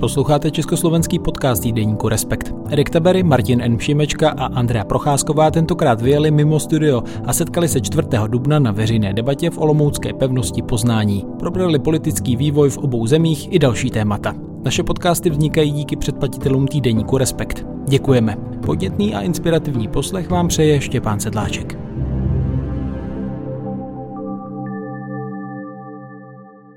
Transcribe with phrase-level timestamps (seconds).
[0.00, 2.54] Posloucháte československý podcast týdeníku Respekt.
[2.70, 3.78] Erik Tabery, Martin N.
[3.78, 8.08] Šimečka a Andrea Procházková tentokrát vyjeli mimo studio a setkali se 4.
[8.26, 11.24] dubna na veřejné debatě v Olomoucké pevnosti Poznání.
[11.38, 14.34] Probrali politický vývoj v obou zemích i další témata.
[14.64, 17.66] Naše podcasty vznikají díky předplatitelům týdeníku Respekt.
[17.88, 18.36] Děkujeme.
[18.66, 21.87] Podnětný a inspirativní poslech vám přeje Štěpán Sedláček.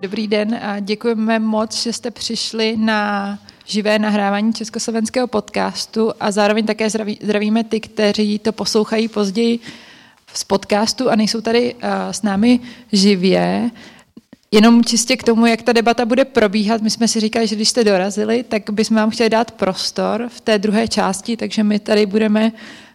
[0.01, 6.65] Dobrý den a děkujeme moc, že jste přišli na živé nahrávání československého podcastu a zároveň
[6.65, 9.59] také zdraví, zdravíme ty, kteří to poslouchají později
[10.33, 12.59] z podcastu a nejsou tady uh, s námi
[12.91, 13.69] živě.
[14.51, 17.69] Jenom čistě k tomu, jak ta debata bude probíhat, my jsme si říkali, že když
[17.69, 22.05] jste dorazili, tak bychom vám chtěli dát prostor v té druhé části, takže my tady
[22.05, 22.51] budeme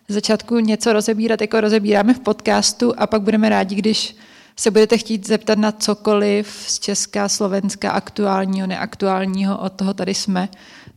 [0.09, 4.17] z začátku něco rozebírat, jako rozebíráme v podcastu a pak budeme rádi, když
[4.61, 10.49] se budete chtít zeptat na cokoliv z Česka, Slovenska, aktuálního, neaktuálního, od toho tady jsme,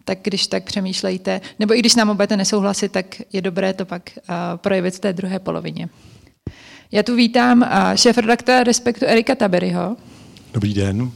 [0.06, 4.02] tak když tak přemýšlejte, nebo i když nám budete nesouhlasit, tak je dobré to pak
[4.16, 5.90] uh, projevit v té druhé polovině.
[6.92, 9.98] Já tu vítám uh, šéf-redaktora Respektu Erika Taberyho.
[10.54, 11.12] Dobrý den.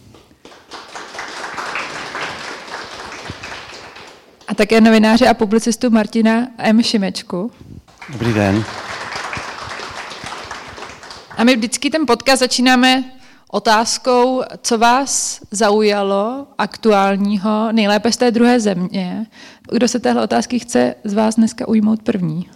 [4.48, 6.84] A také novináře a publicistu Martina M.
[6.84, 7.52] Šimečku.
[8.10, 8.66] Dobrý den.
[11.38, 13.04] A my vždycky ten podcast začínáme
[13.52, 19.26] otázkou, co vás zaujalo aktuálního, nejlépe z té druhé země.
[19.72, 22.50] Kdo se téhle otázky chce z vás dneska ujmout první?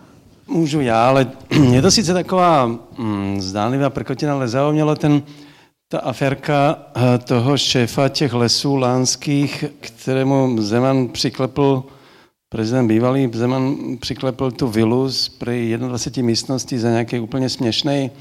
[0.47, 1.31] Můžu já, ale
[1.71, 2.65] je to sice taková
[2.97, 5.23] mm, zdánlivá prkotina, ale zaujalo ten,
[5.87, 11.83] ta aférka eh, toho šéfa těch lesů lánských, kterému Zeman přiklepl,
[12.49, 15.31] prezident bývalý Zeman přiklepl tu vilu z
[15.77, 18.11] 21 místností za nějaký úplně směšný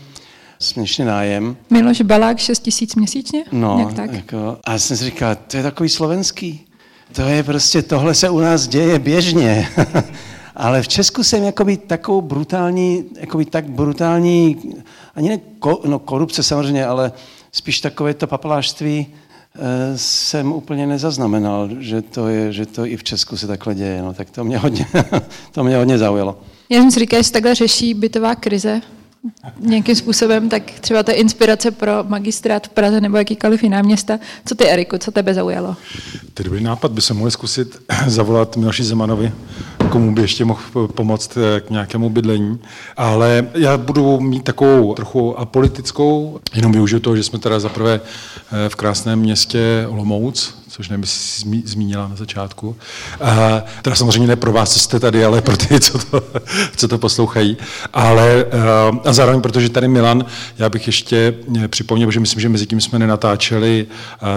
[0.59, 1.57] směšný nájem.
[1.71, 3.45] Miloš Balák 6 tisíc měsíčně?
[3.53, 4.13] No, tak.
[4.13, 6.67] Jako, a já jsem si říkal, to je takový slovenský.
[7.13, 9.69] To je prostě, tohle se u nás děje běžně.
[10.57, 14.57] Ale v Česku jsem jakoby takovou brutální, jakoby tak brutální,
[15.15, 15.41] ani ne
[15.85, 17.13] no, korupce samozřejmě, ale
[17.53, 23.05] spíš takové to papalášství eh, jsem úplně nezaznamenal, že to, je, že to i v
[23.05, 24.03] Česku se takhle děje.
[24.03, 24.87] No, tak to mě hodně,
[25.53, 26.39] to mě hodně zaujalo.
[26.69, 28.81] Já jsem si říkal, že se takhle řeší bytová krize
[29.61, 34.19] nějakým způsobem, tak třeba je inspirace pro magistrát v Praze nebo jakýkoliv jiná města.
[34.45, 35.77] Co ty, Eriku, co tebe zaujalo?
[36.35, 37.77] To dobrý nápad, by se mohli zkusit
[38.07, 39.33] zavolat Miloši Zemanovi,
[39.89, 42.59] komu by ještě mohl pomoct eh, k nějakému bydlení.
[42.97, 48.69] Ale já budu mít takovou trochu apolitickou, jenom využiju toho, že jsme teda zaprvé eh,
[48.69, 52.77] v krásném městě Olomouc, což nevím, jestli zmínila na začátku.
[53.21, 56.23] A, teda samozřejmě ne pro vás, co jste tady, ale pro ty, co to,
[56.77, 57.57] co to poslouchají.
[57.93, 58.45] Ale
[59.05, 60.25] a zároveň, protože tady Milan,
[60.59, 63.87] já bych ještě eh, připomněl, že myslím, že mezi tím jsme nenatáčeli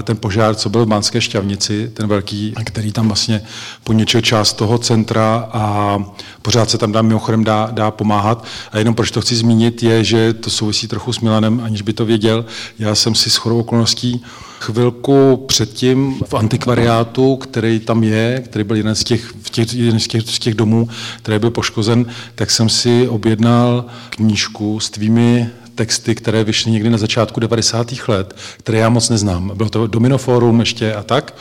[0.04, 3.42] ten požár, co byl v Mánské šťavnici, ten velký, který tam vlastně
[3.84, 5.98] poničil část toho centra a
[6.42, 8.46] pořád se tam dá mimochodem dá, dá pomáhat.
[8.72, 11.94] A jenom proč to chci zmínit, je, že to souvisí trochu s Milanem, aniž by
[11.94, 12.46] to věděl.
[12.80, 14.24] Já jsem si s chodou okolností
[14.60, 20.00] chvilku předtím v antikvariátu, který tam je, který byl jeden z těch, v těch, jeden
[20.00, 20.90] z těch, z těch domů,
[21.22, 26.98] který byl poškozen, tak jsem si objednal knížku s tvými texty, které vyšly někdy na
[26.98, 27.94] začátku 90.
[28.08, 29.52] let, které já moc neznám.
[29.56, 31.36] Bylo to Dominoforum ještě a tak.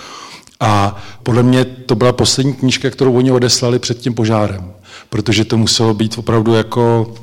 [0.60, 4.72] A podle mě to byla poslední knížka, kterou oni odeslali před tím požárem,
[5.08, 7.14] protože to muselo být opravdu jako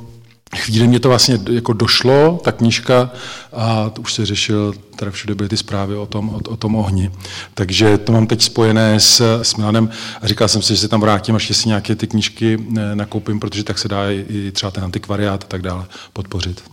[0.56, 3.12] chvíli mě to vlastně jako došlo, ta knížka,
[3.54, 6.76] a to už se řešil, teda všude byly ty zprávy o tom, o, o tom
[6.76, 7.12] ohni.
[7.54, 9.90] Takže to mám teď spojené s, s Milanem
[10.22, 13.40] a říkal jsem si, že se tam vrátím, až si nějaké ty knížky eh, nakoupím,
[13.40, 16.64] protože tak se dá i, třeba ten antikvariát a tak dále podpořit.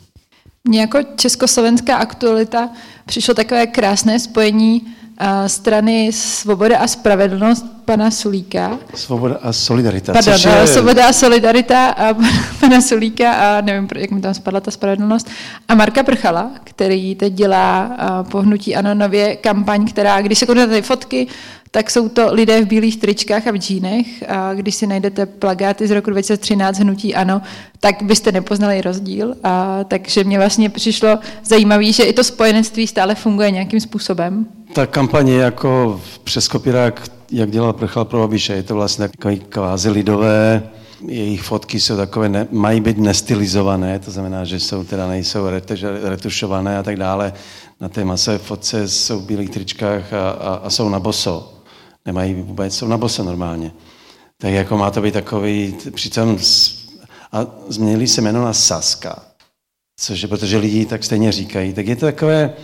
[0.69, 2.71] Mně jako československá aktualita
[3.07, 4.95] přišlo takové krásné spojení
[5.47, 8.79] strany Svoboda a spravedlnost pana Sulíka.
[8.95, 10.13] Svoboda a solidarita.
[10.13, 10.67] Pardon, je...
[10.67, 12.15] Svoboda a solidarita a
[12.61, 15.31] pana Sulíka a nevím, jak mi tam spadla ta spravedlnost.
[15.69, 17.97] A Marka Prchala, který teď dělá
[18.31, 21.27] pohnutí Ano nově kampaň, která, když se kouknete ty fotky,
[21.75, 24.07] tak jsou to lidé v bílých tričkách a v džínech.
[24.29, 27.43] A když si najdete plagáty z roku 2013 hnutí ano,
[27.81, 29.35] tak byste nepoznali rozdíl.
[29.45, 34.47] A, takže mě vlastně přišlo zajímavé, že i to spojenectví stále funguje nějakým způsobem.
[34.73, 39.91] Ta kampaně jako přes kopírák, jak dělal Prchal pro Babiše, je to vlastně takový kvázi
[39.91, 40.63] lidové,
[41.07, 45.47] jejich fotky jsou takové, ne, mají být nestylizované, to znamená, že jsou teda nejsou
[46.03, 47.33] retušované a tak dále.
[47.81, 51.62] Na té masové fotce jsou v bílých tričkách a, a, a jsou na boso.
[52.07, 53.73] Nemají vůbec, jsou na boso normálně.
[54.39, 56.39] Tak jako má to být takový, přitom
[57.33, 59.23] a změnili se jméno na Saska,
[59.97, 62.55] což je, protože lidi tak stejně říkají, tak je to takové,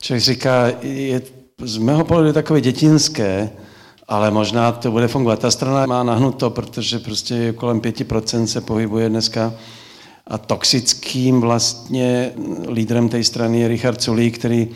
[0.00, 1.22] člověk říká, je
[1.62, 3.50] z mého pohledu takové dětinské
[4.08, 5.38] ale možná to bude fungovat.
[5.38, 9.54] Ta strana má nahnuto, protože prostě kolem 5% se pohybuje dneska
[10.26, 12.32] a toxickým vlastně
[12.68, 14.68] lídrem té strany je Richard Sulík, který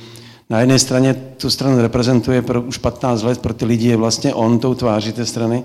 [0.51, 4.35] na jedné straně tu stranu reprezentuje pro už 15 let, pro ty lidi je vlastně
[4.35, 5.65] on tou tváří té strany,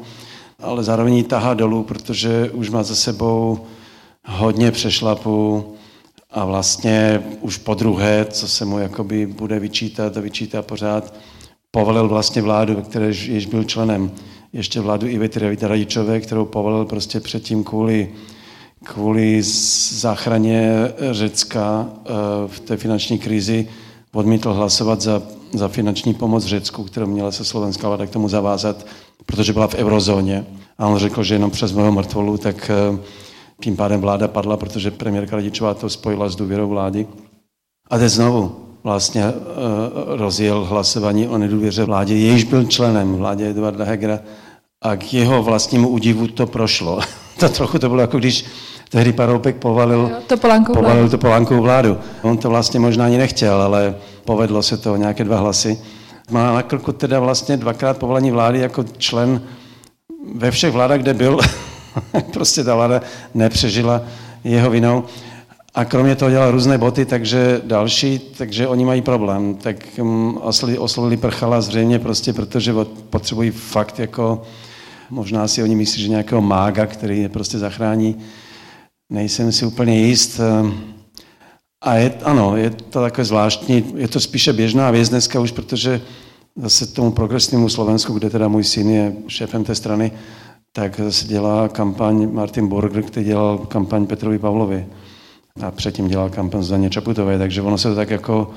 [0.60, 3.60] ale zároveň ji tahá dolů, protože už má za sebou
[4.26, 5.74] hodně přešlapů
[6.32, 11.14] a vlastně už po druhé, co se mu jakoby bude vyčítat a vyčítá pořád,
[11.72, 14.12] povolil vlastně vládu, ve které již byl členem,
[14.54, 18.12] ještě vládu Ivety Radičové, kterou povolil prostě předtím kvůli,
[18.84, 19.42] kvůli
[19.92, 20.74] záchraně
[21.12, 22.10] Řecka eh,
[22.48, 23.68] v té finanční krizi,
[24.16, 25.22] odmítl hlasovat za,
[25.54, 28.86] za finanční pomoc Řecku, kterou měla se slovenská vláda k tomu zavázat,
[29.26, 30.46] protože byla v eurozóně.
[30.78, 33.00] A on řekl, že jenom přes mého mrtvolu, tak eh,
[33.62, 37.08] tím pádem vláda padla, protože premiérka Radičová to spojila s důvěrou vlády.
[37.90, 39.34] A teď znovu vlastně uh,
[40.08, 44.20] rozjel hlasování o nedůvěře vládě, jejíž byl členem vládě Eduarda Hegera
[44.82, 47.00] a k jeho vlastnímu údivu to prošlo.
[47.40, 48.46] to trochu to bylo jako když
[48.90, 51.10] tehdy Paroupek povalil, to povalil vládu.
[51.10, 51.98] to Polánkovou vládu.
[52.22, 53.96] On to vlastně možná ani nechtěl, ale
[54.26, 55.80] povedlo se to nějaké dva hlasy.
[56.32, 59.42] Má na krku teda vlastně dvakrát povolení vlády jako člen
[60.36, 61.40] ve všech vládách, kde byl,
[62.34, 63.02] prostě ta vláda
[63.34, 64.02] nepřežila
[64.44, 65.04] jeho vinou.
[65.76, 69.56] A kromě toho dělal různé boty, takže další, takže oni mají problém.
[69.56, 70.40] Tak um,
[70.78, 72.74] oslovili Prchala zřejmě prostě, protože
[73.10, 74.42] potřebují fakt jako,
[75.10, 78.16] možná si oni myslí, že nějakého mága, který je prostě zachrání.
[79.10, 80.40] Nejsem si úplně jist.
[81.84, 86.02] A je, ano, je to takové zvláštní, je to spíše běžná věc dneska už, protože
[86.56, 90.12] zase tomu progresivnímu Slovensku, kde teda můj syn je šéfem té strany,
[90.72, 94.88] tak se dělá kampaň Martin Borger, který dělal kampaň Petrovi Pavlovi
[95.62, 98.52] a předtím dělal kampaň Zdaně Čaputové, takže ono se to tak jako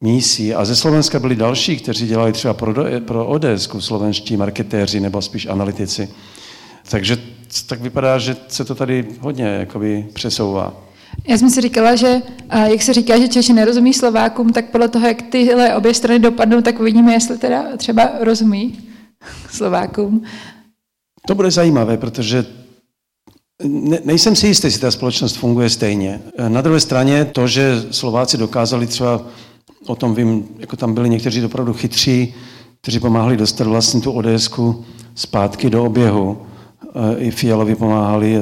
[0.00, 0.54] mísí.
[0.54, 2.74] A ze Slovenska byli další, kteří dělali třeba pro,
[3.06, 6.08] pro ODS, slovenští marketéři nebo spíš analytici.
[6.90, 7.18] Takže
[7.66, 10.74] tak vypadá, že se to tady hodně jakoby přesouvá.
[11.28, 12.22] Já jsem si říkala, že
[12.66, 16.60] jak se říká, že Češi nerozumí Slovákům, tak podle toho, jak tyhle obě strany dopadnou,
[16.60, 18.78] tak uvidíme, jestli teda třeba rozumí
[19.50, 20.22] Slovákům.
[21.26, 22.46] To bude zajímavé, protože
[23.64, 26.20] ne, nejsem si jistý, jestli ta společnost funguje stejně.
[26.48, 29.22] Na druhé straně to, že Slováci dokázali třeba,
[29.86, 32.34] o tom vím, jako tam byli někteří opravdu chytří,
[32.80, 34.84] kteří pomáhali dostat vlastně tu ODSku
[35.14, 36.46] zpátky do oběhu.
[37.18, 38.40] I Fialovi pomáhali,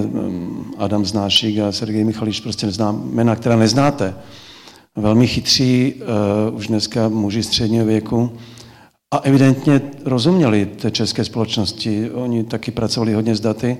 [0.78, 4.14] Adam Znášik a Sergej Michalič, prostě neznám, jména, která neznáte.
[4.96, 5.94] Velmi chytří,
[6.48, 8.32] uh, už dneska muži středního věku.
[9.14, 12.10] A evidentně rozuměli té české společnosti.
[12.10, 13.78] Oni taky pracovali hodně s daty.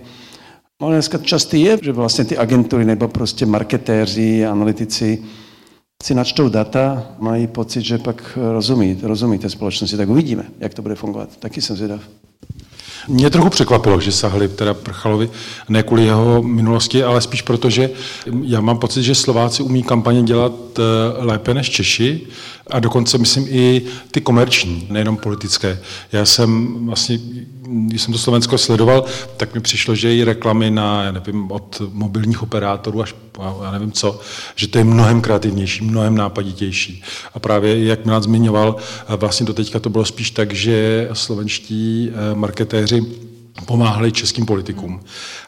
[0.80, 5.22] Ale dneska častý je, že vlastně ty agentury nebo prostě marketéři, analytici
[6.02, 9.96] si načtou data, mají pocit, že pak rozumí, rozumí té společnosti.
[9.96, 11.36] Tak uvidíme, jak to bude fungovat.
[11.36, 12.00] Taky jsem zvědav.
[13.08, 15.30] Mě trochu překvapilo, že sahli teda Prchalovi,
[15.68, 17.90] ne kvůli jeho minulosti, ale spíš proto, že
[18.42, 20.82] já mám pocit, že Slováci umí kampaně dělat eh,
[21.24, 22.20] lépe než Češi
[22.70, 25.78] a dokonce myslím i ty komerční, nejenom politické.
[26.12, 27.18] Já jsem vlastně,
[27.72, 29.04] když jsem to Slovensko sledoval,
[29.36, 33.14] tak mi přišlo, že i reklamy na, já nevím, od mobilních operátorů až
[33.64, 34.20] já nevím co,
[34.54, 37.02] že to je mnohem kreativnější, mnohem nápaditější.
[37.34, 38.76] A právě, jak Milan zmiňoval,
[39.08, 43.02] vlastně do teďka to bylo spíš tak, že slovenští eh, marketéři
[43.66, 45.00] pomáhali českým politikům.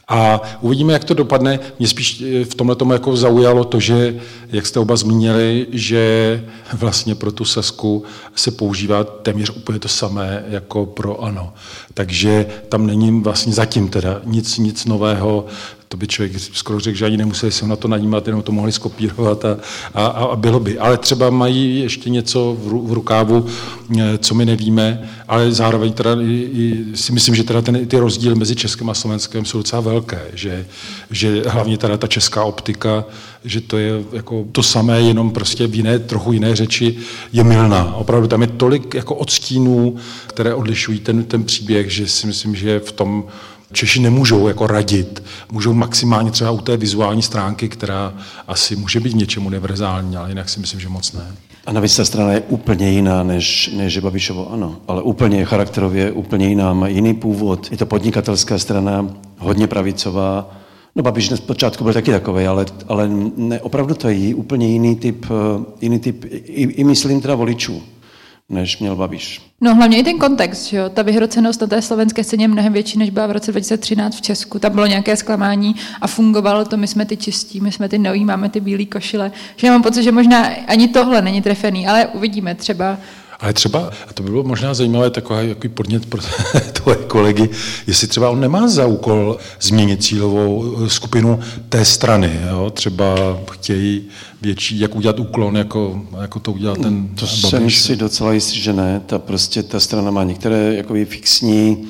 [0.08, 1.61] A uvidíme, jak to dopadne.
[1.78, 6.44] Mě spíš eh, v tomhle tomu jako zaujalo to, že, jak jste oba zmínili, že
[6.73, 11.52] vlastně pro tu sesku se používá téměř úplně to samé jako pro ano.
[11.94, 15.46] Takže tam není vlastně zatím teda nic, nic nového,
[15.94, 18.72] to by člověk skoro řekl, že ani nemuseli se na to najímat, jenom to mohli
[18.72, 19.56] skopírovat a,
[19.94, 20.78] a, a bylo by.
[20.78, 23.46] Ale třeba mají ještě něco v, rukávu,
[23.98, 28.34] eh, co my nevíme, ale zároveň teda i, si myslím, že teda ten, ty rozdíly
[28.34, 30.66] mezi Českem a Slovenskem jsou docela velké, že,
[31.10, 33.04] že hlavně teda ta česká optika,
[33.44, 36.96] že to je jako to samé, jenom prostě v jiné, trochu jiné řeči,
[37.32, 37.94] je milná.
[37.94, 39.96] Opravdu tam je tolik jako odstínů,
[40.26, 43.24] které odlišují ten, ten příběh, že si myslím, že v tom
[43.73, 48.14] Češi nemůžou jako radit, můžou maximálně třeba u té vizuální stránky, která
[48.49, 51.35] asi může být něčemu univerzální, ale jinak si myslím, že moc ne.
[51.66, 56.49] A navíc ta strana je úplně jiná než, než Babišovo, ano, ale úplně charakterově úplně
[56.49, 57.68] jiná, má jiný původ.
[57.71, 59.06] Je to podnikatelská strana,
[59.38, 60.50] hodně pravicová.
[60.97, 64.97] No Babiš na počátku byl taky takový, ale, ale ne, opravdu to je úplně jiný
[64.97, 65.26] typ,
[65.80, 67.83] jiný typ i, i myslím teda voličů
[68.48, 69.40] než měl Babiš.
[69.60, 70.88] No hlavně i ten kontext, že jo?
[70.88, 74.20] ta vyhrocenost na té slovenské scéně je mnohem větší, než byla v roce 2013 v
[74.20, 74.58] Česku.
[74.58, 78.24] Tam bylo nějaké zklamání a fungovalo to, my jsme ty čistí, my jsme ty noví,
[78.24, 79.32] máme ty bílé košile.
[79.56, 82.98] Že mám pocit, že možná ani tohle není trefený, ale uvidíme třeba.
[83.44, 86.20] Ale třeba, a to by bylo možná zajímavé, takový jaký podnět pro
[86.72, 87.48] tvoje kolegy,
[87.86, 92.40] jestli třeba on nemá za úkol změnit cílovou skupinu té strany.
[92.50, 92.70] Jo?
[92.70, 94.02] Třeba chtějí
[94.42, 97.50] větší, jak udělat úklon, jako, jako to udělal ten To Babiš.
[97.50, 99.00] jsem si docela jistý, že ne.
[99.06, 101.88] Ta prostě ta strana má některé jakoby fixní,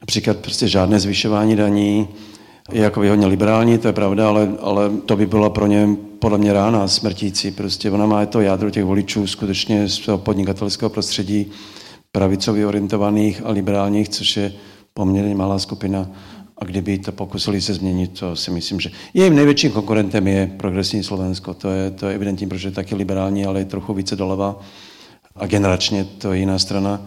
[0.00, 2.08] například prostě žádné zvyšování daní,
[2.72, 6.38] je jako hodně liberální, to je pravda, ale, ale to by byla pro ně podle
[6.38, 7.50] mě rána smrtící.
[7.50, 11.46] Prostě ona má to jádro těch voličů skutečně z toho podnikatelského prostředí
[12.12, 14.52] pravicově orientovaných a liberálních, což je
[14.94, 16.10] poměrně malá skupina.
[16.58, 21.02] A kdyby to pokusili se změnit, to si myslím, že jejím největším konkurentem je progresní
[21.02, 21.54] Slovensko.
[21.54, 24.60] To je, to je evidentní, protože je taky liberální, ale je trochu více doleva.
[25.36, 27.00] A generačně to je jiná strana.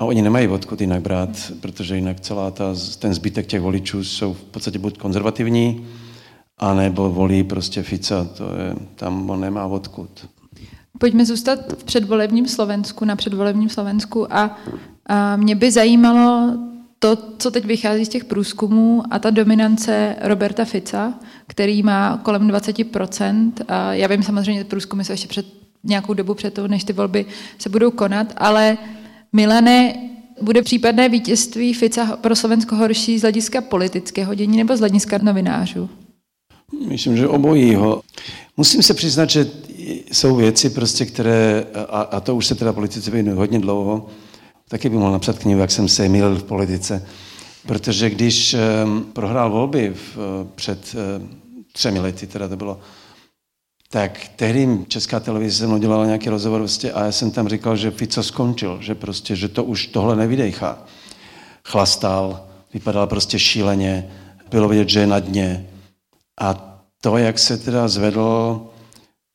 [0.00, 4.34] A oni nemají odkud jinak brát, protože jinak celá ta, ten zbytek těch voličů jsou
[4.34, 5.86] v podstatě buď konzervativní,
[6.58, 8.24] anebo volí prostě Fica.
[8.24, 10.26] To je, tam on nemá odkud.
[10.98, 14.58] Pojďme zůstat v předvolebním Slovensku, na předvolebním Slovensku a,
[15.06, 16.58] a mě by zajímalo
[16.98, 21.14] to, co teď vychází z těch průzkumů a ta dominance Roberta Fica,
[21.46, 23.52] který má kolem 20%.
[23.68, 25.46] A já vím samozřejmě, že průzkumy jsou ještě před
[25.84, 27.26] nějakou dobu před to, než ty volby
[27.58, 28.78] se budou konat, ale
[29.32, 29.94] Milane,
[30.42, 35.90] bude případné vítězství Fica pro Slovensko horší z hlediska politického dění nebo z hlediska novinářů?
[36.88, 38.02] Myslím, že obojího.
[38.56, 39.50] Musím se přiznat, že
[40.12, 44.06] jsou věci, prostě, které, a, a to už se teda politice věnuje hodně dlouho,
[44.68, 47.06] taky bych mohl napsat knihu, jak jsem se mýlil v politice.
[47.66, 50.18] Protože když um, prohrál volby v,
[50.54, 51.28] před um,
[51.72, 52.80] třemi lety, teda to bylo,
[53.92, 57.76] tak tehdy Česká televize se mnou dělala nějaký rozhovor vlastně a já jsem tam říkal,
[57.76, 60.78] že Fico skončil, že prostě, že to už tohle nevydejchá.
[61.64, 64.10] Chlastal, vypadal prostě šíleně,
[64.50, 65.66] bylo vidět, že je na dně.
[66.40, 68.60] A to, jak se teda zvedl,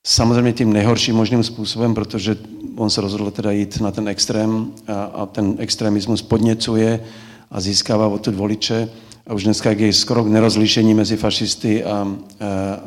[0.07, 2.37] samozřejmě tím nejhorším možným způsobem, protože
[2.75, 7.03] on se rozhodl teda jít na ten extrém a, a ten extremismus podněcuje
[7.51, 8.89] a získává odtud voliče.
[9.27, 12.05] A už dneska je skoro k nerozlišení mezi fašisty a, a,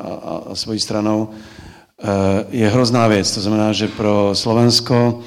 [0.08, 1.28] a, a svojí stranou.
[2.02, 3.35] Eh, je hrozná věc.
[3.35, 5.21] To znamená, že pro Slovensko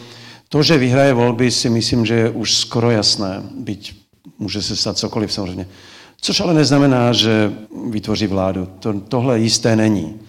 [0.49, 3.95] to, že vyhraje volby, si myslím, že je už skoro jasné, byť
[4.39, 5.67] může se stát cokoliv samozřejmě.
[6.21, 7.53] Což ale neznamená, že
[7.89, 8.67] vytvoří vládu.
[8.79, 10.19] To, tohle jisté není.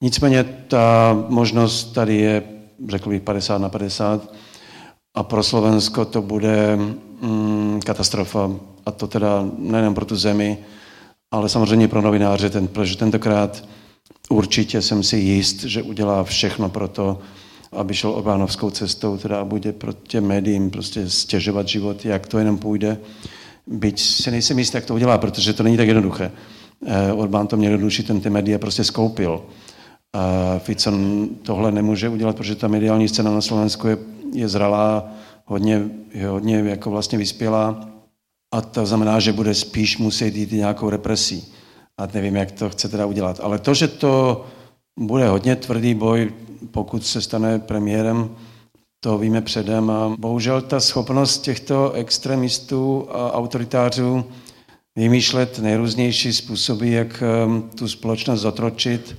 [0.00, 2.42] Nicméně ta možnost tady je,
[2.88, 4.32] řekl bych, 50 na 50
[5.14, 8.50] a pro Slovensko to bude mm, katastrofa.
[8.86, 10.58] A to teda nejen pro tu zemi,
[11.30, 13.64] ale samozřejmě pro novináře, ten, protože tentokrát
[14.28, 17.18] určitě jsem si jist, že udělá všechno pro to,
[17.72, 22.58] aby šel Orbánovskou cestou, teda bude pro těm médiím prostě stěžovat život, jak to jenom
[22.58, 22.98] půjde.
[23.66, 26.30] Byť si nejsem jist, jak to udělá, protože to není tak jednoduché.
[26.86, 29.42] Eh, Orbán to měl jednodušší, ten ty média prostě skoupil.
[30.12, 30.92] A Fico
[31.42, 33.98] tohle nemůže udělat, protože ta mediální scéna na Slovensku je,
[34.32, 35.12] je zralá,
[35.44, 37.88] hodně, je hodně jako vlastně vyspělá
[38.52, 41.52] a to znamená, že bude spíš muset jít nějakou represí
[41.98, 43.40] a nevím, jak to chce teda udělat.
[43.42, 44.44] Ale to, že to
[44.98, 46.32] bude hodně tvrdý boj,
[46.70, 48.36] pokud se stane premiérem,
[49.00, 54.24] to víme předem a bohužel ta schopnost těchto extremistů a autoritářů
[54.96, 59.16] vymýšlet nejrůznější způsoby, jak um, tu společnost zotročit,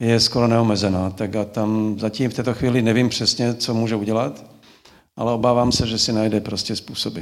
[0.00, 1.10] je skoro neomezená.
[1.10, 4.44] Tak a tam zatím v této chvíli nevím přesně, co může udělat,
[5.16, 7.20] ale obávám se, že si najde prostě způsoby.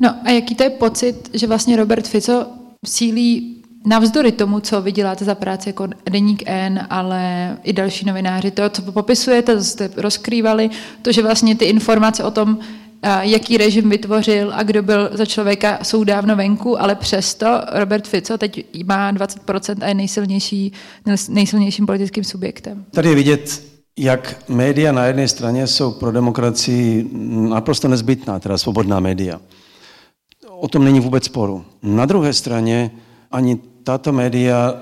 [0.00, 2.46] No a jaký to je pocit, že vlastně Robert Fico
[2.86, 8.50] sílí navzdory tomu, co vy děláte za práci jako Deník N, ale i další novináři,
[8.50, 10.70] to, co popisujete, to jste rozkrývali,
[11.02, 12.58] to, že vlastně ty informace o tom,
[13.20, 18.38] jaký režim vytvořil a kdo byl za člověka, jsou dávno venku, ale přesto Robert Fico
[18.38, 20.72] teď má 20% a je nejsilnější,
[21.28, 22.84] nejsilnějším politickým subjektem.
[22.90, 23.62] Tady je vidět,
[23.98, 27.10] jak média na jedné straně jsou pro demokracii
[27.48, 29.40] naprosto nezbytná, teda svobodná média.
[30.48, 31.64] O tom není vůbec sporu.
[31.82, 32.90] Na druhé straně
[33.30, 34.74] ani tato média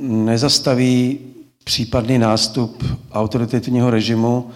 [0.00, 1.18] nezastaví
[1.64, 4.50] případný nástup autoritativního režimu,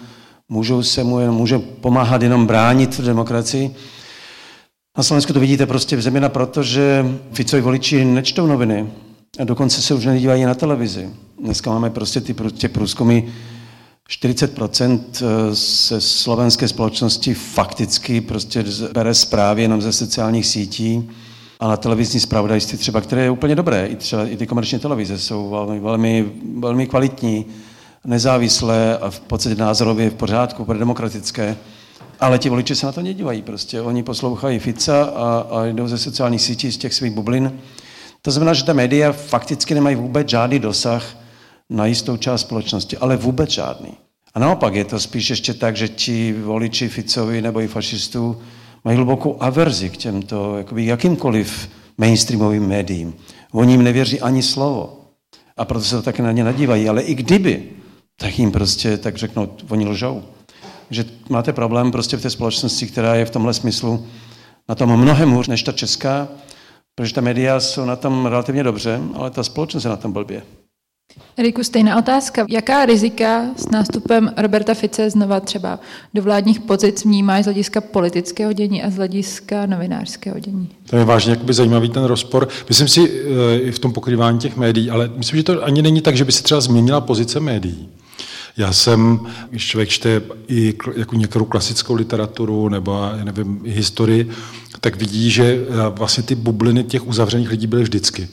[0.49, 3.75] můžou se mu jen, může pomáhat jenom bránit demokracii.
[4.97, 8.91] Na Slovensku to vidíte prostě zejména proto, že Ficovi voliči nečtou noviny
[9.39, 11.11] a dokonce se už nedívají na televizi.
[11.43, 13.23] Dneska máme prostě ty, ty průzkumy
[14.11, 15.01] 40%
[15.53, 21.11] se slovenské společnosti fakticky prostě bere zprávy jenom ze sociálních sítí
[21.61, 25.19] a na televizní zpravodajství třeba, které je úplně dobré, i třeba i ty komerční televize
[25.19, 27.47] jsou velmi, velmi, velmi kvalitní,
[28.05, 31.57] nezávislé a v podstatě názorově v pořádku, demokratické.
[32.21, 33.81] Ale ti voliči se na to nedívají prostě.
[33.81, 37.53] Oni poslouchají Fica a, a jdou ze sociálních sítí z těch svých bublin.
[38.23, 41.17] To znamená, že ta média fakticky nemají vůbec žádný dosah
[41.71, 43.91] na jistou část společnosti, ale vůbec žádný.
[44.35, 48.37] A naopak je to spíš ještě tak, že ti voliči Ficovi nebo i fašistů
[48.87, 53.15] mají hlubokou averzi k těmto jakoby jakýmkoliv mainstreamovým médiím.
[53.53, 55.01] Oni jim nevěří ani slovo.
[55.57, 56.89] A proto se to také na ně nadívají.
[56.89, 57.71] Ale i kdyby,
[58.17, 60.23] tak jim prostě tak řeknou, oni lžou.
[60.91, 64.07] Že máte problém prostě v té společnosti, která je v tomhle smyslu
[64.69, 66.29] na tom mnohem hůř než ta česká,
[66.95, 70.43] protože ta média jsou na tom relativně dobře, ale ta společnost je na tom blbě.
[71.39, 72.47] Eriku, stejná otázka.
[72.49, 75.79] Jaká rizika s nástupem Roberta Fice znova třeba
[76.15, 80.69] do vládních pozic vnímáš z hlediska politického dění a z hlediska novinářského dění?
[80.91, 82.49] To je vážně jakoby zajímavý ten rozpor.
[82.69, 86.01] Myslím si eh, i v tom pokrývání těch médií, ale myslím, že to ani není
[86.01, 87.89] tak, že by se třeba změnila pozice médií.
[88.57, 89.21] Já jsem,
[89.51, 94.31] když člověk čte i jako některou klasickou literaturu nebo nevím, historii,
[94.81, 98.29] tak vidí, že eh, vlastně ty bubliny těch uzavřených lidí byly vždycky.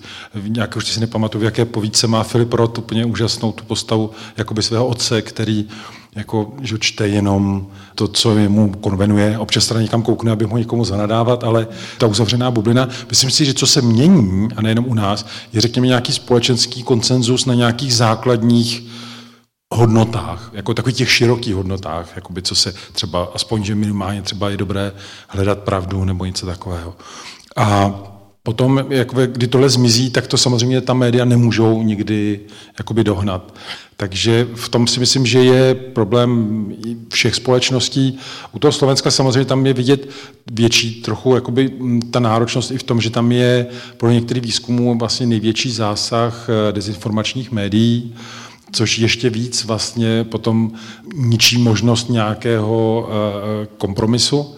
[0.47, 4.63] Nějak už si nepamatuju, v jaké povídce má Filip Roth úplně úžasnou tu postavu jakoby
[4.63, 5.67] svého otce, který
[6.15, 10.85] jako, že čte jenom to, co mu konvenuje, občas teda někam koukne, aby mohl někomu
[10.85, 15.25] zanadávat, ale ta uzavřená bublina, myslím si, že co se mění, a nejenom u nás,
[15.53, 18.83] je řekněme nějaký společenský koncenzus na nějakých základních
[19.75, 24.58] hodnotách, jako takových těch širokých hodnotách, jakoby co se třeba, aspoň, že minimálně třeba je
[24.58, 24.92] dobré
[25.27, 26.96] hledat pravdu nebo něco takového.
[27.56, 27.94] A
[28.44, 32.39] potom, jakoby, kdy tohle zmizí, tak to samozřejmě ta média nemůžou nikdy
[32.77, 33.53] jakoby dohnat.
[33.98, 36.68] Takže v tom si myslím, že je problém
[37.10, 38.20] všech společností.
[38.51, 40.10] U toho Slovenska samozřejmě tam je vidět
[40.51, 41.72] větší trochu jakoby
[42.12, 46.72] ta náročnost i v tom, že tam je pro některých výzkumů vlastně největší zásah eh,
[46.72, 48.15] dezinformačních médií
[48.74, 50.72] což ještě víc vlastně potom
[51.15, 54.56] ničí možnost nějakého eh, kompromisu.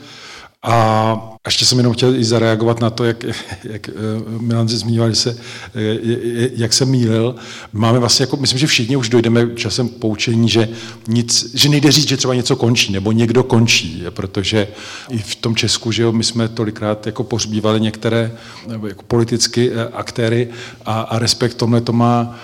[0.68, 3.24] A ještě jsem jenom chtěl i zareagovat na to, jak,
[3.64, 3.92] jak eh,
[4.40, 5.38] Milan se zmiňoval, že se,
[5.76, 7.36] eh, jak se mýlil.
[7.74, 10.70] Máme vlastně, jako, myslím, že všichni už dojdeme časem poučení, že,
[11.08, 14.68] nic, že nejde říct, že třeba něco končí, nebo někdo končí, protože
[15.10, 18.32] i v tom Česku, že jo, my jsme tolikrát jako pohřbívali některé
[18.68, 20.48] nebo jako politicky aktéry
[20.86, 22.40] a, a respekt tomhle to má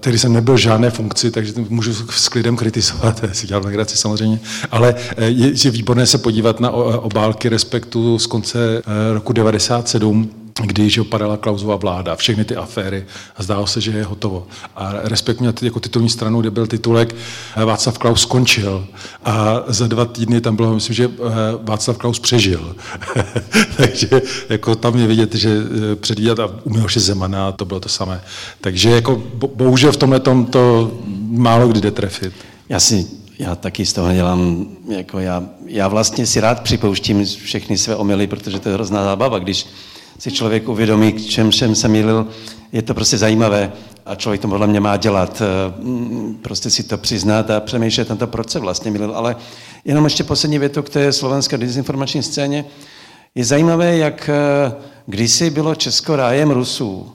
[0.00, 4.94] tedy jsem nebyl žádné funkci, takže můžu s klidem kritizovat, si dělal legraci samozřejmě, ale
[5.16, 10.98] eh, je, je výborné se podívat na obálky Respektu z konce eh, roku 97, když
[10.98, 13.04] opadala Klausova vláda, všechny ty aféry
[13.36, 14.46] a zdálo se, že je hotovo.
[14.76, 17.14] A Respekt měl jako titulní stranu, kde byl titulek
[17.56, 18.86] eh, Václav Klaus skončil
[19.24, 21.10] a za dva týdny tam bylo, myslím, že
[21.62, 22.76] Václav Klaus přežil.
[23.76, 24.08] Takže
[24.48, 25.58] jako tam je vidět, že
[25.94, 28.20] předvídat a u Miloše Zemana to bylo to samé.
[28.60, 29.22] Takže jako
[29.54, 30.92] bohužel v tomhle tom to
[31.28, 32.32] málo kdy jde trefit.
[32.68, 33.06] Já si
[33.38, 38.26] já taky z toho dělám, jako já, já vlastně si rád připouštím všechny své omily,
[38.26, 39.66] protože to je hrozná zábava, když
[40.18, 42.26] si člověk uvědomí, k čem jsem se mýlil,
[42.72, 43.72] je to prostě zajímavé
[44.06, 45.72] a člověk to podle mě má dělat, eh,
[46.42, 49.12] prostě si to přiznat a přemýšlet na to, proč se vlastně mýlil.
[49.14, 49.36] Ale
[49.84, 52.64] jenom ještě poslední větu k té slovenské dezinformační scéně.
[53.34, 54.72] Je zajímavé, jak eh,
[55.06, 57.12] kdysi bylo Česko rájem Rusů,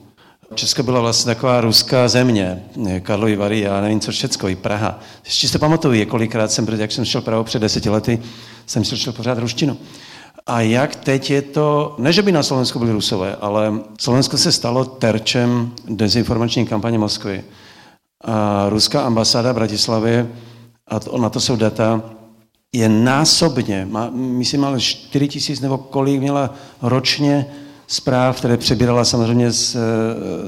[0.54, 2.62] Česko byla vlastně taková ruská země,
[3.02, 5.00] Karlovy Vary, já nevím co všecko, i Praha.
[5.24, 8.18] Ještě si to pamatuju, kolikrát jsem, jak jsem šel Prahu před deseti lety,
[8.66, 9.76] jsem si šel pořád ruštinu.
[10.46, 14.52] A jak teď je to, ne že by na Slovensku byli rusové, ale Slovensko se
[14.52, 17.44] stalo terčem dezinformační kampaně Moskvy.
[18.24, 20.28] A ruská ambasáda v Bratislavě,
[20.86, 22.02] a to, na to jsou data,
[22.72, 27.46] je násobně, má, myslím, ale 4 tisíc nebo kolik měla ročně
[27.86, 29.76] zpráv, které přebírala samozřejmě z,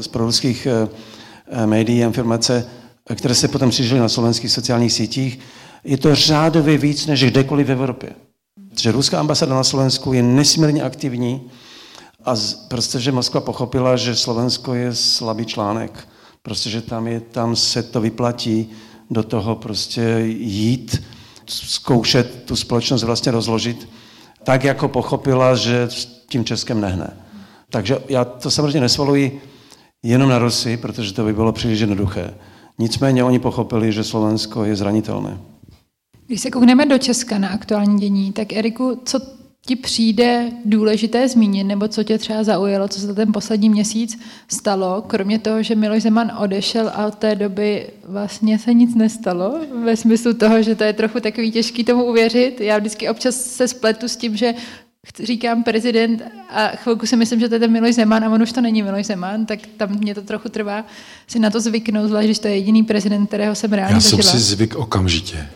[0.00, 2.66] z proruských eh, médií a informace,
[3.14, 5.38] které se potom přižily na slovenských sociálních sítích,
[5.85, 8.11] je to řádově víc než kdekoliv v Evropě.
[8.80, 11.50] Že ruská ambasáda na Slovensku je nesmírně aktivní
[12.24, 12.35] a
[12.68, 16.08] prostě, že Moskva pochopila, že Slovensko je slabý článek.
[16.42, 18.70] Prostě, že tam, je, tam se to vyplatí
[19.11, 21.02] do toho prostě jít,
[21.46, 23.88] zkoušet tu společnost vlastně rozložit,
[24.44, 27.16] tak jako pochopila, že s tím Českem nehne.
[27.70, 29.40] Takže já to samozřejmě nesvaluji
[30.02, 32.35] jenom na Rusy, protože to by bylo příliš jednoduché.
[32.78, 35.38] Nicméně oni pochopili, že Slovensko je zranitelné.
[36.33, 39.21] Když se koukneme do Česka na aktuální dění, tak Eriku, co
[39.66, 44.18] ti přijde důležité zmínit, nebo co tě třeba zaujalo, co se za ten poslední měsíc
[44.49, 49.61] stalo, kromě toho, že Miloš Zeman odešel a od té doby vlastně se nic nestalo,
[49.85, 52.61] ve smyslu toho, že to je trochu takový těžký tomu uvěřit.
[52.61, 54.55] Já vždycky občas se spletu s tím, že
[55.23, 58.53] říkám prezident a chvilku si myslím, že to je ten Miloš Zeman a on už
[58.53, 60.85] to není Miloš Zeman, tak tam mě to trochu trvá
[61.27, 64.23] si na to zvyknout, zvlášť, když to je jediný prezident, kterého jsem reálně Já zažila.
[64.23, 65.49] jsem si zvyk okamžitě.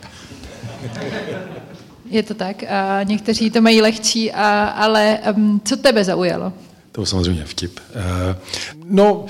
[2.10, 6.52] Je to tak a někteří to mají lehčí, a, ale um, co tebe zaujalo?
[6.92, 7.80] To je samozřejmě vtip.
[7.94, 8.36] Eh,
[8.84, 9.24] no,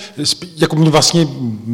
[0.57, 1.29] jako mě vlastně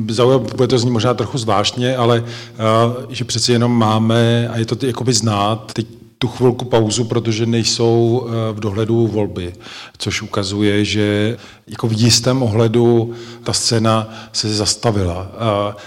[0.08, 4.66] zaujalo, bude to znít možná trochu zvláštně, ale eh, že přeci jenom máme, a je
[4.66, 5.86] to jakoby znát, teď
[6.22, 9.52] tu chvilku pauzu, protože nejsou eh, v dohledu volby,
[9.98, 15.32] což ukazuje, že jako v jistém ohledu ta scéna se zastavila.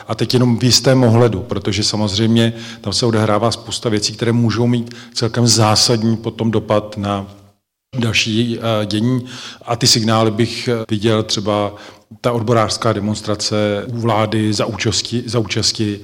[0.08, 4.68] A teď jenom v jistém ohledu, protože samozřejmě tam se odehrává spousta věcí, které můžou
[4.68, 7.28] mít celkem zásadní potom dopad na
[8.00, 9.26] další eh, dění.
[9.66, 11.76] A ty signály bych eh, viděl třeba
[12.22, 16.00] ta odborářská demonstrace u vlády za účasti, za účasti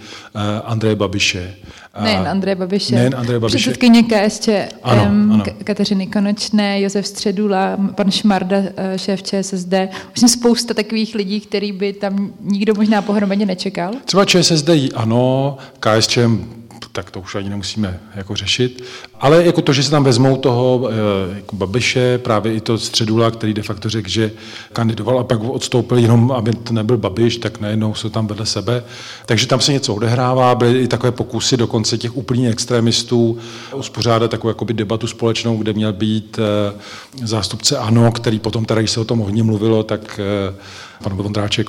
[0.66, 1.56] Andreje Babiše.
[2.00, 2.96] Nejen Andreje Babiše.
[2.96, 3.58] Nejen Andreje Babiše.
[3.58, 4.52] Předsedkyně KSČM,
[4.84, 5.44] ano, ano.
[5.64, 9.74] Kateřiny Konečné, Josef Středula, pan Šmarda, eh, šéf ČSSD.
[10.06, 13.94] Vlastně spousta takových lidí, který by tam nikdo možná pohromadě nečekal.
[14.06, 18.84] Třeba ČSSD ano, KSČM tak to už ani nemusíme jako řešit.
[19.20, 23.32] Ale jako to, že se tam vezmou toho eh, jako Babiše, právě i to Středula,
[23.32, 24.32] který de facto řekl, že
[24.74, 28.84] kandidoval a pak odstoupil jenom, aby to nebyl Babiš, tak najednou jsou tam vedle sebe.
[29.26, 33.38] Takže tam se něco odehrává, byly i takové pokusy dokonce těch úplných extremistů
[33.76, 36.80] uspořádat takovou jakoby debatu společnou, kde měl být eh,
[37.24, 40.56] zástupce ANO, který potom, teda, když se o tom hodně mluvilo, tak eh,
[41.04, 41.68] pan Vondráček,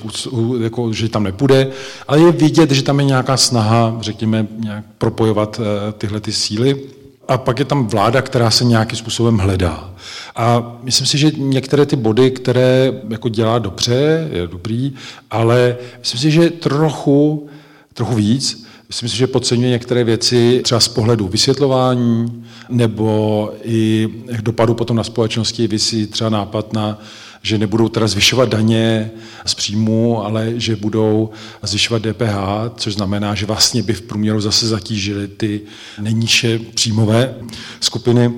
[0.63, 1.71] jako, že tam nepůjde,
[2.07, 6.81] ale je vidět, že tam je nějaká snaha, řekněme, nějak propojovat eh, tyhle ty síly.
[7.27, 9.93] A pak je tam vláda, která se nějakým způsobem hledá.
[10.35, 14.93] A myslím si, že některé ty body, které jako dělá dobře, je dobrý,
[15.31, 17.47] ale myslím si, že trochu,
[17.93, 24.09] trochu víc, myslím si, že podceňuje některé věci třeba z pohledu vysvětlování nebo i
[24.41, 26.99] dopadu potom na společnosti, vysí třeba nápad na
[27.43, 29.11] že nebudou teda zvyšovat daně
[29.45, 31.29] z příjmu, ale že budou
[31.61, 32.35] zvyšovat DPH,
[32.77, 35.61] což znamená, že vlastně by v průměru zase zatížili ty
[36.01, 37.35] nejnižší příjmové
[37.79, 38.31] skupiny,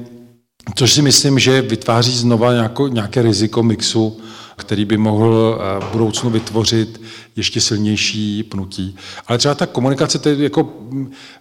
[0.75, 4.21] což si myslím, že vytváří znova nějako, nějaké riziko mixu
[4.57, 7.01] který by mohl eh, v budoucnu vytvořit
[7.35, 8.95] ještě silnější pnutí.
[9.27, 10.73] Ale třeba ta komunikace, to jako,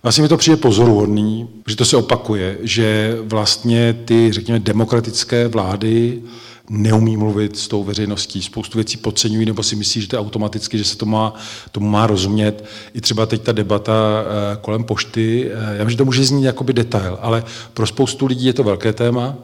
[0.02, 6.22] vlastně mi to přijde pozoruhodný, že to se opakuje, že vlastně ty, řekněme, demokratické vlády
[6.70, 10.78] neumí mluvit s tou veřejností, spoustu věcí podceňují nebo si myslí, že to je automaticky,
[10.78, 11.34] že se to má,
[11.72, 12.64] tomu má rozumět.
[12.94, 16.44] I třeba teď ta debata eh, kolem pošty, eh, já vím, že to může znít
[16.44, 19.36] jakoby detail, ale pro spoustu lidí je to velké téma,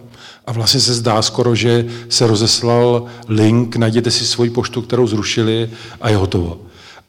[0.46, 5.70] a vlastně se zdá skoro, že se rozeslal link, najděte si svoji poštu, kterou zrušili
[6.00, 6.60] a je hotovo.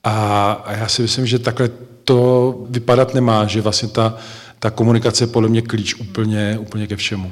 [0.04, 1.70] A, a já si myslím, že takhle
[2.04, 4.16] to vypadat nemá, že vlastně ta,
[4.60, 7.32] ta komunikace je podle mě klíč úplně, úplně ke všemu.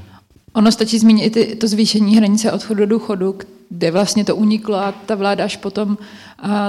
[0.54, 3.34] Ono stačí zmínit i ty, to zvýšení hranice odchodu do důchodu,
[3.70, 5.98] kde vlastně to uniklo a ta vláda až potom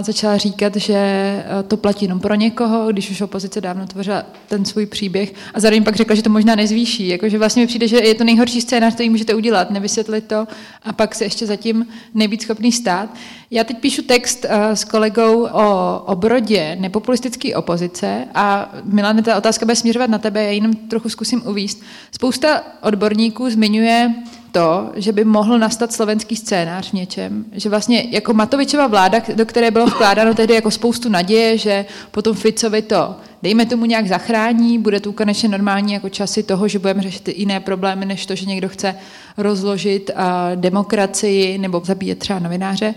[0.01, 4.87] začala říkat, že to platí jenom pro někoho, když už opozice dávno tvořila ten svůj
[4.87, 7.09] příběh a zároveň pak řekla, že to možná nezvýší.
[7.09, 10.47] Jakože vlastně mi přijde, že je to nejhorší scénář, který můžete udělat, nevysvětlit to
[10.83, 13.15] a pak se ještě zatím nejvíc schopný stát.
[13.51, 19.77] Já teď píšu text s kolegou o obrodě nepopulistické opozice a Milan, ta otázka bude
[19.77, 21.83] směřovat na tebe, já jenom trochu zkusím uvíst.
[22.13, 24.15] Spousta odborníků zmiňuje
[24.53, 29.47] to, že by mohl nastat slovenský scénář v něčem, že vlastně jako Matovičova vláda, do
[29.47, 34.79] které bylo vkládáno tehdy jako spoustu naděje, že potom Ficovi to, dejme tomu nějak zachrání,
[34.79, 38.47] bude tu konečně normální jako časy toho, že budeme řešit jiné problémy, než to, že
[38.47, 38.95] někdo chce
[39.37, 40.23] rozložit uh,
[40.55, 42.95] demokracii nebo zabíjet třeba novináře,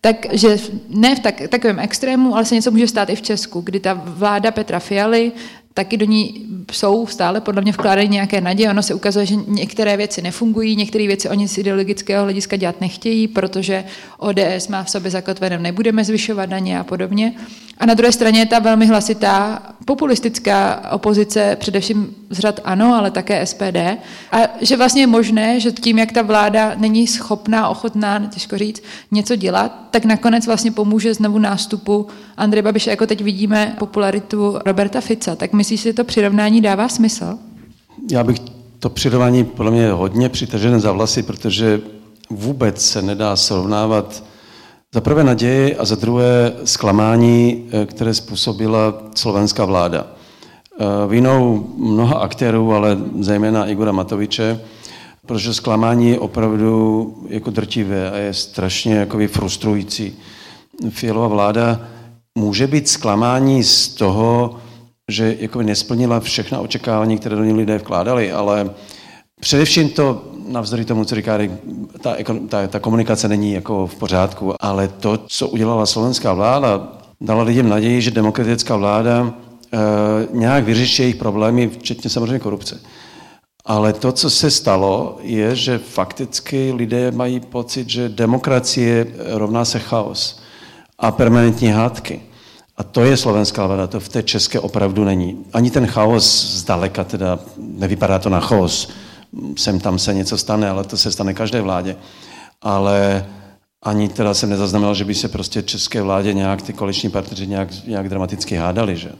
[0.00, 0.56] takže
[0.88, 4.02] ne v tak, takovém extrému, ale se něco může stát i v Česku, kdy ta
[4.04, 5.32] vláda Petra Fialy
[5.76, 8.70] taky do ní jsou stále podle mě vkládají nějaké naděje.
[8.70, 13.28] Ono se ukazuje, že některé věci nefungují, některé věci oni z ideologického hlediska dělat nechtějí,
[13.28, 13.84] protože
[14.18, 17.34] ODS má v sobě zakotvené, nebudeme zvyšovat daně a podobně.
[17.78, 23.10] A na druhé straně je ta velmi hlasitá populistická opozice, především z řad ANO, ale
[23.10, 23.76] také SPD.
[24.32, 28.82] A že vlastně je možné, že tím, jak ta vláda není schopná, ochotná, těžko říct,
[29.10, 35.00] něco dělat, tak nakonec vlastně pomůže znovu nástupu Andreje Babiše, jako teď vidíme popularitu Roberta
[35.00, 35.36] Fica.
[35.36, 37.38] Tak myslíš, že to přirovnání dává smysl?
[38.10, 38.38] Já bych
[38.78, 41.80] to přirovnání podle mě hodně přitažené za vlasy, protože
[42.30, 44.24] vůbec se nedá srovnávat
[44.94, 50.06] za prvé naději a za druhé zklamání, eh, které způsobila slovenská vláda.
[50.06, 54.60] Eh, vinou mnoha aktérů, ale zejména Igora Matoviče,
[55.26, 60.14] protože zklamání je opravdu jako drtivé a je strašně jakoby frustrující.
[60.90, 61.80] Fialová vláda
[62.38, 64.60] může být zklamání z toho,
[65.10, 68.70] že jakoby nesplnila všechna očekávání, které do ní lidé vkládali, ale
[69.40, 71.38] především to, navzdory tomu, co říká,
[72.00, 72.16] ta,
[72.48, 77.68] ta, ta komunikace není jako v pořádku, ale to, co udělala slovenská vláda, dala lidem
[77.68, 79.34] naději, že demokratická vláda
[79.72, 79.78] e,
[80.32, 82.80] nějak vyřeší jejich problémy, včetně samozřejmě korupce.
[83.64, 89.78] Ale to, co se stalo, je, že fakticky lidé mají pocit, že demokracie rovná se
[89.78, 90.40] chaos
[90.98, 92.25] a permanentní hádky.
[92.76, 95.44] A to je slovenská vláda, to v té české opravdu není.
[95.52, 98.88] Ani ten chaos zdaleka, teda nevypadá to na chaos,
[99.56, 101.96] sem tam se něco stane, ale to se stane každé vládě.
[102.62, 103.26] Ale
[103.82, 107.68] ani teda jsem nezaznamenal, že by se prostě české vládě nějak ty koaliční partneři nějak,
[107.86, 108.96] nějak dramaticky hádali.
[108.96, 109.12] Že?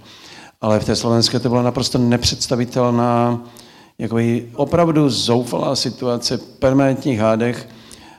[0.61, 3.41] Ale v té slovenské to byla naprosto nepředstavitelná,
[3.99, 4.17] jako
[4.55, 7.69] opravdu zoufalá situace permanentních hádech,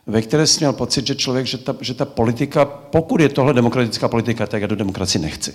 [0.08, 3.54] ve které jsi měl pocit, že člověk, že ta, že ta politika, pokud je tohle
[3.54, 5.54] demokratická politika, tak já do demokracii nechci.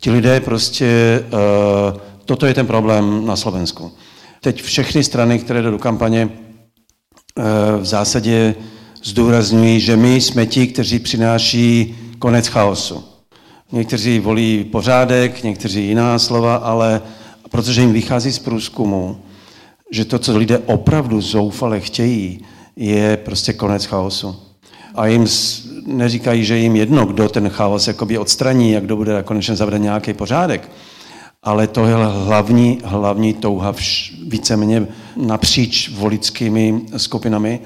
[0.00, 3.92] Ti lidé prostě, uh, toto je ten problém na Slovensku.
[4.40, 7.44] Teď všechny strany, které jdou do kampaně, uh,
[7.80, 8.54] v zásadě
[9.02, 13.04] zdůrazňují, že my jsme ti, kteří přináší konec chaosu.
[13.72, 17.02] Někteří volí pořádek, někteří jiná slova, ale
[17.50, 19.20] protože jim vychází z průzkumu,
[19.90, 22.44] že to, co lidé opravdu zoufale chtějí,
[22.76, 24.36] je prostě konec chaosu.
[24.94, 25.26] A jim
[25.86, 30.12] neříkají, že jim jedno, kdo ten chaos jakoby odstraní a kdo bude konečně zavřen nějaký
[30.12, 30.70] pořádek.
[31.42, 37.60] Ale to je hlavní, hlavní touha vš, víceméně napříč volickými skupinami.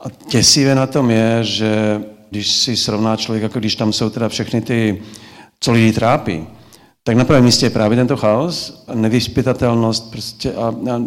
[0.00, 4.28] A těsivé na tom je, že když si srovná člověk, jako když tam jsou teda
[4.28, 5.02] všechny ty,
[5.60, 6.46] co lidi trápí,
[7.06, 11.02] tak na prvém místě je právě tento chaos, nevyspytatelnost prostě a, a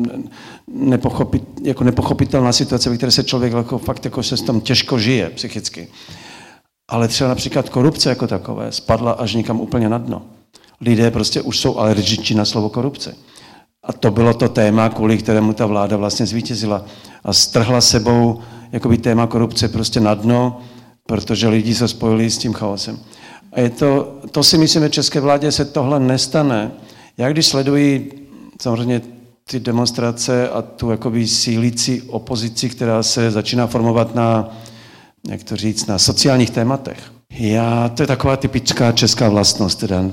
[0.68, 5.00] nepochopit, jako nepochopitelná situace, ve které se člověk jako, fakt jako se s tom těžko
[5.00, 5.88] žije psychicky.
[6.90, 10.22] Ale třeba například korupce jako takové spadla až někam úplně na dno.
[10.82, 13.16] Lidé prostě už jsou alergičtí na slovo korupce.
[13.84, 16.86] A to bylo to téma, kvůli kterému ta vláda vlastně zvítězila.
[17.24, 18.40] A strhla sebou
[18.72, 20.62] jakoby téma korupce prostě na dno,
[21.06, 23.00] protože lidi se spojili s tím chaosem.
[23.58, 26.72] A je to, to si myslím, že české vládě se tohle nestane.
[27.18, 28.12] Já když sleduji
[28.62, 29.02] samozřejmě
[29.50, 34.58] ty demonstrace a tu jakoby sílící opozici, která se začíná formovat na,
[35.30, 36.98] jak to říct, na sociálních tématech.
[37.32, 40.06] Já, to je taková typická česká vlastnost, teda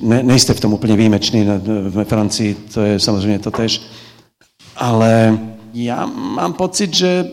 [0.00, 1.48] ne, nejste v tom úplně výjimečný,
[1.88, 3.82] ve Francii to je samozřejmě to tež,
[4.76, 5.38] ale
[5.74, 7.30] já mám pocit, že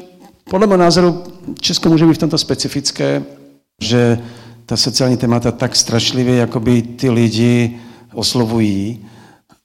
[0.49, 1.23] podle mého názoru
[1.59, 3.23] Česko může být v tomto specifické,
[3.81, 4.19] že
[4.67, 7.79] ta sociální témata tak strašlivě jakoby ty lidi
[8.13, 9.05] oslovují,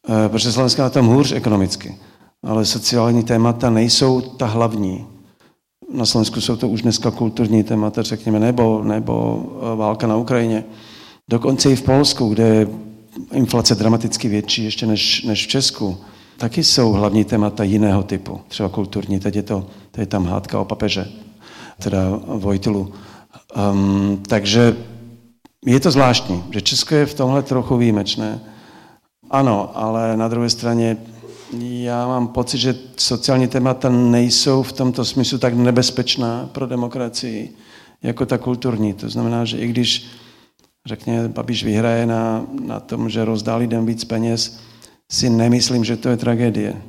[0.08, 1.98] eh, protože Slovensko na tom hůř ekonomicky.
[2.42, 5.06] Ale sociální témata nejsou ta hlavní.
[5.94, 10.64] Na Slovensku jsou to už dneska kulturní témata, řekněme, nebo, nebo eh, válka na Ukrajině.
[11.30, 12.68] Dokonce i v Polsku, kde je
[13.32, 15.96] inflace dramaticky větší ještě než, než v Česku,
[16.36, 19.20] taky jsou hlavní témata jiného typu, třeba kulturní.
[19.20, 21.08] Teď je, to, teď je tam hádka o papeže,
[21.78, 22.92] teda Vojtilu.
[23.72, 24.76] Um, takže
[25.66, 28.40] je to zvláštní, že Česko je v tomhle trochu výjimečné.
[29.30, 30.96] Ano, ale na druhé straně
[31.60, 37.56] já mám pocit, že sociální témata nejsou v tomto smyslu tak nebezpečná pro demokracii,
[38.02, 38.94] jako ta kulturní.
[38.94, 40.06] To znamená, že i když,
[40.86, 44.60] řekně, Babiš vyhraje na, na tom, že rozdá lidem víc peněz,
[45.12, 46.82] si nemyslím, že to je tragédie.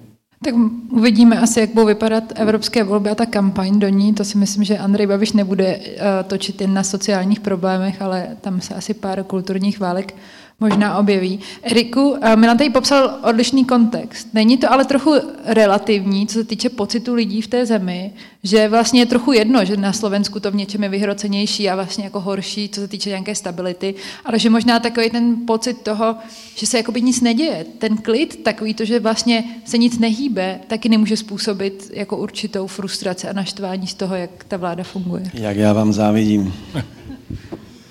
[0.43, 0.55] Tak
[0.89, 4.13] uvidíme asi, jak budou vypadat evropské volby a ta kampaň do ní.
[4.13, 5.83] To si myslím, že Andrej Babiš nebude uh,
[6.27, 10.15] točit jen na sociálních problémech, ale tam se asi pár kulturních válek
[10.63, 11.39] možná objeví.
[11.63, 14.27] Eriku, Milan tady popsal odlišný kontext.
[14.33, 15.13] Není to ale trochu
[15.45, 18.11] relativní, co se týče pocitu lidí v té zemi,
[18.43, 22.03] že vlastně je trochu jedno, že na Slovensku to v něčem je vyhrocenější a vlastně
[22.03, 23.95] jako horší, co se týče nějaké stability,
[24.25, 26.15] ale že možná takový ten pocit toho,
[26.55, 30.89] že se jakoby nic neděje, ten klid, takový to, že vlastně se nic nehýbe, taky
[30.89, 35.23] nemůže způsobit jako určitou frustraci a naštvání z toho, jak ta vláda funguje.
[35.33, 36.53] Jak já vám závidím.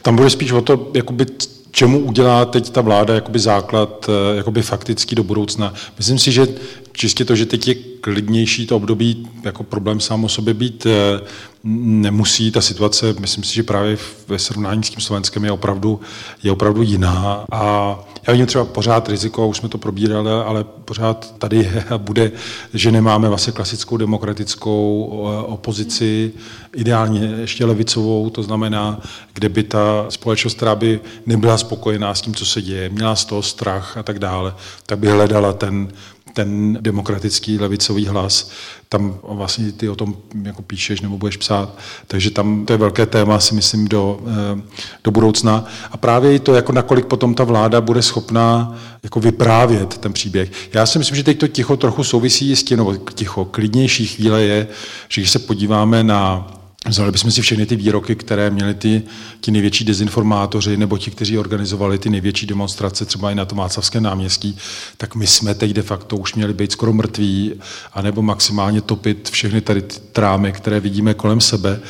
[0.02, 1.26] Tam bude spíš o to, jakoby
[1.72, 5.74] čemu udělá teď ta vláda jakoby základ eh, jakoby faktický do budoucna.
[5.98, 6.46] Myslím si, že
[6.92, 11.20] čistě to, že teď je klidnější to období, jako problém sám o sobě být eh,
[11.64, 12.50] nemusí.
[12.50, 13.96] Ta situace, myslím si, že právě
[14.28, 16.00] ve srovnání s tím Slovenskem je opravdu,
[16.42, 17.44] je opravdu jiná.
[17.52, 21.98] A já vidím třeba pořád riziko, už jsme to probírali, ale pořád tady je a
[21.98, 22.32] bude,
[22.74, 26.32] že nemáme vlastně klasickou demokratickou eh, opozici,
[26.76, 29.00] ideálně ještě levicovou, to znamená,
[29.34, 33.24] kde by ta společnost, která by nebyla spokojená s tím, co se děje, měla z
[33.24, 34.54] toho strach a tak dále,
[34.86, 35.88] tak by hledala ten
[36.32, 38.50] ten demokratický levicový hlas,
[38.88, 43.06] tam vlastně ty o tom jako píšeš nebo budeš psát, takže tam to je velké
[43.06, 44.62] téma, si myslím, do, eh,
[45.04, 45.64] do budoucna.
[45.90, 50.50] A právě i to, jako nakolik potom ta vláda bude schopná jako vyprávět ten příběh.
[50.72, 54.42] Já si myslím, že teď to ticho trochu souvisí s tím, nebo ticho, klidnější chvíle
[54.42, 54.68] je,
[55.08, 56.50] že když se podíváme na
[56.88, 59.02] Vzali bychom si všechny ty výroky, které měli ty,
[59.40, 64.02] ti největší dezinformátoři nebo ti, kteří organizovali ty největší demonstrace, třeba i na tom Václavském
[64.02, 64.56] náměstí,
[64.96, 67.54] tak my jsme teď de facto už měli být skoro mrtví,
[67.92, 71.80] anebo maximálně topit všechny tady ty trámy, které vidíme kolem sebe,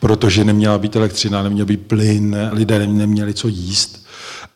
[0.00, 4.01] protože neměla být elektřina, neměl být plyn, lidé neměli co jíst.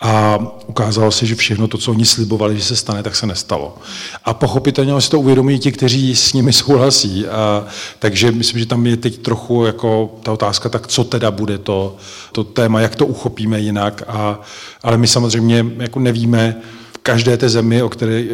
[0.01, 3.79] A ukázalo se, že všechno to, co oni slibovali, že se stane, tak se nestalo.
[4.25, 7.27] A pochopitelně si to uvědomují ti, kteří s nimi souhlasí.
[7.27, 7.67] A,
[7.99, 11.97] takže myslím, že tam je teď trochu jako ta otázka, tak co teda bude to,
[12.33, 14.03] to téma, jak to uchopíme jinak.
[14.09, 14.41] A,
[14.83, 16.57] ale my samozřejmě jako nevíme,
[16.95, 18.25] v každé té zemi, o které,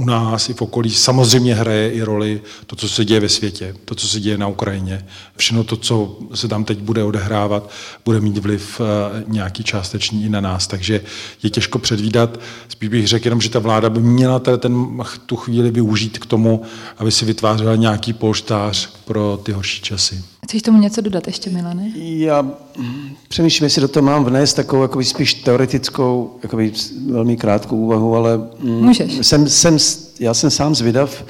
[0.00, 3.74] u nás i v okolí samozřejmě hraje i roli to, co se děje ve světě,
[3.84, 5.06] to, co se děje na Ukrajině.
[5.36, 7.70] Všechno to, co se tam teď bude odehrávat,
[8.04, 10.66] bude mít vliv eh, nějaký částečný i na nás.
[10.66, 11.00] Takže
[11.42, 12.40] je těžko předvídat.
[12.68, 16.62] Spíš bych řekl jenom, že ta vláda by měla ten, tu chvíli využít k tomu,
[16.98, 20.22] aby si vytvářela nějaký polštář pro ty horší časy.
[20.44, 21.92] Chceš tomu něco dodat ještě, Milane?
[21.96, 22.46] Já
[23.28, 26.72] přemýšlím, jestli do toho mám vnést takovou jakoby spíš teoretickou, jakoby
[27.06, 29.26] velmi krátkou úvahu, ale mm, Můžeš.
[29.26, 29.78] Jsem, jsem,
[30.20, 31.24] já jsem sám zvědav,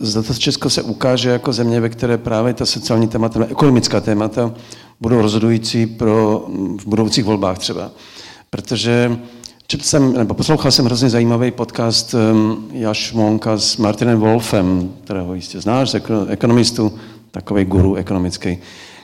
[0.00, 4.54] zda to Česko se ukáže jako země, ve které právě ta sociální témata, ekonomická témata
[5.00, 6.46] budou rozhodující pro
[6.80, 7.90] v budoucích volbách třeba.
[8.50, 9.18] Protože
[9.66, 15.34] četl jsem, nebo poslouchal jsem hrozně zajímavý podcast um, Jaš Monka s Martinem Wolfem, kterého
[15.34, 15.96] jistě znáš,
[16.28, 16.98] ekonomistu,
[17.30, 18.58] takový guru ekonomický,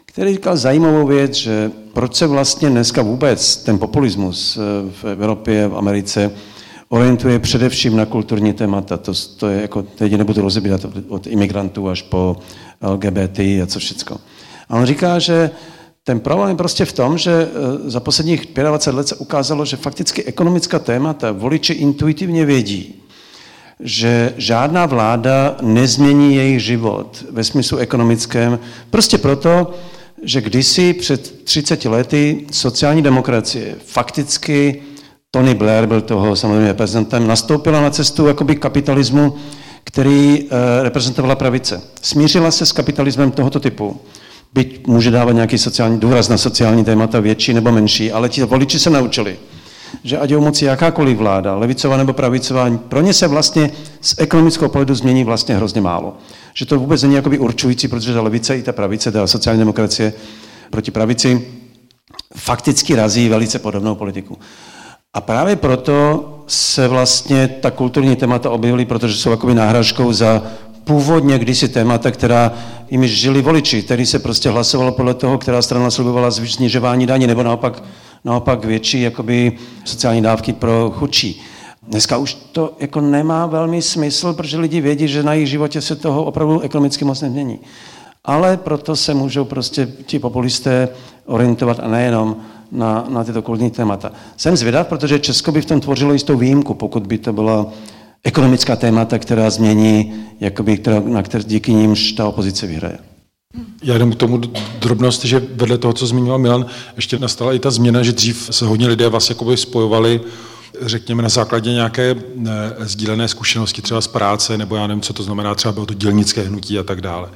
[0.07, 5.69] který říkal zajímavou věc, že proč se vlastně dneska vůbec ten populismus eh, v Evropě,
[5.69, 6.31] v Americe
[6.89, 8.97] orientuje především na kulturní témata.
[8.97, 12.37] To, to je jako, teď nebudu rozebírat od imigrantů až po
[12.81, 14.19] LGBT a co všecko.
[14.69, 15.51] A on říká, že
[16.05, 19.77] ten problém je prostě v tom, že eh, za posledních 25 let se ukázalo, že
[19.77, 22.95] fakticky ekonomická témata voliči intuitivně vědí,
[23.81, 28.59] že žádná vláda nezmění jejich život ve smyslu ekonomickém,
[28.91, 29.75] prostě proto,
[30.23, 34.83] že kdysi před 30 lety sociální demokracie fakticky
[35.37, 39.35] Tony Blair byl toho samozřejmě reprezentem, nastoupila na cestu jakoby kapitalismu,
[39.85, 41.83] který e, reprezentovala pravice.
[42.03, 44.01] Smířila se s kapitalismem tohoto typu.
[44.55, 48.79] Byť může dávat nějaký sociální důraz na sociální témata větší nebo menší, ale ti voliči
[48.79, 49.37] se naučili,
[50.05, 53.71] že ať je u moci jakákoliv vláda, levicová nebo pravicová, pro ně se vlastně
[54.01, 56.17] z ekonomického pohledu změní vlastně hrozně málo.
[56.55, 60.13] Že to vůbec není jakoby určující, protože ta levice i ta pravice, ta sociální demokracie
[60.71, 61.47] proti pravici
[62.37, 64.39] fakticky razí velice podobnou politiku.
[65.17, 70.43] A právě proto se vlastně ta kulturní témata objevily, protože jsou jakoby náhražkou za
[70.85, 72.53] původně kdysi témata, která
[72.91, 77.43] jimi žili voliči, který se prostě hlasovalo podle toho, která strana slibovala snižování daní, nebo
[77.43, 77.83] naopak
[78.25, 79.53] naopak větší jakoby,
[79.85, 81.43] sociální dávky pro chudší.
[81.89, 85.97] Dneska už to jako nemá velmi smysl, protože lidi vědí, že na jejich životě se
[85.97, 87.59] toho opravdu ekonomicky moc nezmění.
[88.25, 90.89] Ale proto se můžou prostě ti populisté
[91.27, 92.37] orientovat a nejenom
[92.73, 94.13] na, na tyto kulturní témata.
[94.37, 97.67] Jsem zvědav, protože Česko by v tom tvořilo jistou výjimku, pokud by to byla
[98.25, 102.99] ekonomická témata, která změní, jakoby, která, na které díky nímž ta opozice vyhraje.
[103.83, 104.41] Já jenom k tomu
[104.81, 108.67] drobnost, že vedle toho, co zmiňoval Milan, ještě nastala i ta změna, že dřív se
[108.67, 110.21] hodně lidé vlastně spojovali
[110.81, 115.23] řekněme, na základě nějaké ne, sdílené zkušenosti třeba z práce, nebo já nevím, co to
[115.23, 117.29] znamená, třeba bylo to dělnické hnutí a tak dále.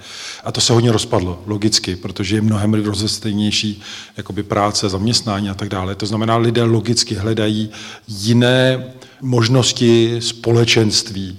[0.45, 3.83] A to se hodně rozpadlo, logicky, protože je mnohem rozestejnější
[4.17, 5.95] jakoby práce, zaměstnání a tak dále.
[5.95, 7.71] To znamená, lidé logicky hledají
[8.09, 8.85] jiné
[9.21, 11.39] možnosti společenství,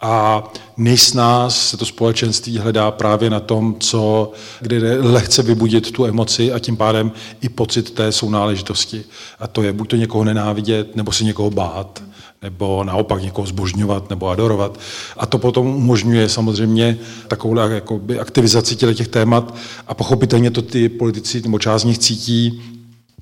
[0.00, 0.44] a
[0.76, 6.58] nejsnáz se to společenství hledá právě na tom, co, kde lehce vybudit tu emoci a
[6.58, 9.04] tím pádem i pocit té sounáležitosti.
[9.38, 12.02] A to je buď to někoho nenávidět, nebo si někoho bát,
[12.42, 14.80] nebo naopak někoho zbožňovat nebo adorovat.
[15.16, 19.54] A to potom umožňuje samozřejmě takovou jakoby, aktivizaci těch témat
[19.86, 22.62] a pochopitelně to ty politici nebo část z nich cítí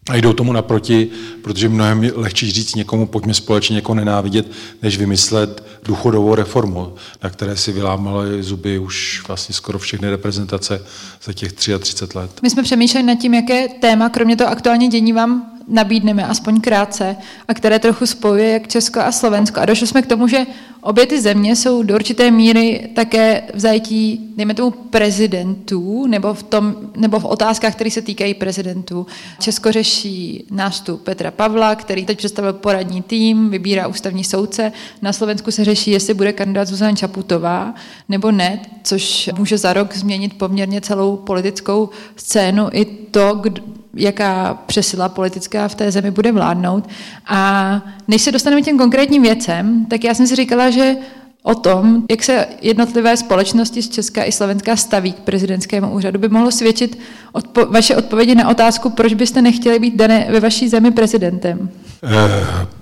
[0.08, 1.08] a jdou tomu naproti,
[1.42, 4.46] protože mnohem lehčí říct někomu, pojďme společně někoho nenávidět,
[4.82, 6.92] než vymyslet důchodovou reformu,
[7.22, 10.84] na které si vylámaly zuby už vlastně skoro všechny reprezentace
[11.24, 12.30] za těch 33 let.
[12.42, 17.16] My jsme přemýšleli nad tím, jaké téma, kromě toho aktuálně dění, vám nabídneme, aspoň krátce,
[17.48, 19.61] a které trochu spojuje jak Česko a Slovensko.
[19.61, 20.46] A došli jsme k tomu, že
[20.81, 26.42] obě ty země jsou do určité míry také v zajetí, dejme tomu, prezidentů, nebo v,
[26.42, 29.07] tom, nebo v otázkách, které se týkají prezidentů.
[29.40, 34.72] Česko řeší nástup Petra Pavla, který teď představil poradní tým, vybírá ústavní soudce.
[35.02, 37.74] Na Slovensku se řeší, jestli bude kandidát Zuzana Čaputová
[38.09, 43.62] nebo ne, což může za rok změnit poměrně celou politickou scénu i to, kdo,
[43.95, 46.89] jaká přesila politická v té zemi bude vládnout.
[47.26, 50.97] A než se dostaneme k těm konkrétním věcem, tak já jsem si říkala, že
[51.43, 56.28] o tom, jak se jednotlivé společnosti z Česka i Slovenska staví k prezidentskému úřadu, by
[56.28, 56.99] mohlo svědčit
[57.34, 61.70] odpo- vaše odpovědi na otázku, proč byste nechtěli být dané ve vaší zemi prezidentem.
[62.03, 62.78] Uh,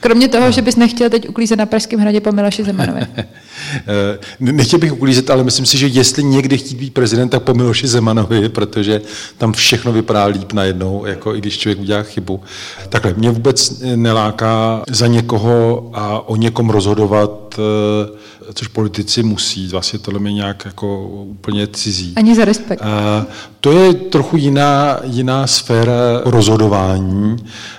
[0.00, 3.00] Kromě toho, že bys nechtěl teď uklízet na Pražském hradě po Miloši Zemanovi.
[4.40, 7.86] Nechtěl bych uklízet, ale myslím si, že jestli někdy chtít být prezident, tak po Miloši
[7.86, 9.00] Zemanovi, protože
[9.38, 12.40] tam všechno vypadá líp najednou, jako i když člověk udělá chybu.
[12.88, 19.68] Takhle, mě vůbec neláká za někoho a o někom rozhodovat, eh, což politici musí.
[19.68, 22.12] Vlastně tohle mě nějak jako úplně cizí.
[22.16, 22.82] Ani za respekt.
[22.82, 23.26] A
[23.60, 27.36] to je trochu jiná, jiná sféra rozhodování.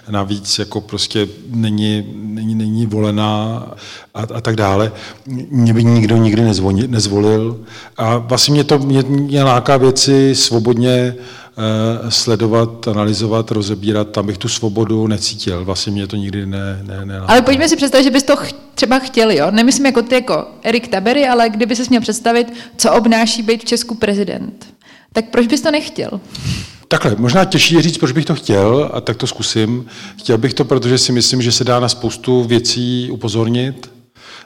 [0.10, 2.04] Navíc jako prostě není
[2.36, 3.64] není, není volená
[4.14, 4.92] a, a tak dále.
[5.50, 7.60] Mě by nikdo nikdy nezvolil, nezvolil.
[7.98, 11.16] A vlastně mě to mě, mě láká věci svobodně eh,
[12.10, 15.66] sledovat, analyzovat, rozebírat, tam bych tu svobodu necítil.
[15.66, 18.54] Vlastně mě to nikdy ne, ne, ne Ale pojďme si představit, že bys to ch-
[18.76, 19.52] třeba chtěli, jo?
[19.52, 23.66] Nemyslím jako ty, jako Erik Tabery, ale kdyby se měl představit, co obnáší být v
[23.66, 24.66] Česku prezident.
[25.14, 26.20] Tak proč bys to nechtěl?
[26.88, 29.86] Takhle, možná těžší je říct, proč bych to chtěl, a tak to zkusím.
[30.18, 33.92] Chtěl bych to, protože si myslím, že se dá na spoustu věcí upozornit.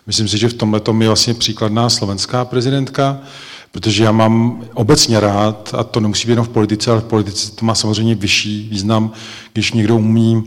[0.07, 3.21] Myslím si, že v tomhle je vlastně příkladná slovenská prezidentka,
[3.71, 7.51] protože já mám obecně rád, a to nemusí být jenom v politice, ale v politice
[7.51, 9.11] to má samozřejmě vyšší význam,
[9.53, 10.43] když někdo umí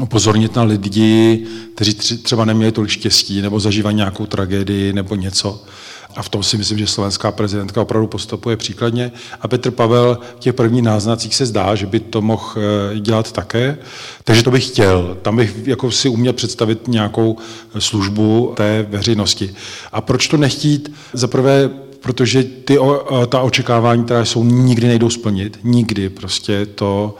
[0.00, 5.64] upozornit na lidi, kteří třeba neměli tolik štěstí, nebo zažívají nějakou tragédii, nebo něco.
[6.16, 9.12] A v tom si myslím, že slovenská prezidentka opravdu postupuje příkladně.
[9.40, 13.32] A Petr Pavel v těch prvních náznacích se zdá, že by to mohl eh, dělat
[13.32, 13.78] také.
[14.24, 15.18] Takže to bych chtěl.
[15.22, 17.36] Tam bych jako si uměl představit nějakou
[17.78, 19.54] službu té veřejnosti.
[19.92, 20.92] A proč to nechtít?
[21.12, 21.70] Za prvé,
[22.02, 22.78] protože ty,
[23.28, 25.58] ta očekávání, která jsou, nikdy nejdou splnit.
[25.62, 27.16] Nikdy prostě to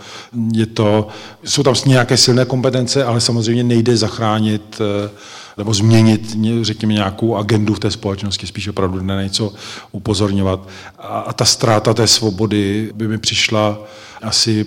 [0.55, 1.09] je to,
[1.45, 5.11] jsou tam nějaké silné kompetence, ale samozřejmě nejde zachránit eh,
[5.59, 9.53] nebo změnit, řekněme, nějakou agendu v té společnosti, spíš opravdu na něco
[9.93, 10.69] upozorňovat.
[10.99, 13.79] A, a ta ztráta té svobody by mi přišla
[14.23, 14.67] asi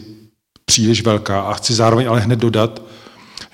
[0.66, 1.41] příliš velká.
[1.41, 2.82] A chci zároveň ale hned dodat,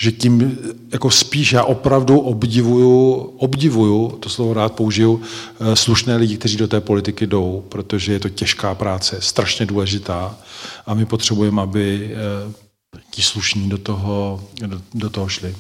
[0.01, 0.57] že tím
[0.91, 5.21] jako spíš já opravdu obdivuju, obdivuju, to slovo rád použiju,
[5.59, 10.37] eh, slušné lidi, kteří do té politiky jdou, protože je to těžká práce, strašně důležitá
[10.85, 15.55] a my potřebujeme, aby eh, ti slušní do toho, do, do toho šli.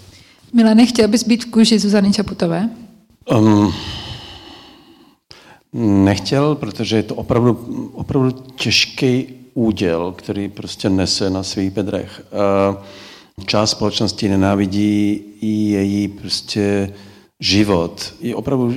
[0.53, 2.69] Milane, chtěl bys být v kůži Zuzany Čaputové?
[3.31, 3.73] Um,
[5.73, 7.51] nechtěl, protože je to opravdu,
[7.93, 12.21] opravdu těžký úděl, který prostě nese na svých bedrech.
[13.45, 16.93] Část společnosti nenávidí i její prostě
[17.39, 18.13] život.
[18.21, 18.73] Je opravdu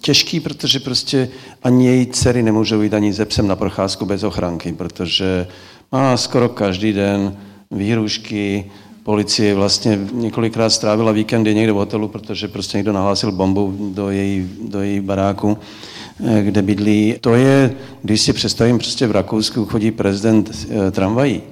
[0.00, 1.28] těžký, protože prostě
[1.62, 5.46] ani její dcery nemůžou jít ani ze psem na procházku bez ochranky, protože
[5.92, 7.36] má skoro každý den
[7.70, 8.64] výhrušky,
[9.02, 14.50] policie vlastně několikrát strávila víkendy někde v hotelu, protože prostě někdo nahlásil bombu do její,
[14.68, 15.58] do její baráku,
[16.24, 17.14] eh, kde bydlí.
[17.20, 21.42] To je, když si představím, prostě v Rakousku chodí prezident eh, tramvají.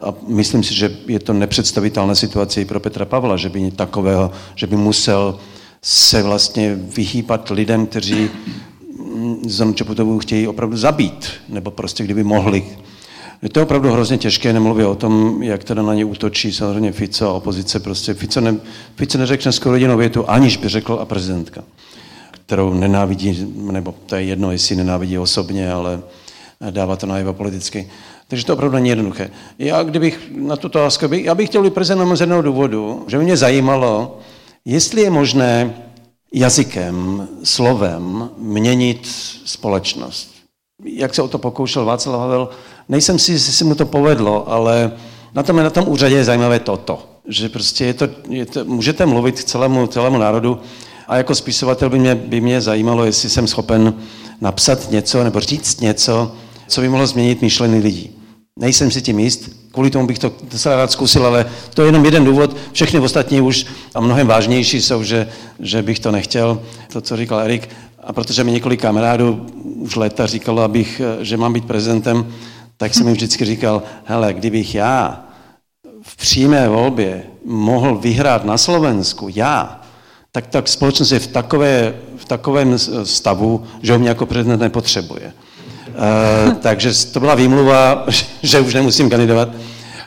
[0.00, 4.30] A myslím si, že je to nepředstavitelná situace i pro Petra Pavla, že by takového,
[4.54, 5.38] že by musel
[5.82, 8.30] se vlastně vyhýbat lidem, kteří
[9.14, 12.64] mm, Zanu Čaputovou chtějí opravdu zabít, nebo prostě kdyby mohli
[13.42, 17.28] je to opravdu hrozně těžké, nemluvě o tom, jak teda na ně útočí samozřejmě Fico
[17.28, 17.80] a opozice.
[17.80, 18.56] Prostě Fico, ne,
[18.96, 21.64] Fico neřekne skoro jedinou větu, aniž by řekl a prezidentka,
[22.30, 26.00] kterou nenávidí, nebo to je jedno, jestli nenávidí osobně, ale
[26.70, 27.90] dává to najevo politicky.
[28.28, 29.30] Takže to opravdu není jednoduché.
[29.58, 33.36] Já, kdybych na tuto otázku, já bych chtěl být prezidentem z jednoho důvodu, že mě
[33.36, 34.18] zajímalo,
[34.64, 35.74] jestli je možné
[36.34, 39.06] jazykem, slovem měnit
[39.44, 40.34] společnost.
[40.84, 42.48] Jak se o to pokoušel Václav Havel,
[42.88, 44.92] Nejsem si, jestli se mu to povedlo, ale
[45.34, 49.06] na tom, na tom úřadě je zajímavé toto, že prostě je to, je to, můžete
[49.06, 50.60] mluvit k celému, celému národu
[51.08, 53.94] a jako spisovatel by mě, by mě zajímalo, jestli jsem schopen
[54.40, 56.32] napsat něco nebo říct něco,
[56.68, 58.17] co by mohlo změnit myšlení lidí.
[58.58, 62.04] Nejsem si tím jist, kvůli tomu bych to docela rád zkusil, ale to je jenom
[62.04, 62.56] jeden důvod.
[62.72, 65.28] Všechny ostatní už a mnohem vážnější jsou, že,
[65.60, 67.68] že bych to nechtěl, to, co říkal Erik.
[68.02, 72.34] A protože mi několik kamarádů už léta říkalo, abych, že mám být prezidentem,
[72.76, 75.24] tak jsem mi vždycky říkal, hele, kdybych já
[76.02, 79.80] v přímé volbě mohl vyhrát na Slovensku, já,
[80.32, 85.32] tak tak společnost je v, takové, v takovém stavu, že ho mě jako prezident nepotřebuje.
[85.98, 88.06] Uh, takže to byla výmluva,
[88.42, 89.48] že už nemusím kandidovat.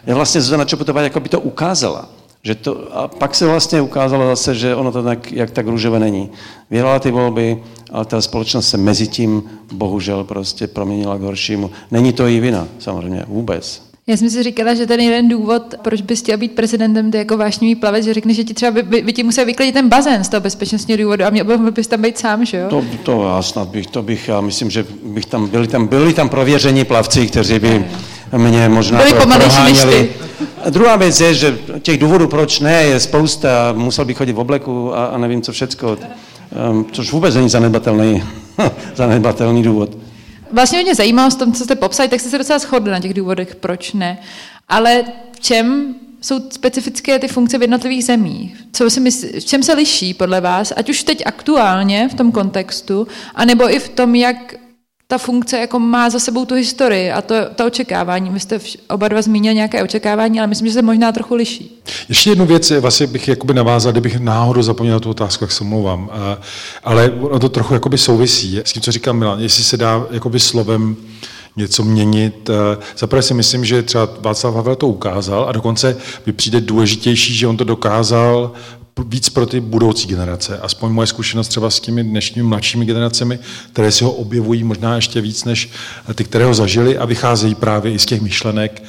[0.05, 2.09] Já vlastně Zuzana Čopotová jako by to ukázala.
[2.43, 5.99] Že to, a pak se vlastně ukázalo zase, že ono to tak, jak tak růžové
[5.99, 6.29] není.
[6.69, 11.71] Vyhrala ty volby, ale ta společnost se mezi tím bohužel prostě proměnila k horšímu.
[11.91, 13.90] Není to její vina, samozřejmě, vůbec.
[14.07, 17.37] Já jsem si říkala, že ten jeden důvod, proč bys chtěl být prezidentem, ty jako
[17.37, 20.23] vášnivý plavec, že řekne, že ti třeba by, by, by ti musel vyklidit ten bazén
[20.23, 22.69] z toho bezpečnostního důvodu a měl bys tam být sám, že jo?
[22.69, 26.13] To, to já snad bych, to bych, já myslím, že bych tam, byli tam, byli
[26.13, 27.85] tam prověření plavci, kteří by
[28.37, 30.09] mě možná Byli pro, proháněli.
[30.65, 33.73] A druhá věc je, že těch důvodů, proč ne, je spousta.
[33.77, 35.97] Musel bych chodit v obleku a, a nevím co všecko.
[36.71, 38.23] Um, což vůbec není zanedbatelný,
[38.95, 39.97] zanedbatelný důvod.
[40.51, 43.13] Vlastně mě zajímalo s tom, co jste popsali, tak jste se docela shodli na těch
[43.13, 44.17] důvodech, proč ne.
[44.69, 48.63] Ale v čem jsou specifické ty funkce v jednotlivých zemích?
[48.73, 52.31] Co si myslí, v čem se liší podle vás, ať už teď aktuálně v tom
[52.31, 54.55] kontextu, anebo i v tom, jak
[55.11, 58.29] ta funkce jako má za sebou tu historii a to, to očekávání.
[58.29, 58.59] Vy jste
[58.89, 61.81] oba dva zmínili nějaké očekávání, ale myslím, že se možná trochu liší.
[62.09, 66.09] Ještě jednu věc vlastně bych jakoby navázal, kdybych náhodou zapomněl tu otázku, jak se mluvám.
[66.83, 69.39] Ale ono to trochu jakoby souvisí s tím, co říkal Milan.
[69.39, 70.95] Jestli se dá jakoby slovem
[71.57, 72.49] něco měnit.
[72.97, 77.47] Zaprvé si myslím, že třeba Václav Havel to ukázal a dokonce by přijde důležitější, že
[77.47, 78.51] on to dokázal
[79.05, 80.59] víc pro ty budoucí generace.
[80.59, 83.39] Aspoň moje zkušenost třeba s těmi dnešními mladšími generacemi,
[83.73, 85.69] které si ho objevují možná ještě víc než
[86.15, 88.83] ty, které ho zažili a vycházejí právě i z těch myšlenek,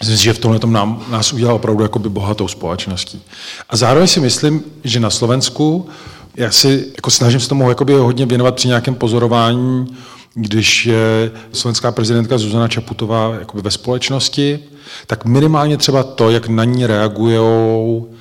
[0.00, 3.22] Myslím si, že v tomhle nám, nás udělal opravdu jakoby bohatou společností.
[3.70, 5.88] A zároveň si myslím, že na Slovensku,
[6.36, 9.86] já si jako snažím se tomu jakoby hodně věnovat při nějakém pozorování,
[10.34, 14.58] když je slovenská prezidentka Zuzana Čaputová jakoby ve společnosti,
[15.06, 17.38] tak minimálně třeba to, jak na ní reagují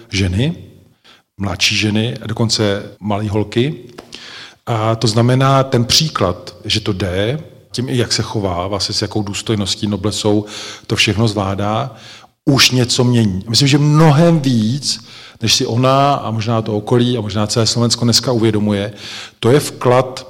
[0.09, 0.55] ženy,
[1.39, 3.75] mladší ženy a dokonce malé holky.
[4.65, 7.39] A to znamená ten příklad, že to jde,
[7.71, 10.45] tím i jak se chová, vlastně s jakou důstojností noblesou
[10.87, 11.95] to všechno zvládá,
[12.45, 13.43] už něco mění.
[13.49, 15.07] Myslím, že mnohem víc,
[15.41, 18.93] než si ona a možná to okolí a možná celé Slovensko dneska uvědomuje,
[19.39, 20.27] to je vklad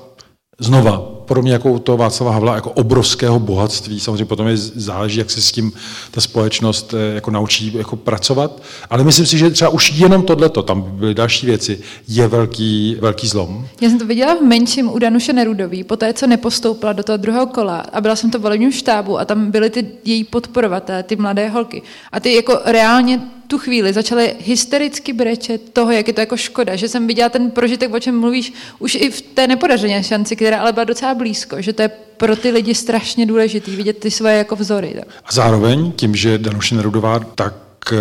[0.60, 4.00] znova podobně jako to Václava Havla, jako obrovského bohatství.
[4.00, 5.72] Samozřejmě potom je záleží, jak se s tím
[6.12, 8.62] ta společnost eh, jako naučí jako pracovat.
[8.90, 13.28] Ale myslím si, že třeba už jenom tohleto, tam byly další věci, je velký, velký
[13.28, 13.68] zlom.
[13.82, 17.18] Já jsem to viděla v menším u Danuše Nerudový, po té, co nepostoupila do toho
[17.18, 21.04] druhého kola a byla jsem to v volebním štábu a tam byly ty její podporovatelé,
[21.04, 21.82] ty mladé holky.
[22.12, 26.76] A ty jako reálně tu chvíli začaly hystericky brečet toho, jak je to jako škoda,
[26.76, 30.60] že jsem viděla ten prožitek, o čem mluvíš, už i v té nepodařené šanci, která
[30.60, 34.38] ale byla docela blízko, že to je pro ty lidi strašně důležitý vidět ty svoje
[34.38, 34.94] jako vzory.
[34.96, 35.08] Tak.
[35.26, 37.54] A zároveň tím, že Danuše Nerudová tak
[37.92, 37.96] eh,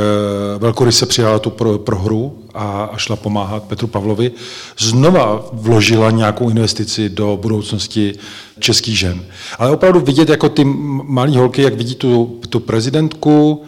[0.59, 4.33] velkoryse přijala tu pro, prohru a, a šla pomáhat Petru Pavlovi,
[4.79, 8.15] znova vložila nějakou investici do budoucnosti
[8.59, 9.25] českých žen.
[9.59, 13.65] Ale opravdu vidět jako ty malé holky, jak vidí tu, tu prezidentku,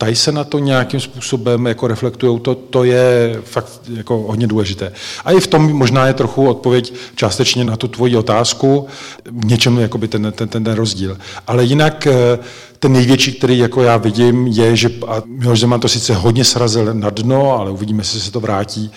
[0.00, 4.92] ptají se na to nějakým způsobem, jako reflektují to, to je fakt jako hodně důležité.
[5.24, 8.86] A i v tom možná je trochu odpověď částečně na tu tvoji otázku,
[9.30, 11.18] v něčem jakoby ten, ten, ten, ten rozdíl.
[11.46, 12.38] Ale jinak eh,
[12.78, 16.94] ten největší, který jako já vidím, je, že a Miloš Zeman to sice hodně srazil
[16.94, 18.90] na dno, ale uvidíme, jestli se to vrátí.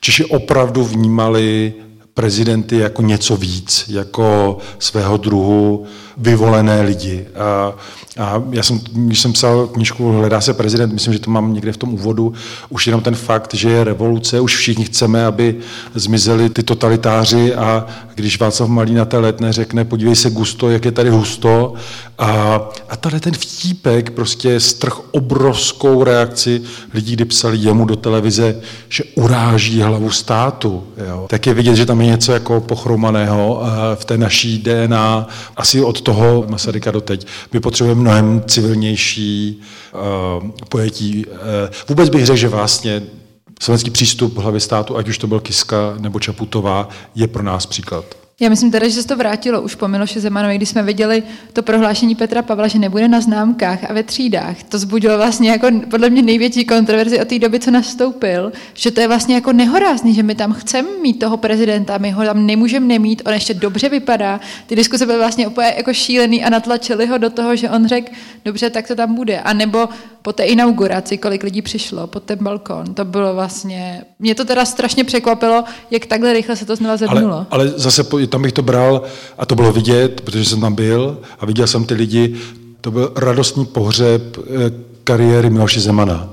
[0.00, 1.74] Češi opravdu vnímali
[2.14, 5.86] prezidenty jako něco víc, jako svého druhu
[6.18, 7.26] vyvolené lidi.
[7.36, 7.74] A
[8.18, 11.72] a já jsem, když jsem psal knižku Hledá se prezident, myslím, že to mám někde
[11.72, 12.32] v tom úvodu,
[12.68, 15.56] už jenom ten fakt, že je revoluce, už všichni chceme, aby
[15.94, 20.84] zmizeli ty totalitáři a když Václav Malý na té letné řekne, podívej se gusto, jak
[20.84, 21.74] je tady husto
[22.18, 26.62] a, a tady ten vtípek prostě strh obrovskou reakci
[26.94, 30.84] lidí, kdy psali jemu do televize, že uráží hlavu státu.
[31.08, 31.26] Jo.
[31.28, 33.62] Tak je vidět, že tam je něco jako pochromaného
[33.94, 37.26] v té naší DNA, asi od toho Masaryka do teď.
[37.52, 39.60] My potřebujeme mnohem civilnější
[39.92, 41.26] uh, pojetí.
[41.26, 41.34] Uh,
[41.88, 43.02] vůbec bych řekl, že vlastně
[43.60, 48.27] slovenský přístup hlavy státu, ať už to byl Kiska nebo Čaputová, je pro nás příklad.
[48.40, 51.22] Já myslím teda, že se to vrátilo už po Miloši Zemanovi, když jsme viděli
[51.52, 54.62] to prohlášení Petra Pavla, že nebude na známkách a ve třídách.
[54.62, 59.00] To zbudilo vlastně jako podle mě největší kontroverzi od té doby, co nastoupil, že to
[59.00, 62.86] je vlastně jako nehorázný, že my tam chceme mít toho prezidenta, my ho tam nemůžeme
[62.86, 64.40] nemít, on ještě dobře vypadá.
[64.66, 68.12] Ty diskuse byly vlastně úplně jako šílený a natlačili ho do toho, že on řekl,
[68.44, 69.40] dobře, tak to tam bude.
[69.40, 69.88] A nebo
[70.22, 74.64] po té inauguraci, kolik lidí přišlo pod ten balkon, to bylo vlastně, mě to teda
[74.64, 77.34] strašně překvapilo, jak takhle rychle se to znova zednulo.
[77.34, 79.02] Ale, ale zase tam bych to bral
[79.38, 82.34] a to bylo vidět, protože jsem tam byl a viděl jsem ty lidi,
[82.80, 84.42] to byl radostný pohřeb eh,
[85.04, 86.28] kariéry Miloše Zemana.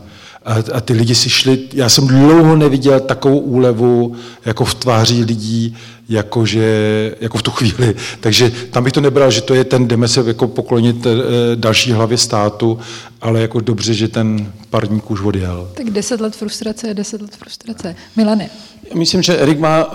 [0.45, 4.15] A, a ty lidi si šli, já jsem dlouho neviděl takovou úlevu
[4.45, 5.77] jako v tváří lidí,
[6.09, 7.95] jako, že, jako v tu chvíli.
[8.19, 11.09] Takže tam bych to nebral, že to je ten, jdeme se jako poklonit e,
[11.55, 12.79] další hlavě státu,
[13.21, 15.69] ale jako dobře, že ten parník už odjel.
[15.73, 17.95] Tak deset let frustrace je deset let frustrace.
[18.15, 18.49] Milane.
[18.93, 19.87] Myslím, že Erik má,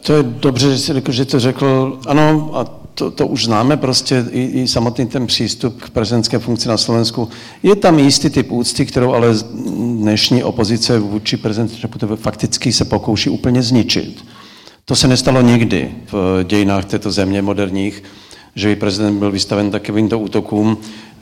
[0.00, 2.64] to je dobře, že, jsi řekl, že to řekl, ano, a
[2.94, 7.28] to, to už známe prostě i, i samotný ten přístup k prezidentské funkci na Slovensku.
[7.62, 9.28] Je tam jistý typ úcty, kterou ale
[9.98, 11.76] dnešní opozice vůči prezidentu
[12.16, 14.24] fakticky se pokouší úplně zničit.
[14.84, 18.02] To se nestalo nikdy v dějinách této země moderních,
[18.54, 20.78] že by prezident byl vystaven takovýmto útokům,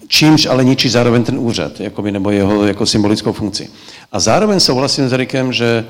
[0.09, 3.68] čímž ale ničí zároveň ten úřad, jakoby, nebo jeho jako symbolickou funkci.
[4.12, 5.84] A zároveň souhlasím s Erikem, že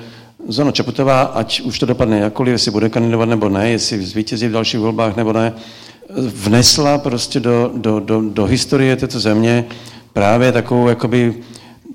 [0.48, 4.52] Zona Čaputová, ať už to dopadne jakkoliv, jestli bude kandidovat nebo ne, jestli zvítězí v
[4.52, 5.52] dalších volbách nebo ne,
[6.18, 9.64] vnesla prostě do, do, do, do historie této země
[10.12, 11.34] právě takovou jakoby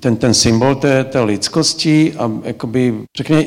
[0.00, 3.46] ten, ten symbol té, té lidskosti a jakoby, řekně,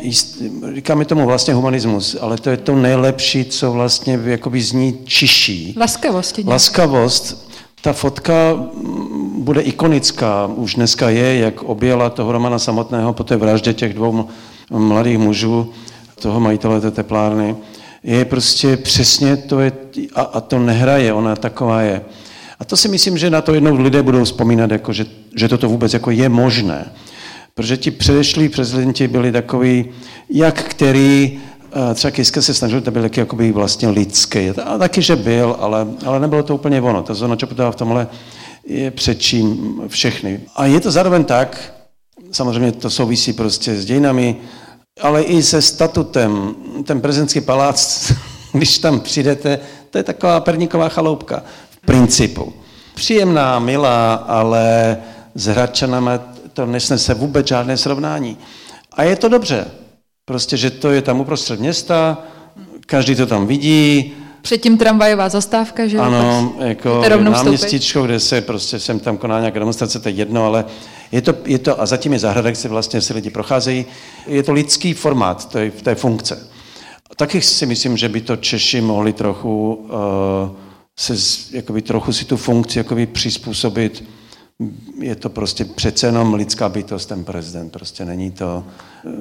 [0.75, 5.75] říkáme tomu vlastně humanismus, ale to je to nejlepší, co vlastně jakoby zní čiší.
[5.77, 6.39] Laskavost.
[6.45, 7.49] Laskavost.
[7.81, 13.37] Ta fotka mm, bude ikonická, už dneska je, jak objela toho Romana samotného po té
[13.37, 14.27] vraždě těch dvou
[14.69, 15.71] mladých mužů,
[16.21, 17.55] toho majitele té teplárny.
[18.03, 19.71] Je prostě přesně to je,
[20.15, 22.01] a, a to nehraje, ona taková je.
[22.59, 25.05] A to si myslím, že na to jednou lidé budou vzpomínat, jako, že,
[25.35, 26.91] že toto vůbec jako je možné.
[27.53, 29.85] Protože ti předešlí prezidenti byli takový,
[30.29, 31.39] jak který,
[31.91, 34.49] eh, třeba Kiska se snažil, to byl taky jakoby vlastně lidský.
[34.49, 37.03] A taky, že byl, ale, ale nebylo to úplně ono.
[37.03, 38.07] Ta zóna Čaputová v tomhle
[38.67, 40.39] je předčím všechny.
[40.55, 41.73] A je to zároveň tak,
[42.31, 44.35] samozřejmě to souvisí prostě s dějinami,
[45.01, 46.55] ale i se statutem.
[46.85, 48.11] Ten prezidentský palác,
[48.53, 49.59] když tam přijdete,
[49.89, 51.43] to je taková perníková chaloupka
[51.85, 52.53] principu.
[52.95, 54.97] Příjemná, milá, ale
[55.35, 56.19] s Hradčanama
[56.53, 58.37] to nesnese vůbec žádné srovnání.
[58.93, 59.67] A je to dobře.
[60.25, 62.17] Prostě, že to je tam uprostřed města,
[62.85, 64.13] každý to tam vidí.
[64.41, 69.99] Předtím tramvajová zastávka, že Ano, jako náměstíčko, kde se prostě sem tam koná nějaká demonstrace,
[69.99, 70.65] to je jedno, ale
[71.11, 73.85] je to, je to a zatím je zahrada, kde se vlastně si lidi procházejí.
[74.27, 76.47] Je to lidský formát té, té funkce.
[77.15, 79.89] Taky si myslím, že by to Češi mohli trochu uh,
[80.99, 81.13] se
[81.51, 84.03] jakoby, trochu si tu funkci jakoby, přizpůsobit.
[85.01, 87.69] Je to prostě přece jenom lidská bytost, ten prezident.
[87.69, 88.63] Prostě není to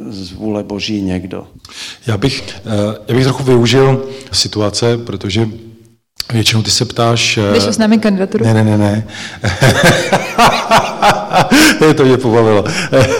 [0.08, 1.46] z vůle boží někdo.
[2.06, 5.48] Já bych, eh, já bych trochu využil situace, protože
[6.32, 7.38] Většinou ty se ptáš...
[7.52, 8.44] Jdeš s námi kandidaturu?
[8.44, 9.04] Ne, ne, ne, ne.
[11.96, 12.64] to mě pobavilo.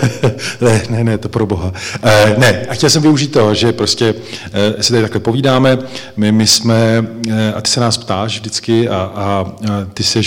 [0.61, 1.73] ne, ne, ne, to pro boha.
[2.03, 4.15] Eh, ne, a chtěl jsem využít to, že prostě
[4.53, 5.79] eh, si tady takhle povídáme,
[6.17, 9.47] my, my jsme, eh, a ty se nás ptáš vždycky a, a, a
[9.95, 10.23] ty jsi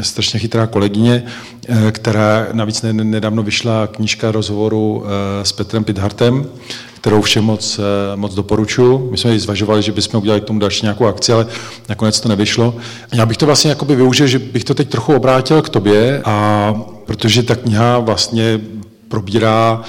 [0.00, 1.22] strašně chytrá kolegyně,
[1.90, 5.04] která navíc nedávno vyšla knížka rozhovoru
[5.42, 6.46] s Petrem Pidhartem,
[7.00, 9.08] kterou všem moc, eh, moc doporučuji.
[9.10, 11.46] My jsme ji zvažovali, že bychom udělali k tomu další nějakou akci, ale
[11.88, 12.74] nakonec to nevyšlo.
[13.12, 16.74] Já bych to vlastně jakoby využil, že bych to teď trochu obrátil k tobě, a
[17.04, 18.60] protože ta kniha vlastně
[19.10, 19.82] probírá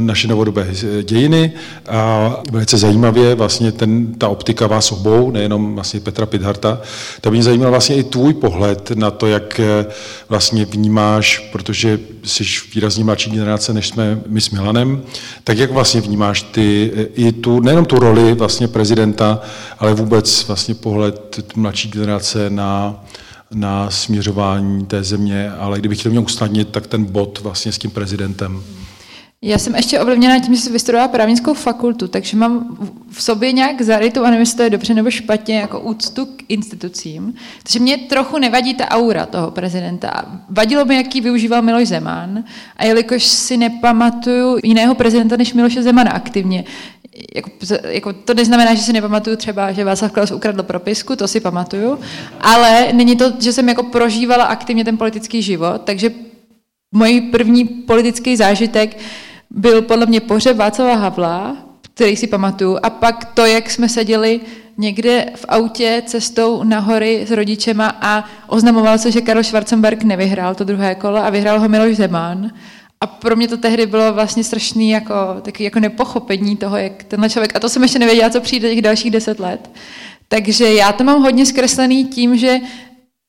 [0.00, 0.66] naše novodobé
[1.02, 1.52] dějiny.
[1.88, 6.80] A velice zajímavě vlastně ten, ta optika vás obou, nejenom vlastně Petra Pidharta,
[7.24, 9.86] by mě zajímalo vlastně i tvůj pohled na to, jak eh,
[10.28, 12.44] vlastně vnímáš, protože jsi
[12.74, 15.02] výrazně mladší generace, než jsme my s Milanem,
[15.44, 19.40] tak jak vlastně vnímáš ty eh, i tu, nejenom tu roli vlastně prezidenta,
[19.78, 23.00] ale vůbec vlastně pohled mladší generace na,
[23.54, 27.90] na směřování té země, ale kdybych chtěl mě usnadnit, tak ten bod vlastně s tím
[27.90, 28.62] prezidentem.
[29.42, 32.76] Já jsem ještě ovlivněna tím, že jsem vystudovala právnickou fakultu, takže mám
[33.10, 36.42] v sobě nějak zarytou, a nevím, jestli to je dobře nebo špatně, jako úctu k
[36.48, 37.34] institucím.
[37.62, 40.40] Takže mě trochu nevadí ta aura toho prezidenta.
[40.48, 42.44] Vadilo mi, jaký využíval Miloš Zeman.
[42.76, 46.64] A jelikož si nepamatuju jiného prezidenta než Miloše Zemana aktivně,
[47.34, 47.50] jako,
[47.84, 51.98] jako, to neznamená, že si nepamatuju třeba, že Václav Klaus ukradl propisku, to si pamatuju,
[52.40, 56.10] ale není to, že jsem jako prožívala aktivně ten politický život, takže
[56.92, 58.98] můj první politický zážitek
[59.50, 61.56] byl podle mě pohřeb Václava Havla,
[61.94, 64.40] který si pamatuju, a pak to, jak jsme seděli
[64.78, 70.54] někde v autě cestou na hory s rodičema a oznamoval se, že Karel Schwarzenberg nevyhrál
[70.54, 72.50] to druhé kolo a vyhrál ho Miloš Zeman.
[73.04, 77.30] A pro mě to tehdy bylo vlastně strašný jako, taky jako nepochopení toho, jak tenhle
[77.30, 79.70] člověk, a to jsem ještě nevěděla, co přijde těch dalších deset let.
[80.28, 82.60] Takže já to mám hodně zkreslený tím, že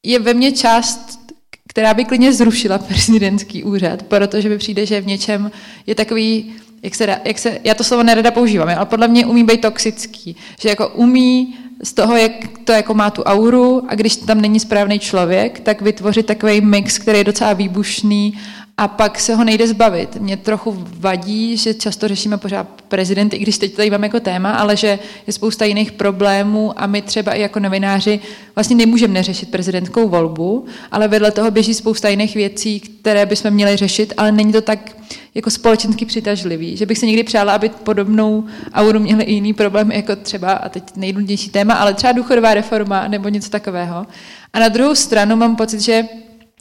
[0.05, 1.19] je ve mně část,
[1.67, 5.51] která by klidně zrušila prezidentský úřad, protože by přijde, že v něčem
[5.87, 6.53] je takový,
[6.83, 10.35] jak se, jak se já to slovo nerada používám, ale podle mě umí být toxický,
[10.59, 12.31] že jako umí z toho, jak
[12.63, 16.97] to jako má tu auru a když tam není správný člověk, tak vytvořit takový mix,
[16.97, 18.39] který je docela výbušný
[18.81, 20.15] a pak se ho nejde zbavit.
[20.15, 24.51] Mě trochu vadí, že často řešíme pořád prezidenty, i když teď to mám jako téma,
[24.51, 28.19] ale že je spousta jiných problémů a my třeba i jako novináři
[28.55, 33.77] vlastně nemůžeme neřešit prezidentskou volbu, ale vedle toho běží spousta jiných věcí, které bychom měli
[33.77, 34.97] řešit, ale není to tak
[35.35, 36.77] jako společensky přitažlivý.
[36.77, 40.69] Že bych si někdy přála, aby podobnou auru měli i jiný problém, jako třeba, a
[40.69, 44.07] teď nejdůležitější téma, ale třeba důchodová reforma nebo něco takového.
[44.53, 46.03] A na druhou stranu mám pocit, že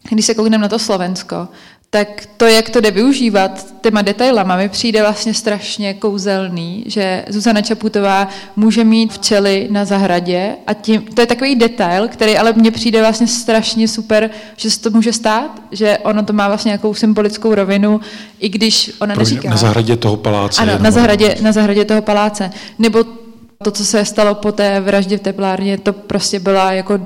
[0.09, 1.49] když se koukneme na to Slovensko,
[1.93, 7.63] tak to, jak to jde využívat těma detailama, mi přijde vlastně strašně kouzelný, že Zuzana
[7.63, 12.71] Čaputová může mít včely na zahradě a tím, to je takový detail, který ale mně
[12.71, 16.95] přijde vlastně strašně super, že se to může stát, že ono to má vlastně nějakou
[16.95, 18.01] symbolickou rovinu,
[18.39, 19.51] i když ona Pro, neříká.
[19.51, 20.63] Na zahradě toho paláce.
[20.63, 22.51] Ano, na zahradě, na zahradě toho paláce.
[22.79, 23.05] Nebo
[23.63, 27.01] to, co se stalo po té vraždě v teplárně, to prostě byla jako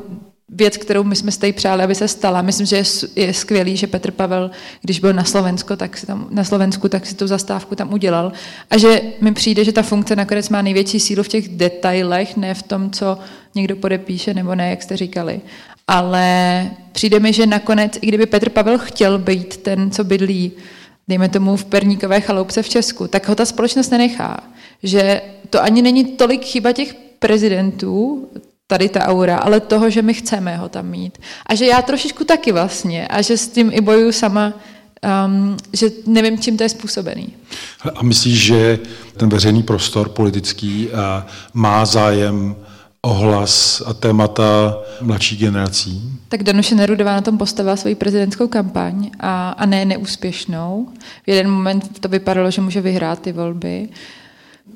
[0.55, 2.43] věc, kterou my jsme si tady přáli, aby se stala.
[2.43, 2.85] Myslím, že je,
[3.17, 4.51] je skvělý, že Petr Pavel,
[4.83, 8.33] když byl na Slovensku, tak si tam, na Slovensku, tak si tu zastávku tam udělal.
[8.71, 12.55] A že mi přijde, že ta funkce nakonec má největší sílu v těch detailech, ne
[12.55, 13.19] v tom, co
[13.55, 15.41] někdo podepíše, nebo ne, jak jste říkali.
[15.89, 20.53] Ale přijde mi, že nakonec, i kdyby Petr Pavel chtěl být ten, co bydlí,
[21.09, 24.41] dejme tomu v Perníkové chaloupce v Česku, tak ho ta společnost nenechá.
[24.83, 28.29] Že to ani není tolik chyba těch prezidentů,
[28.67, 31.19] tady ta aura, ale toho, že my chceme ho tam mít.
[31.47, 34.53] A že já trošičku taky vlastně, a že s tím i bojuju sama,
[35.27, 37.29] um, že nevím, čím to je způsobený.
[37.95, 38.79] A myslíš, že
[39.17, 40.93] ten veřejný prostor politický uh,
[41.55, 42.57] má zájem
[43.03, 46.03] o hlas a témata mladší generací?
[46.29, 50.89] Tak Danuše Nerudová na tom postavila svoji prezidentskou kampaň a, a ne neúspěšnou.
[51.27, 53.89] V jeden moment to vypadalo, že může vyhrát ty volby.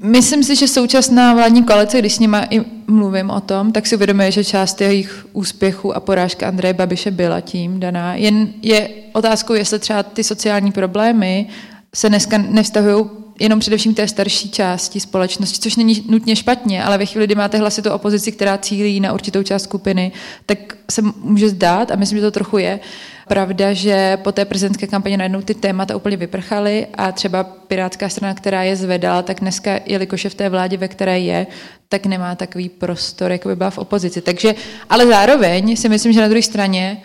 [0.02, 3.96] Myslím si, že současná vládní koalice, když s nima i mluvím o tom, tak si
[3.96, 8.14] uvědomuje, že část jejich úspěchů a porážka Andreje Babiše byla tím daná.
[8.14, 11.46] Jen je otázkou, jestli třeba ty sociální problémy
[11.94, 13.04] se dneska nevztahují
[13.40, 17.58] jenom především té starší části společnosti, což není nutně špatně, ale ve chvíli, kdy máte
[17.58, 20.12] hlasitou opozici, která cílí na určitou část skupiny,
[20.46, 20.58] tak
[20.90, 22.80] se může zdát, a myslím, že to trochu je,
[23.28, 28.34] pravda, že po té prezidentské kampaně najednou ty témata úplně vyprchaly a třeba Pirátská strana,
[28.34, 31.46] která je zvedala, tak dneska, jelikož je v té vládě, ve které je,
[31.88, 34.20] tak nemá takový prostor, jako by byla v opozici.
[34.20, 34.54] Takže,
[34.90, 37.02] ale zároveň si myslím, že na druhé straně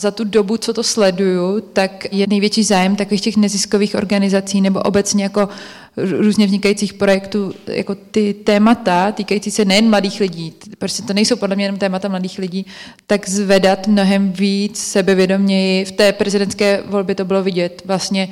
[0.00, 4.80] za tu dobu, co to sleduju, tak je největší zájem takových těch neziskových organizací nebo
[4.80, 5.48] obecně jako
[5.96, 11.56] různě vznikajících projektů, jako ty témata týkající se nejen mladých lidí, protože to nejsou podle
[11.56, 12.66] mě jenom témata mladých lidí,
[13.06, 15.84] tak zvedat mnohem víc sebevědoměji.
[15.84, 17.82] V té prezidentské volbě to bylo vidět.
[17.84, 18.28] Vlastně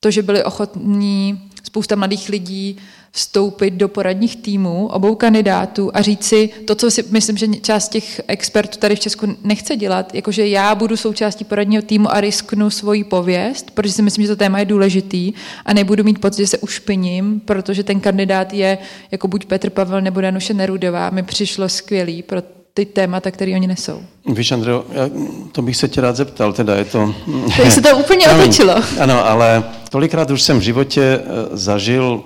[0.00, 2.76] to, že byli ochotní spousta mladých lidí
[3.12, 7.88] vstoupit do poradních týmů obou kandidátů a říct si to, co si myslím, že část
[7.88, 12.70] těch expertů tady v Česku nechce dělat, jakože já budu součástí poradního týmu a risknu
[12.70, 15.32] svoji pověst, protože si myslím, že to téma je důležitý
[15.64, 18.78] a nebudu mít pocit, že se ušpiním, protože ten kandidát je
[19.10, 21.10] jako buď Petr Pavel nebo Danuše Nerudová.
[21.10, 22.42] Mi přišlo skvělý pro
[22.74, 24.02] ty témata, které oni nesou.
[24.26, 25.10] Víš, Andreo, já,
[25.52, 27.14] to bych se tě rád zeptal, teda je to...
[27.56, 28.74] Tak se to úplně otočilo.
[29.00, 32.24] Ano, ale tolikrát už jsem v životě eh, zažil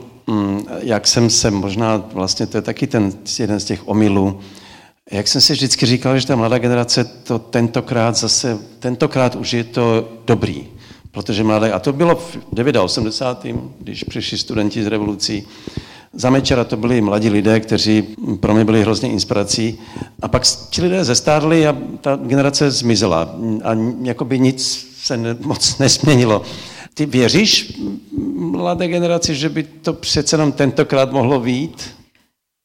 [0.81, 4.41] jak jsem se možná, vlastně to je taky ten jeden z těch omylů,
[5.11, 9.65] jak jsem si vždycky říkal, že ta mladá generace to tentokrát zase, tentokrát už je
[9.65, 10.67] to dobrý,
[11.11, 12.39] protože mladé, a to bylo v
[12.83, 13.61] 89.
[13.81, 15.47] když přišli studenti z revolucí,
[16.17, 18.03] za Mečera to byli mladí lidé, kteří
[18.41, 19.79] pro mě byli hrozně inspirací.
[20.23, 23.35] A pak ti lidé zestárli a ta generace zmizela.
[23.65, 26.43] A jakoby nic se ne, moc nesměnilo.
[26.95, 27.73] Ty věříš
[28.37, 31.95] mladé generaci, že by to přece jenom tentokrát mohlo vít?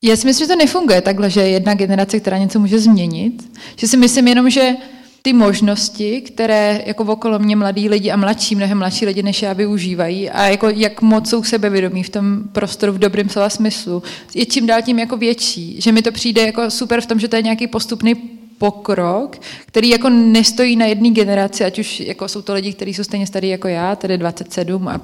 [0.04, 3.60] Já si myslím, že to nefunguje takhle, že je jedna generace, která něco může změnit.
[3.76, 4.76] Že si myslím jenom, že
[5.22, 9.54] ty možnosti, které jako okolo mě mladí lidi a mladší, mnohem mladší lidi než já
[9.54, 14.04] využívají a jako jak moc jsou sebevědomí v tom prostoru v dobrém slova smyslu,
[14.34, 15.82] je čím dál tím jako větší.
[15.82, 19.90] Že mi to přijde jako super v tom, že to je nějaký postupný pokrok, který
[19.90, 23.50] jako nestojí na jedné generaci, ať už jako jsou to lidi, kteří jsou stejně starý
[23.50, 25.02] jako já, tedy 27 a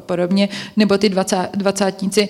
[0.00, 2.28] podobně, nebo ty 20, dvacátníci,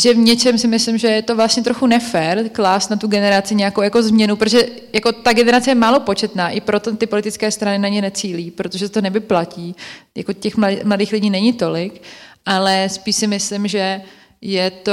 [0.00, 3.54] že v něčem si myslím, že je to vlastně trochu nefér klást na tu generaci
[3.54, 7.78] nějakou jako změnu, protože jako ta generace je málo početná, i proto ty politické strany
[7.78, 9.76] na ně necílí, protože to nevyplatí.
[10.16, 12.02] Jako těch mladých lidí není tolik,
[12.46, 14.00] ale spíš si myslím, že
[14.42, 14.92] je to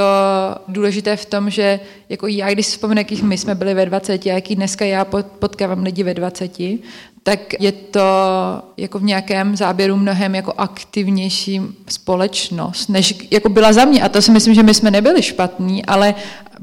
[0.68, 4.26] důležité v tom, že jako já, když si vzpomínám, jakých my jsme byli ve 20
[4.26, 5.04] a jaký dneska já
[5.38, 6.58] potkávám lidi ve 20,
[7.22, 8.00] tak je to
[8.76, 14.02] jako v nějakém záběru mnohem jako aktivnější společnost, než jako byla za mě.
[14.02, 16.14] A to si myslím, že my jsme nebyli špatní, ale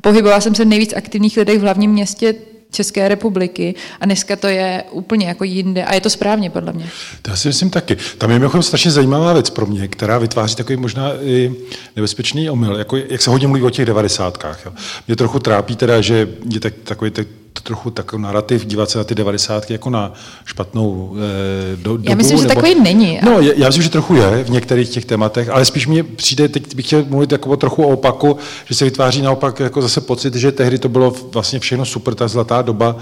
[0.01, 2.35] pohybovala jsem se nejvíc aktivních lidech v hlavním městě
[2.71, 6.89] České republiky a dneska to je úplně jako jinde a je to správně podle mě.
[7.21, 7.97] To já si myslím taky.
[8.17, 11.55] Tam je mimochodem strašně zajímavá věc pro mě, která vytváří takový možná i
[11.95, 14.67] nebezpečný omyl, jako jak se hodně mluví o těch devadesátkách.
[15.07, 17.27] Mě trochu trápí teda, že je tak, takový tak,
[17.61, 20.13] trochu takový narrativ, dívat se na ty devadesátky jako na
[20.45, 22.09] špatnou eh, do, dobu.
[22.09, 22.55] Já myslím, že nebo...
[22.55, 23.19] takový není.
[23.23, 26.75] No, já myslím, že trochu je v některých těch tématech, ale spíš mi přijde, teď
[26.75, 30.51] bych chtěl mluvit jako trochu o opaku, že se vytváří naopak jako zase pocit, že
[30.51, 32.95] tehdy to bylo vlastně všechno super, ta zlatá doba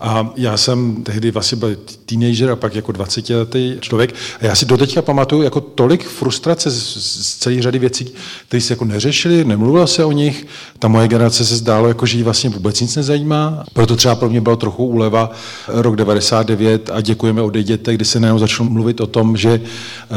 [0.00, 4.54] a já jsem tehdy vlastně byl teenager a pak jako 20 letý člověk a já
[4.54, 8.12] si doteďka pamatuju jako tolik frustrace z, z celé řady věcí,
[8.48, 10.46] které se jako neřešily, nemluvilo se o nich,
[10.78, 14.28] ta moje generace se zdálo, jako, že ji vlastně vůbec nic nezajímá, proto třeba pro
[14.28, 15.30] mě bylo trochu úleva
[15.68, 19.60] rok 99 a děkujeme odejděte, kdy se najednou začalo mluvit o tom, že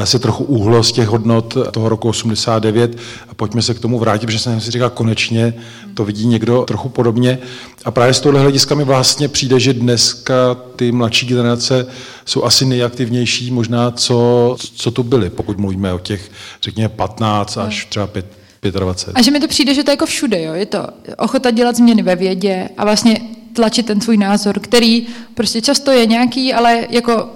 [0.04, 2.98] se trochu uhlo z těch hodnot toho roku 89
[3.30, 5.54] a pojďme se k tomu vrátit, protože jsem si říkal, konečně
[5.94, 7.38] to vidí někdo trochu podobně.
[7.86, 11.86] A právě z tohle hlediska mi vlastně přijde, že dneska ty mladší generace
[12.26, 16.32] jsou asi nejaktivnější možná, co, co tu byly, pokud mluvíme o těch,
[16.62, 18.26] řekněme, 15 až třeba 5,
[18.62, 19.14] 25.
[19.18, 20.54] A že mi to přijde, že to je jako všude, jo?
[20.54, 25.62] je to ochota dělat změny ve vědě a vlastně tlačit ten svůj názor, který prostě
[25.62, 27.30] často je nějaký, ale jako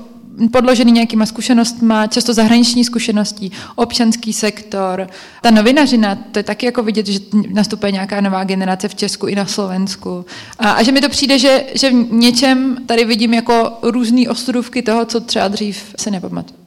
[0.52, 5.08] podložený nějakýma zkušenostma, často zahraniční zkušeností, občanský sektor.
[5.42, 7.20] Ta novinařina, to je taky jako vidět, že
[7.54, 10.26] nastupuje nějaká nová generace v Česku i na Slovensku.
[10.60, 14.82] A, a že mi to přijde, že, že v něčem tady vidím jako různé ostudůvky
[14.82, 16.60] toho, co třeba dřív se nepamatuju.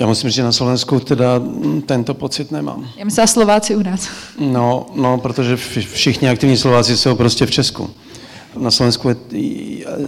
[0.00, 1.42] Já musím říct, že na Slovensku teda
[1.86, 2.88] tento pocit nemám.
[2.96, 4.08] Já myslím, Slováci u nás.
[4.38, 5.56] No, no, protože
[5.92, 7.90] všichni aktivní Slováci jsou prostě v Česku.
[8.56, 9.16] Na Slovensku je,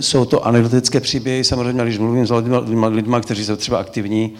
[0.01, 4.35] jsou to anekdotické příběhy, samozřejmě, když mluvím s lidmi, lidmi, kteří jsou třeba aktivní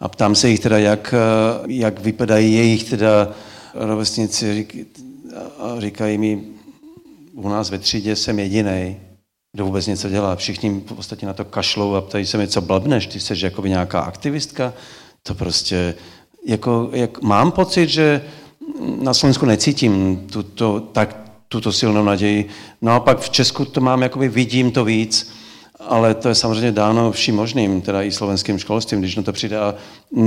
[0.00, 1.14] a ptám se jich teda, jak,
[1.66, 3.28] jak vypadají jejich teda
[3.74, 4.66] rovesníci
[5.58, 6.42] a říkají mi,
[7.32, 8.96] u nás ve třídě jsem jediný,
[9.52, 10.36] kdo vůbec něco dělá.
[10.36, 13.66] Všichni v podstatě na to kašlou a ptají se mi, co blbneš, ty jsi jako
[13.66, 14.72] nějaká aktivistka.
[15.22, 15.94] To prostě,
[16.46, 18.24] jako, jak, mám pocit, že
[19.00, 22.48] na Slovensku necítím tuto, tak tuto silnou naději.
[22.82, 25.32] Naopak v Česku to mám, jakoby vidím to víc,
[25.78, 29.58] ale to je samozřejmě dáno vším možným, teda i slovenským školstvím, když na to přijde.
[29.58, 29.74] A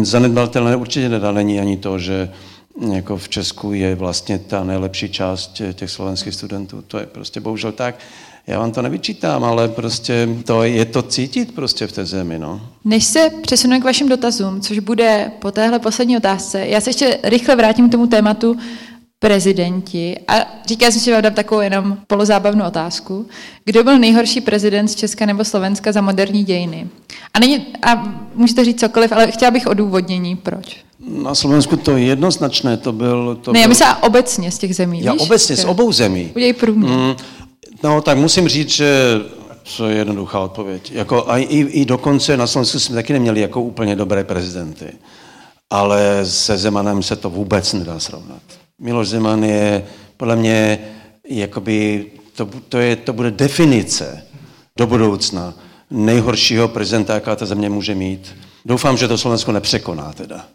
[0.01, 2.31] zanedbatelné určitě nedá není ani to, že
[2.93, 6.83] jako v Česku je vlastně ta nejlepší část těch slovenských studentů.
[6.87, 7.95] To je prostě bohužel tak.
[8.47, 12.39] Já vám to nevyčítám, ale prostě to je to cítit prostě v té zemi.
[12.39, 12.61] No.
[12.85, 17.19] Než se přesunu k vašim dotazům, což bude po téhle poslední otázce, já se ještě
[17.23, 18.57] rychle vrátím k tomu tématu
[19.23, 20.19] prezidenti.
[20.27, 20.33] A
[20.65, 23.25] říká jsem, že vám dám takovou jenom polozábavnou otázku.
[23.65, 26.87] Kdo byl nejhorší prezident z Česka nebo Slovenska za moderní dějiny?
[27.33, 28.03] A, není, a
[28.35, 30.77] můžete říct cokoliv, ale chtěla bych odůvodnění, proč.
[31.23, 33.39] Na Slovensku to je jednoznačné, to byl...
[33.41, 33.61] To ne, byl...
[33.61, 35.21] já myslím obecně z těch zemí, Já víš?
[35.21, 36.31] obecně, z obou zemí.
[36.35, 36.91] Udělej průměr.
[36.91, 37.15] Mm,
[37.83, 39.21] no, tak musím říct, že
[39.77, 40.91] to je jednoduchá odpověď.
[40.91, 44.85] Jako, a i, i dokonce na Slovensku jsme taky neměli jako úplně dobré prezidenty.
[45.69, 48.41] Ale se Zemanem se to vůbec nedá srovnat.
[48.81, 49.85] Miloš Zeman je
[50.17, 50.79] podle mě,
[51.29, 52.05] jakoby,
[52.35, 54.23] to, to, je, to bude definice
[54.77, 55.53] do budoucna
[55.91, 58.35] nejhoršího prezidenta, jaká ta země může mít.
[58.65, 60.37] Doufám, že to Slovensko nepřekoná teda.
[60.37, 60.45] E,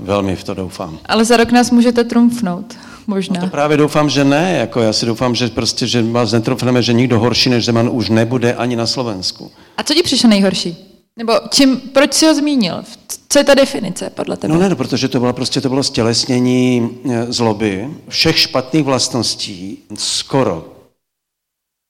[0.00, 0.98] velmi v to doufám.
[1.06, 2.76] Ale za rok nás můžete trumfnout,
[3.06, 3.40] možná.
[3.40, 4.56] No to právě doufám, že ne.
[4.58, 8.08] Jako já si doufám, že prostě, že vás netrumfneme, že nikdo horší než Zeman už
[8.08, 9.50] nebude ani na Slovensku.
[9.76, 10.87] A co ti přišlo nejhorší?
[11.18, 12.82] Nebo čím, proč jsi ho zmínil?
[13.28, 14.54] Co je ta definice podle tebe?
[14.54, 19.78] No ne, no, protože to bylo prostě to bylo stělesnění eh, zloby, všech špatných vlastností,
[19.94, 20.78] skoro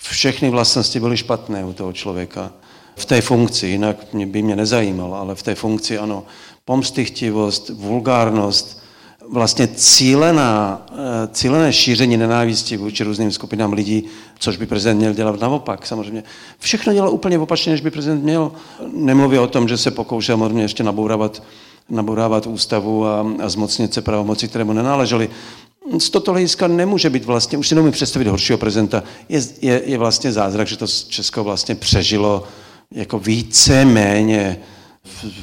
[0.03, 2.53] všechny vlastnosti byly špatné u toho člověka.
[2.97, 6.25] V té funkci, jinak by mě nezajímalo, ale v té funkci ano.
[6.65, 8.78] Pomstychtivost, vulgárnost,
[9.33, 14.05] vlastně cílená, eh, cílené šíření nenávisti vůči různým skupinám lidí,
[14.39, 16.23] což by prezident měl dělat naopak samozřejmě.
[16.59, 18.53] Všechno dělal úplně opačně, než by prezident měl.
[18.93, 21.43] Nemluví o tom, že se pokoušel možná ještě nabourávat,
[21.91, 25.29] nabourávat ústavu a, a zmocnit se pravomoci, které mu nenáležely.
[25.99, 29.03] Z toto hlediska nemůže být vlastně, už si nemůžu představit horšího prezidenta.
[29.29, 32.45] Je, je, je vlastně zázrak, že to Česko vlastně přežilo
[32.91, 34.59] jako více méně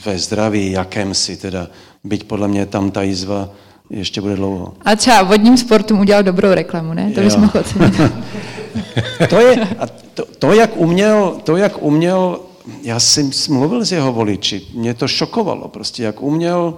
[0.05, 1.67] ve zdraví jakémsi, teda
[2.03, 3.49] byť podle mě tam ta jizva
[3.89, 4.73] ještě bude dlouho.
[4.85, 7.11] A třeba vodním sportům udělal dobrou reklamu, ne?
[7.11, 7.63] To bychom mohl
[9.29, 12.39] to, je, a to, to, jak uměl, to, jak uměl,
[12.81, 16.77] já jsem mluvil s jeho voliči, mě to šokovalo prostě, jak uměl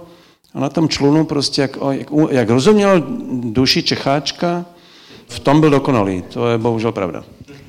[0.54, 4.64] a na tom člunu prostě, jak, jak, jak rozuměl duši Čecháčka,
[5.28, 7.24] v tom byl dokonalý, to je bohužel pravda.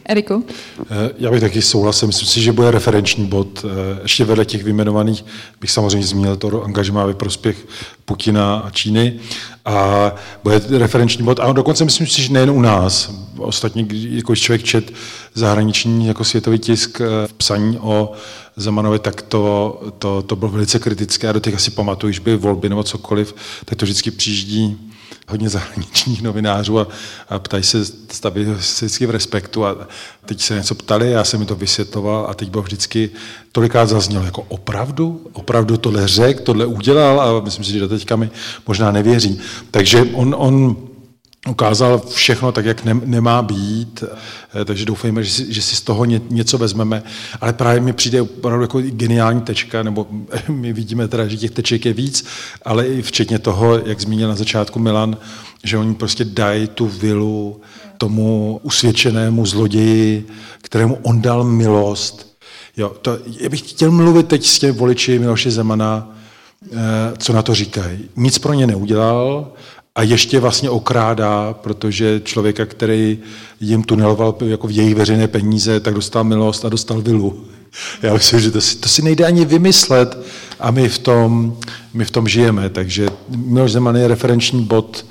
[0.10, 0.46] Eriku?
[0.82, 0.86] Eh,
[1.18, 2.08] já bych taky souhlasil.
[2.08, 3.66] Myslím si, že bude referenční bod.
[3.66, 5.26] Eh, ještě vedle těch vyjmenovaných
[5.62, 7.68] bych samozřejmě zmínil to angažmá ve prospěch
[8.06, 9.20] Putina a Číny.
[9.66, 10.12] A
[10.44, 11.40] bude referenční bod.
[11.40, 13.12] A dokonce myslím si, že nejen u nás.
[13.38, 14.94] Ostatně, jako člověk čet
[15.34, 18.12] zahraniční jako světový tisk eh, v psaní o
[18.56, 21.30] Zemanovi, tak to, to, to bylo velice kritické.
[21.30, 23.36] A do těch asi pamatuju, když byly volby nebo cokoliv,
[23.66, 24.89] tak to vždycky přijíždí
[25.30, 26.88] hodně zahraničních novinářů a,
[27.30, 29.88] a ptají se, staví vždycky v respektu a
[30.26, 33.10] teď se něco ptali, já jsem mi to vysvětloval a teď bylo vždycky,
[33.52, 38.16] tolikrát zaznělo, jako opravdu, opravdu tohle řek, tohle udělal a myslím si, že do teďka
[38.16, 38.30] mi
[38.68, 39.40] možná nevěří.
[39.72, 40.89] Takže on, on
[41.48, 44.04] ukázal všechno tak, jak nemá být,
[44.62, 47.04] eh, takže doufejme, že si, že si z toho něco vezmeme,
[47.42, 50.08] ale právě mi přijde opravdu jako geniální tečka, nebo
[50.50, 52.26] my vidíme teda, že těch teček je víc,
[52.66, 55.18] ale i včetně toho, jak zmínil na začátku Milan,
[55.64, 57.62] že oni prostě dají tu vilu
[57.98, 60.28] tomu usvědčenému zloději,
[60.62, 62.30] kterému on dal milost.
[62.78, 66.16] Jo, to, já bych chtěl mluvit teď s těmi voliči Miloše Zemana,
[66.72, 66.78] eh,
[67.18, 68.10] co na to říkají.
[68.16, 69.54] Nic pro ně neudělal,
[69.96, 73.20] a ještě vlastně okrádá, protože člověka, který
[73.60, 77.46] jim tuneloval jako v jejich veřejné peníze, tak dostal milost a dostal vilu.
[78.02, 80.18] Já myslím, že to si, to si nejde ani vymyslet
[80.60, 81.58] a my v tom,
[81.94, 82.70] my v tom žijeme.
[82.70, 85.06] Takže Miloš Zeman je referenční bod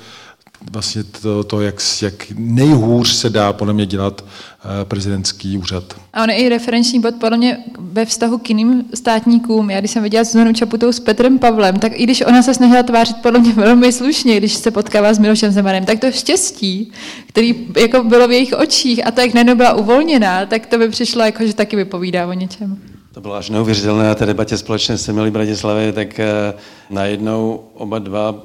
[0.69, 5.83] vlastně to, to jak, jak nejhůř se dá podle mě dělat eh, prezidentský úřad.
[6.13, 9.69] A on je i referenční bod podle mě ve vztahu k jiným státníkům.
[9.69, 12.83] Já když jsem viděla Zuzanu Čaputou s Petrem Pavlem, tak i když ona se snažila
[12.83, 16.91] tvářit podle mě velmi slušně, když se potkává s Milošem Zemanem, tak to štěstí,
[17.27, 20.89] který jako bylo v jejich očích a to, jak najednou byla uvolněná, tak to by
[20.89, 22.79] přišlo jako, že taky vypovídá o něčem.
[23.11, 26.53] To bylo až neuvěřitelné na té debatě společně s Emily Bratislavy, tak eh,
[26.89, 28.35] najednou oba dva,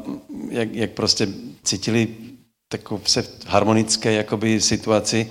[0.51, 1.29] jak, jak prostě
[1.65, 2.09] cítili
[2.69, 5.31] takovou se harmonické jakoby situaci,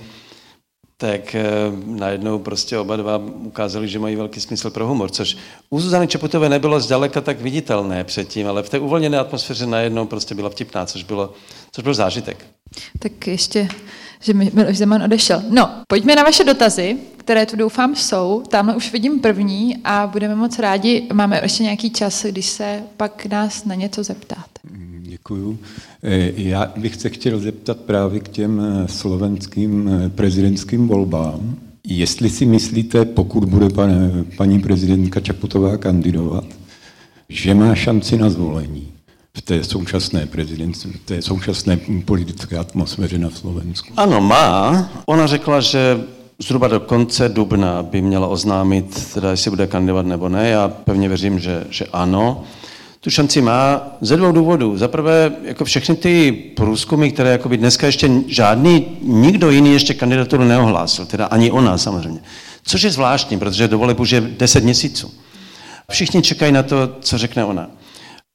[0.96, 1.44] tak eh,
[1.86, 5.36] najednou prostě oba dva ukázali, že mají velký smysl pro humor, což
[5.70, 10.34] u Zuzany Čeputové nebylo zdaleka tak viditelné předtím, ale v té uvolněné atmosféře najednou prostě
[10.34, 11.32] byla vtipná, což, bylo,
[11.72, 12.46] což byl zážitek.
[12.98, 13.68] Tak ještě,
[14.20, 15.42] že Miloš Zeman odešel.
[15.50, 18.42] No, pojďme na vaše dotazy, které tu doufám jsou.
[18.48, 21.08] Tamhle už vidím první a budeme moc rádi.
[21.12, 24.60] Máme ještě nějaký čas, když se pak nás na něco zeptáte.
[25.00, 25.58] Děkuju.
[26.06, 31.56] Eh, já bych se chtěl zeptat právě k těm eh, slovenským eh, prezidentským volbám.
[31.86, 36.44] Jestli si myslíte, pokud bude pane, paní prezidentka Čaputová kandidovat,
[37.28, 38.88] že má šanci na zvolení
[39.36, 43.92] v té současné prezidentce, v té současné politické atmosféře na Slovensku?
[43.96, 44.90] Ano, má.
[45.06, 46.00] Ona řekla, že
[46.38, 50.48] zhruba do konce dubna by měla oznámit, teda jestli bude kandidovat nebo ne.
[50.48, 52.44] Já pevně věřím, že, že ano
[53.04, 54.78] tu šanci má ze dvou důvodů.
[54.78, 59.94] Za prvé, jako všechny ty průzkumy, které jako by dneska ještě žádný, nikdo jiný ještě
[59.94, 62.20] kandidaturu neohlásil, teda ani ona samozřejmě.
[62.62, 65.10] Což je zvláštní, protože do voleb už je 10 měsíců.
[65.90, 67.70] Všichni čekají na to, co řekne ona.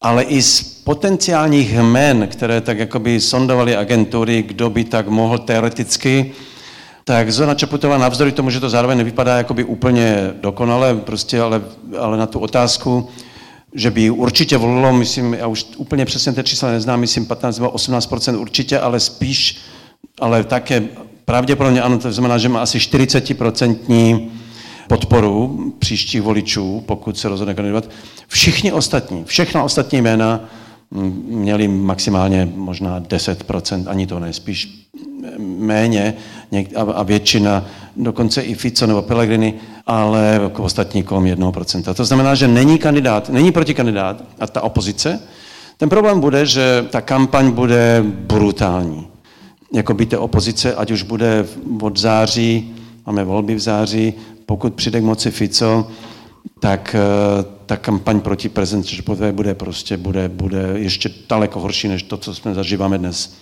[0.02, 6.32] Ale i z potenciálních jmen, které tak jakoby sondovaly agentury, kdo by tak mohl teoreticky,
[7.04, 11.62] tak Zona Čaputová navzdory tomu, že to zároveň nevypadá jakoby úplně dokonale, prostě ale,
[12.00, 13.10] ale na tu otázku,
[13.74, 17.72] že by určitě volilo, myslím, já už úplně přesně ty čísla neznám, myslím 15 nebo
[17.72, 19.58] 18% určitě, ale spíš,
[20.20, 20.84] ale také
[21.26, 24.30] pravděpodobně ano, to znamená, že má asi 40%
[24.88, 27.90] podporu příštích voličů, pokud se rozhodne kandidovat.
[28.28, 30.50] Všichni ostatní, všechna ostatní jména
[30.92, 34.90] mm, měli maximálně možná 10%, ani to ne, spíš
[35.38, 36.14] méně
[36.76, 37.66] a většina,
[37.96, 39.54] dokonce i Fico nebo Pellegrini,
[39.90, 41.94] ale jako ostatní kolem 1%.
[41.94, 45.20] To znamená, že není kandidát, není protikandidát a ta opozice.
[45.78, 49.08] Ten problém bude, že ta kampaň bude brutální.
[49.74, 51.46] Jako by opozice, ať už bude
[51.82, 52.76] od září,
[53.06, 54.14] máme volby v září,
[54.46, 55.88] pokud přijde k moci Fico,
[56.60, 62.18] tak eh, ta kampaň proti prezidentu bude prostě bude, bude ještě daleko horší, než to,
[62.18, 63.34] co jsme zažíváme dnes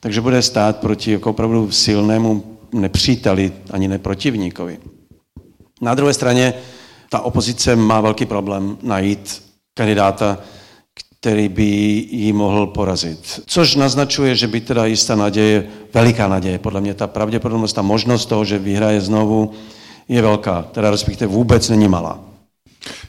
[0.00, 4.78] takže bude stát proti jako opravdu silnému nepříteli, ani neprotivníkovi.
[5.80, 6.54] Na druhé straně
[7.10, 9.42] ta opozice má velký problém najít
[9.74, 10.38] kandidáta,
[11.20, 11.64] který by
[12.10, 13.40] ji mohl porazit.
[13.46, 18.26] Což naznačuje, že by teda jistá naděje, veliká naděje, podle mě ta pravděpodobnost, ta možnost
[18.26, 19.52] toho, že vyhraje znovu,
[20.08, 22.20] je velká, teda respektive vůbec není malá.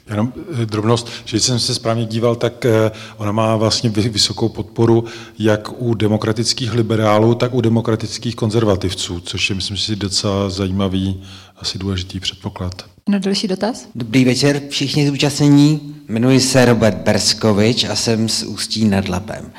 [0.10, 5.04] Jenom eh, drobnost, že jsem se správně díval, tak eh, ona má vlastně vysokou podporu
[5.40, 11.24] jak u demokratických liberálů, tak u demokratických konzervativců, což je, myslím si, docela zajímavý,
[11.58, 12.86] asi důležitý předpoklad.
[13.10, 13.88] Na další dotaz?
[13.96, 15.96] Dobrý večer všichni zúčastnění.
[16.10, 19.52] Jmenuji se Robert Berskovič a jsem z Ústí nad Labem.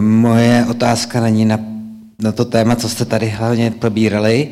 [0.00, 1.58] Moje otázka není na,
[2.18, 4.48] na to téma, co jste tady hlavně probírali.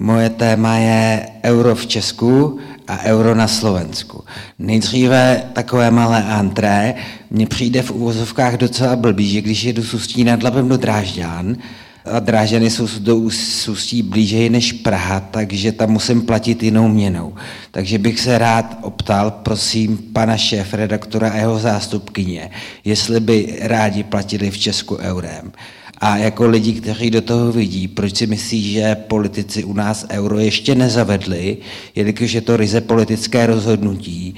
[0.00, 2.58] Moje téma je euro v Česku
[2.88, 4.24] a euro na Slovensku.
[4.58, 6.94] Nejdříve takové malé antré.
[7.30, 11.56] Mně přijde v úvozovkách docela blbý, že když jedu s Ústí nad Labem do Drážďán
[12.04, 17.34] a Dráženy jsou do Ústí blíže než Praha, takže tam musím platit jinou měnou.
[17.70, 22.50] Takže bych se rád optal, prosím, pana šéf redaktora a jeho zástupkyně,
[22.84, 25.52] jestli by rádi platili v Česku eurem.
[25.98, 30.38] A jako lidi, kteří do toho vidí, proč si myslí, že politici u nás euro
[30.38, 31.56] ještě nezavedli,
[31.94, 34.34] jelikož je to ryze politické rozhodnutí,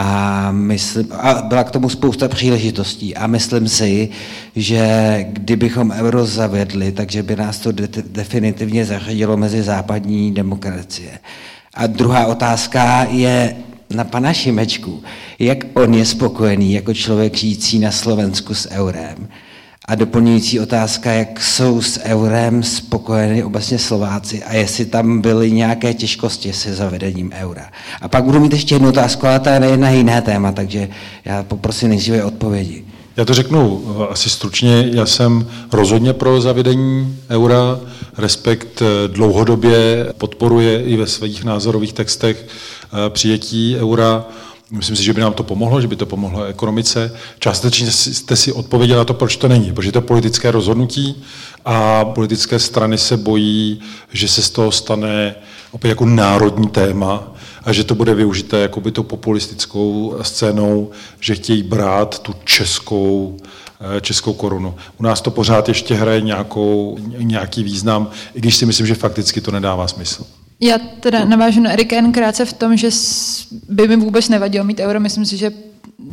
[0.00, 4.08] a, myslím, a byla k tomu spousta příležitostí a myslím si,
[4.56, 11.18] že kdybychom euro zavedli, takže by nás to de- definitivně zařadilo mezi západní demokracie.
[11.74, 13.56] A druhá otázka je
[13.90, 15.02] na pana Šimečku.
[15.38, 19.28] Jak on je spokojený jako člověk žijící na Slovensku s eurem?
[19.88, 25.94] A doplňující otázka, jak jsou s eurem spokojeni obecně Slováci a jestli tam byly nějaké
[25.94, 27.70] těžkosti se zavedením eura.
[28.00, 30.88] A pak budu mít ještě jednu otázku, ale to je na jiné téma, takže
[31.24, 32.84] já poprosím nejdříve odpovědi.
[33.16, 34.88] Já to řeknu eh, asi stručně.
[34.92, 37.80] Já jsem rozhodně pro zavedení eura.
[38.18, 44.26] Respekt eh, dlouhodobě podporuje i ve svých názorových textech eh, přijetí eura.
[44.70, 47.16] Myslím si, že by nám to pomohlo, že by to pomohlo ekonomice.
[47.38, 49.72] Částečně jste si odpověděli na to, proč to není.
[49.72, 51.22] Protože to je politické rozhodnutí
[51.64, 53.80] a politické strany se bojí,
[54.12, 55.34] že se z toho stane
[55.70, 57.32] opět jako národní téma
[57.64, 60.90] a že to bude využité jako by to populistickou scénou,
[61.20, 63.36] že chtějí brát tu českou,
[63.96, 64.74] eh, českou korunu.
[64.98, 69.40] U nás to pořád ještě hraje nějakou, nějaký význam, i když si myslím, že fakticky
[69.40, 70.24] to nedává smysl.
[70.60, 72.88] Já teda navážu na Erika jen krátce v tom, že
[73.68, 75.00] by mi vůbec nevadilo mít euro.
[75.00, 75.52] Myslím si, že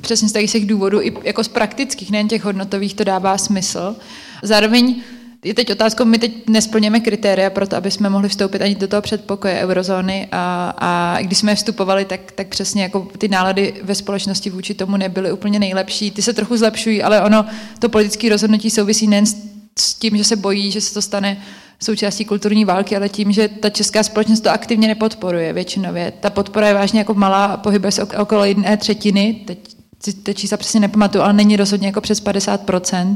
[0.01, 3.95] přesně z těch důvodů, i jako z praktických, nejen těch hodnotových, to dává smysl.
[4.43, 5.01] Zároveň
[5.43, 8.87] je teď otázkou, my teď nesplněme kritéria pro to, aby jsme mohli vstoupit ani do
[8.87, 13.95] toho předpokoje eurozóny a, a když jsme vstupovali, tak, tak přesně jako ty nálady ve
[13.95, 16.11] společnosti vůči tomu nebyly úplně nejlepší.
[16.11, 17.45] Ty se trochu zlepšují, ale ono,
[17.79, 19.54] to politické rozhodnutí souvisí nejen s
[19.99, 21.37] tím, že se bojí, že se to stane
[21.83, 26.13] součástí kulturní války, ale tím, že ta česká společnost to aktivně nepodporuje většinově.
[26.19, 29.75] Ta podpora je vážně jako malá, pohybuje se okolo jedné třetiny, teď
[30.23, 33.15] ty čísla přesně nepamatuju, ale není rozhodně jako přes 50%.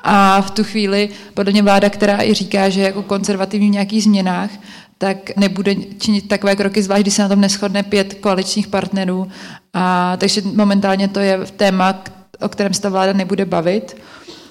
[0.00, 4.02] A v tu chvíli podle mě vláda, která i říká, že jako konzervativní v nějakých
[4.02, 4.50] změnách,
[4.98, 9.28] tak nebude činit takové kroky, zvlášť když se na tom neschodne pět koaličních partnerů.
[9.74, 12.02] A, takže momentálně to je téma,
[12.40, 13.96] o kterém se ta vláda nebude bavit.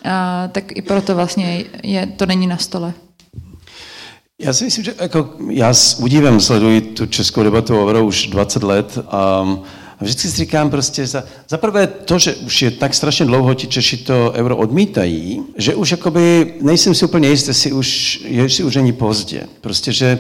[0.06, 2.93] A, tak i proto vlastně je, to není na stole.
[4.39, 8.28] Já si myslím, že jako já s údivem sleduji tu českou debatu o euro už
[8.28, 9.45] 20 let a
[10.02, 13.68] vždycky si říkám prostě, za, za prvé to, že už je tak strašně dlouho ti
[13.68, 18.76] Češi to euro odmítají, že už jakoby, nejsem si úplně jistý, jestli už, jestli už
[18.76, 19.43] není pozdě.
[19.62, 20.20] Prostě, že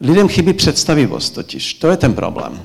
[0.00, 1.74] lidem chybí představivost totiž.
[1.74, 2.60] To je ten problém.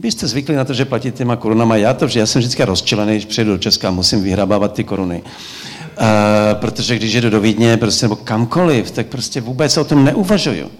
[0.00, 1.76] Vy jste zvyklí na to, že platíte těma korunama.
[1.76, 5.22] Já to, že já jsem vždycky rozčilený, když přijedu do Česka, musím vyhrabávat ty koruny.
[6.00, 10.70] Uh, protože když jedu do Vídně prostě, nebo kamkoliv, tak prostě vůbec o tom neuvažuju.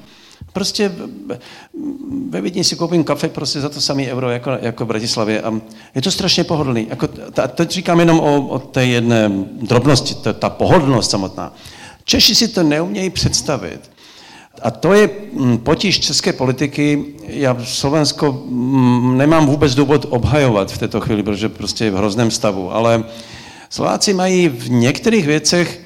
[0.52, 0.92] Prostě
[2.28, 5.60] ve Vídni si koupím kafe prostě za to samý euro jako, jako v Bratislavě a
[5.94, 6.86] je to strašně pohodlný.
[6.90, 9.30] Jako, ta, teď říkám jenom o, o té jedné
[9.62, 11.52] drobnosti, ta, ta pohodlnost samotná.
[12.04, 13.90] Češi si to neumějí představit.
[14.62, 17.04] A to je mm, potíž české politiky.
[17.26, 22.30] Já Slovensko mm, nemám vůbec důvod obhajovat v této chvíli, protože prostě je v hrozném
[22.30, 23.04] stavu, ale
[23.70, 25.80] Slováci mají v některých věcech,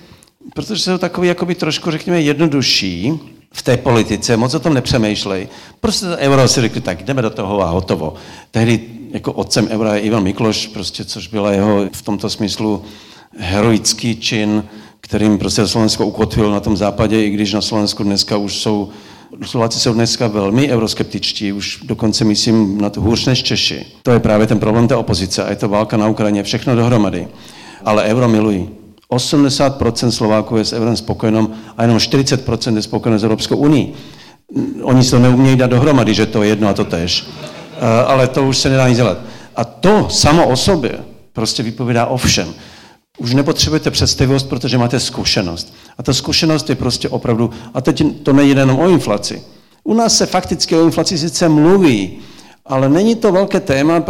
[0.55, 3.13] protože jsou takový jakoby trošku, řekněme, jednodušší,
[3.53, 5.49] v té politice, moc o tom nepřemýšlej.
[5.81, 8.15] Prostě euro si řekli, tak jdeme do toho a hotovo.
[8.51, 12.83] Tehdy jako otcem eura je Ivan Mikloš, prostě, což byla jeho v tomto smyslu
[13.39, 14.65] heroický čin,
[15.01, 18.89] kterým prostě Slovensko ukotvil na tom západě, i když na Slovensku dneska už jsou,
[19.47, 23.87] Slováci jsou dneska velmi euroskeptičtí, už dokonce myslím na to hůř než Češi.
[24.03, 27.29] To je právě ten problém té opozice a je to válka na Ukrajině, všechno dohromady.
[27.85, 28.69] Ale euro milují.
[29.11, 33.95] 80% Slováků je s eurem spokojenom a jenom 40% je spokojeno s Evropskou unii.
[34.83, 37.27] Oni se to neumějí dát dohromady, že to je jedno a to tež.
[37.77, 39.19] Eh, ale to už se nedá nic dělat.
[39.57, 40.93] A to samo o sobě
[41.33, 42.55] prostě vypovídá o všem.
[43.19, 45.75] Už nepotřebujete představivost, protože máte zkušenost.
[45.99, 49.43] A ta zkušenost je prostě opravdu, a teď to nejde jenom o inflaci.
[49.85, 52.19] U nás se fakticky o inflaci sice mluví,
[52.67, 54.05] ale není to velké téma.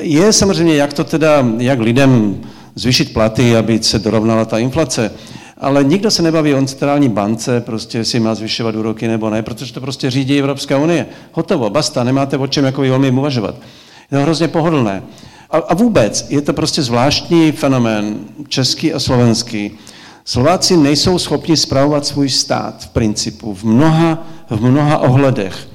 [0.00, 2.40] Je samozřejmě, jak to teda, jak lidem
[2.76, 5.12] zvýšit platy, aby se dorovnala ta inflace.
[5.58, 9.72] Ale nikdo se nebaví o centrální bance, prostě si má zvyšovat úroky nebo ne, protože
[9.72, 11.06] to prostě řídí Evropská unie.
[11.32, 13.54] Hotovo, basta, nemáte o čem jako velmi uvažovat.
[14.10, 15.02] Je to hrozně pohodlné.
[15.50, 18.14] A, a vůbec je to prostě zvláštní fenomén,
[18.48, 19.70] český a slovenský.
[20.24, 25.68] Slováci nejsou schopni zpravovat svůj stát v principu, v mnoha, v mnoha ohledech.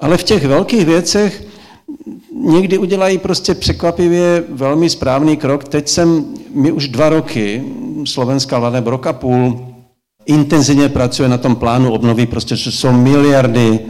[0.00, 1.51] Ale v těch velkých věcech
[2.42, 5.68] někdy udělají prostě překvapivě velmi správný krok.
[5.68, 6.24] Teď jsem,
[6.54, 7.64] my už dva roky,
[8.04, 9.66] slovenská vláda rok a půl,
[10.26, 13.80] intenzivně pracuje na tom plánu obnovy, prostě jsou miliardy,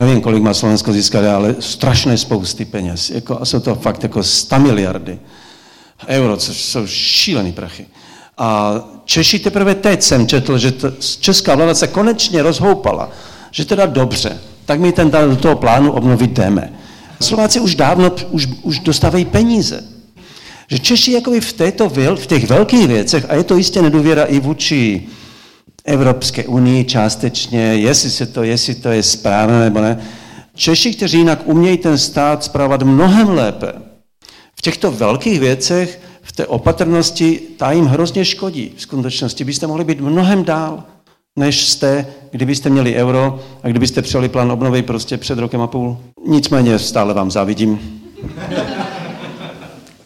[0.00, 3.10] nevím, kolik má Slovensko získat, ale strašné spousty peněz.
[3.10, 5.18] Jako, a jsou to fakt jako 100 miliardy
[6.06, 7.86] euro, což jsou šílený prachy.
[8.38, 13.10] A Češi teprve teď jsem četl, že to, česká vláda se konečně rozhoupala,
[13.50, 16.72] že teda dobře, tak my ten do toho plánu obnovit jdeme.
[17.20, 19.84] Slováci už dávno už, už dostávají peníze.
[20.68, 24.40] Že Češi jako v, této, v těch velkých věcech, a je to jistě nedůvěra i
[24.40, 25.06] vůči
[25.84, 29.98] Evropské unii částečně, jestli, se to, jestli to je správné nebo ne,
[30.54, 33.72] Češi, kteří jinak umějí ten stát zpravovat mnohem lépe,
[34.56, 38.72] v těchto velkých věcech, v té opatrnosti, ta jim hrozně škodí.
[38.76, 40.84] V skutečnosti byste mohli být mnohem dál,
[41.36, 45.98] než jste, kdybyste měli euro a kdybyste přijali plán obnovy prostě před rokem a půl.
[46.28, 47.78] Nicméně stále vám závidím.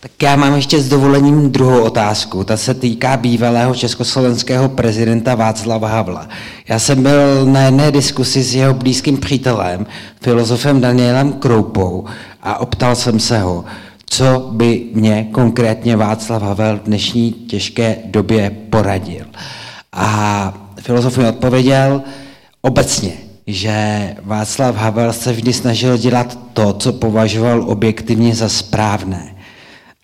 [0.01, 2.45] Tak já mám ještě s dovolením druhou otázku.
[2.45, 6.29] Ta se týká bývalého československého prezidenta Václava Havla.
[6.69, 9.87] Já jsem byl na jedné diskusi s jeho blízkým přítelem,
[10.23, 12.05] filozofem Danielem Kroupou
[12.43, 13.65] a optal jsem se ho,
[14.07, 19.27] co by mě konkrétně Václav Havel v dnešní těžké době poradil.
[19.93, 22.03] A filozof mi odpověděl
[22.63, 23.13] obecně,
[23.47, 29.35] že Václav Havel se vždy snažil dělat to, co považoval objektivně za správné.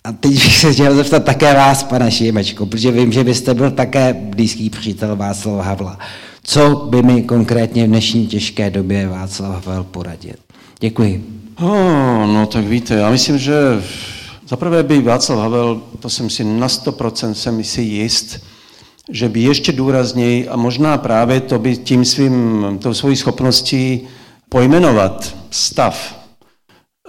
[0.04, 3.70] A teď bych se chtěl zeptat také vás, pane Šímečko, protože vím, že byste byl
[3.70, 5.98] také blízký přítel Václava Havla.
[6.42, 10.34] Co by mi konkrétně v dnešní těžké době Václav Havel poradil?
[10.80, 11.24] Děkuji.
[11.60, 13.54] Oh, no tak víte, já myslím, že
[14.48, 18.40] zaprvé by Václav Havel, to jsem si na 100% jsem si jist,
[19.10, 24.00] že by ještě důrazněji a možná právě to by tím svým, tou svojí schopností
[24.48, 26.18] pojmenovat stav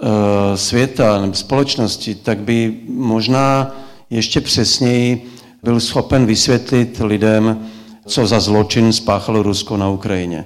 [0.02, 3.76] e, světa nebo společnosti, tak by možná
[4.10, 5.30] ještě přesněji
[5.62, 7.66] byl schopen vysvětlit lidem,
[8.06, 10.44] co za zločin spáchalo Rusko na Ukrajině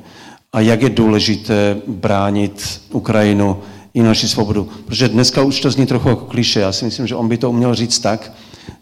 [0.53, 3.59] a jak je důležité bránit Ukrajinu
[3.95, 4.69] i naši svobodu.
[4.85, 6.61] Protože dneska už to zní trochu jako kliše.
[6.61, 8.33] Já si myslím, že on by to uměl říct tak,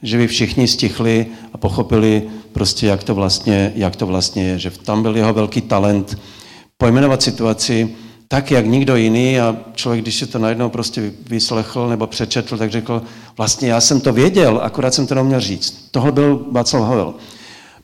[0.03, 2.23] že by všichni stichli a pochopili
[2.53, 4.59] prostě, jak to vlastně, jak to vlastně je.
[4.59, 6.19] Že tam byl jeho velký talent
[6.79, 7.97] pojmenovat situaci
[8.29, 12.71] tak, jak nikdo jiný a člověk, když si to najednou prostě vyslechl nebo přečetl, tak
[12.71, 13.03] řekl,
[13.37, 15.89] vlastně já jsem to věděl, akorát jsem to neuměl říct.
[15.91, 17.15] Tohle byl Václav Havel.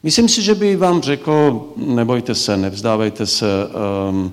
[0.02, 3.47] Myslím si, že by vám řekl, nebojte se, nevzdávejte se,
[4.10, 4.32] um,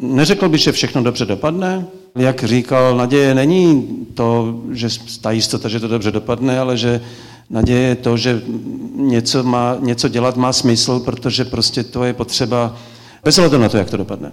[0.00, 1.86] Neřekl by, že všechno dobře dopadne.
[2.16, 4.88] Jak říkal, naděje není to, že
[5.20, 7.00] ta jistota, že to dobře dopadne, ale že
[7.50, 8.42] naděje je to, že
[8.94, 12.76] něco, má, něco dělat má smysl, protože prostě to je potřeba
[13.24, 14.32] bez ohledu na to, jak to dopadne.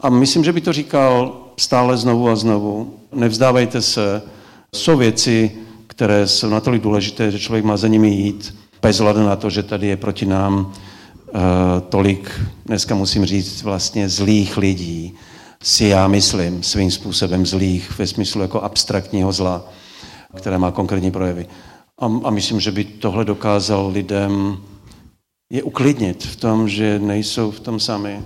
[0.00, 2.94] A myslím, že by to říkal stále znovu a znovu.
[3.12, 4.22] Nevzdávejte se.
[4.74, 5.50] Jsou věci,
[5.86, 9.62] které jsou natolik důležité, že člověk má za nimi jít, bez ohledu na to, že
[9.62, 10.72] tady je proti nám
[11.36, 15.14] Eh, tolik, dneska musím říct, vlastně zlých lidí,
[15.62, 19.64] si já myslím svým způsobem zlých, ve smyslu jako abstraktního zla,
[20.34, 21.46] které má konkrétní projevy.
[21.98, 24.58] A, a myslím, že by tohle dokázal lidem
[25.50, 28.22] je uklidnit v tom, že nejsou v tom sami.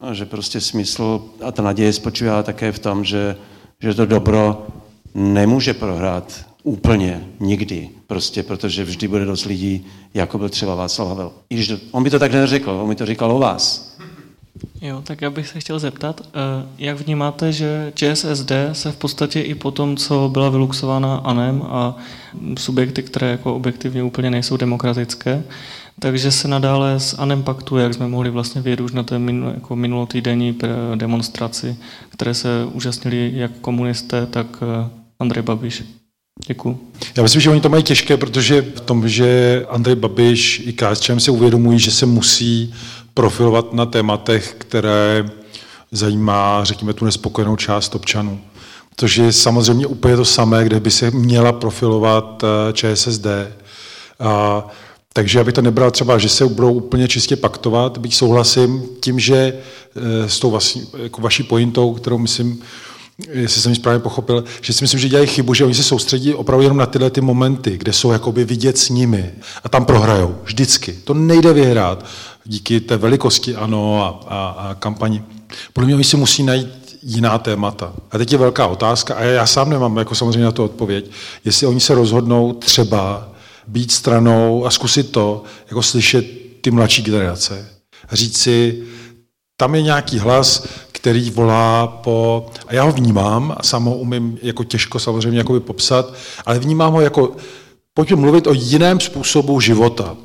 [0.00, 3.36] A že prostě smysl a ta naděje spočívá také v tom, že,
[3.80, 4.66] že to dobro
[5.14, 7.90] nemůže prohrát úplně nikdy.
[8.06, 11.32] Prostě, protože vždy bude dost lidí, jako byl třeba Václav Havel.
[11.50, 13.95] I když on by to tak neřekl, on by to říkal o vás.
[14.80, 19.40] Jo, tak já bych se chtěl zeptat, eh, jak vnímáte, že ČSSD se v podstatě
[19.40, 21.96] i po tom, co byla vyluxována ANEM a
[22.58, 25.44] subjekty, které jako objektivně úplně nejsou demokratické,
[25.98, 29.50] takže se nadále s ANEM paktuje, jak jsme mohli vlastně vědět už na té minul,
[29.54, 30.58] jako minulotýdenní
[30.94, 31.76] demonstraci,
[32.08, 35.84] které se účastnili jak komunisté, tak eh, Andrej Babiš.
[36.46, 36.78] Děkuji.
[37.16, 41.18] Já myslím, že oni to mají těžké, protože v tom, že Andrej Babiš i KSČM
[41.18, 42.74] si uvědomují, že se musí
[43.16, 45.30] profilovat na tématech, které
[45.92, 48.40] zajímá, řekněme, tu nespokojenou část občanů.
[48.96, 53.26] Což je samozřejmě úplně to samé, kde by se měla profilovat eh, ČSSD.
[54.20, 54.66] A,
[55.12, 59.36] takže abych to nebral třeba, že se budou úplně čistě paktovat, byť souhlasím tím, že
[59.36, 62.62] eh, s tou vlastní, jako vaší pointou, kterou myslím,
[63.32, 66.34] jestli jsem ji správně pochopil, že si myslím, že dělají chybu, že oni se soustředí
[66.34, 69.32] opravdu jenom na tyhle ty momenty, kde jsou jakoby vidět s nimi
[69.64, 70.38] a tam prohrajou.
[70.44, 70.92] Vždycky.
[71.04, 72.06] To nejde vyhrát
[72.44, 75.22] díky té velikosti ano a, a, a kampani.
[75.72, 77.92] Podle mě oni si musí najít jiná témata.
[78.10, 81.10] A teď je velká otázka, a já sám nemám jako samozřejmě na to odpověď,
[81.44, 83.28] jestli oni se rozhodnou třeba
[83.66, 86.26] být stranou a zkusit to, jako slyšet
[86.60, 87.68] ty mladší generace.
[88.08, 88.82] A říct si,
[89.56, 94.38] tam je nějaký hlas, který volá po, a já ho vnímám, a sám ho umím
[94.42, 96.14] jako těžko samozřejmě jakoby popsat,
[96.46, 97.36] ale vnímám ho jako,
[97.94, 100.16] pojďme mluvit o jiném způsobu života.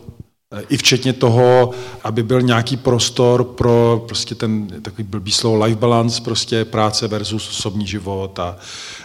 [0.69, 1.71] I včetně toho,
[2.03, 7.49] aby byl nějaký prostor pro prostě ten takový blbý slovo life balance, prostě práce versus
[7.49, 8.57] osobní život a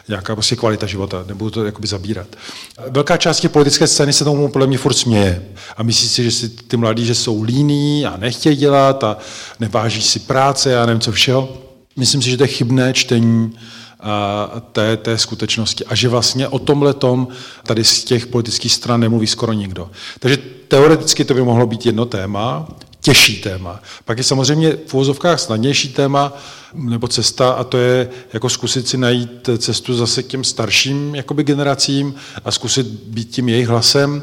[0.09, 1.25] nějaká prostě kvalita života.
[1.29, 2.27] Nebudu to jakoby zabírat.
[2.89, 5.47] Velká část těch politické scény se tomu podle mě furt směje
[5.77, 9.19] a myslí si, že si ty mladí, že jsou líní a nechtějí dělat a
[9.61, 11.49] neváží si práce a nevím co všeho.
[11.97, 13.53] Myslím si, že to je chybné čtení
[14.73, 15.85] té, té skutečnosti.
[15.85, 17.29] A že vlastně o tomhle tom
[17.63, 19.91] tady z těch politických stran nemluví skoro nikdo.
[20.19, 22.69] Takže teoreticky to by mohlo být jedno téma,
[23.07, 23.81] těžší téma.
[24.05, 26.33] Pak je samozřejmě v úvozovkách snadnější téma
[26.75, 31.45] nebo cesta a to je jako zkusit si najít cestu zase k těm starším jakoby
[31.45, 32.15] generacím
[32.45, 34.23] a zkusit být tím jejich hlasem.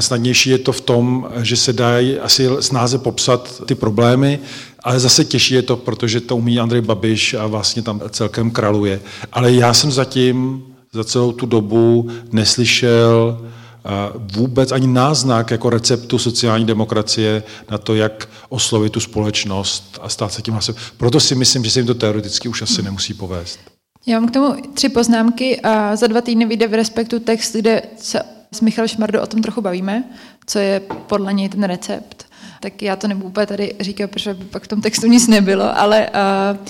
[0.00, 4.38] Snadnější je to v tom, že se dají asi snáze popsat ty problémy,
[4.82, 9.00] ale zase těžší je to, protože to umí Andrej Babiš a vlastně tam celkem kraluje.
[9.32, 10.62] Ale já jsem zatím
[10.92, 13.38] za celou tu dobu neslyšel
[14.34, 20.32] vůbec ani náznak jako receptu sociální demokracie na to, jak oslovit tu společnost a stát
[20.32, 20.74] se tím hlasem.
[20.96, 23.58] Proto si myslím, že se jim to teoreticky už asi nemusí povést.
[24.06, 27.82] Já mám k tomu tři poznámky a za dva týdny vyjde v Respektu text, kde
[27.98, 28.22] se
[28.52, 30.04] s Michalem Šmardou o tom trochu bavíme,
[30.46, 32.26] co je podle něj ten recept.
[32.60, 35.78] Tak já to nebudu úplně tady říkat, protože by pak v tom textu nic nebylo,
[35.78, 36.10] ale
[36.50, 36.66] uh,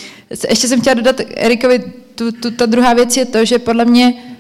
[0.49, 4.36] ještě jsem chtěla dodat Erikovi, tu, tu, ta druhá věc je to, že podle mě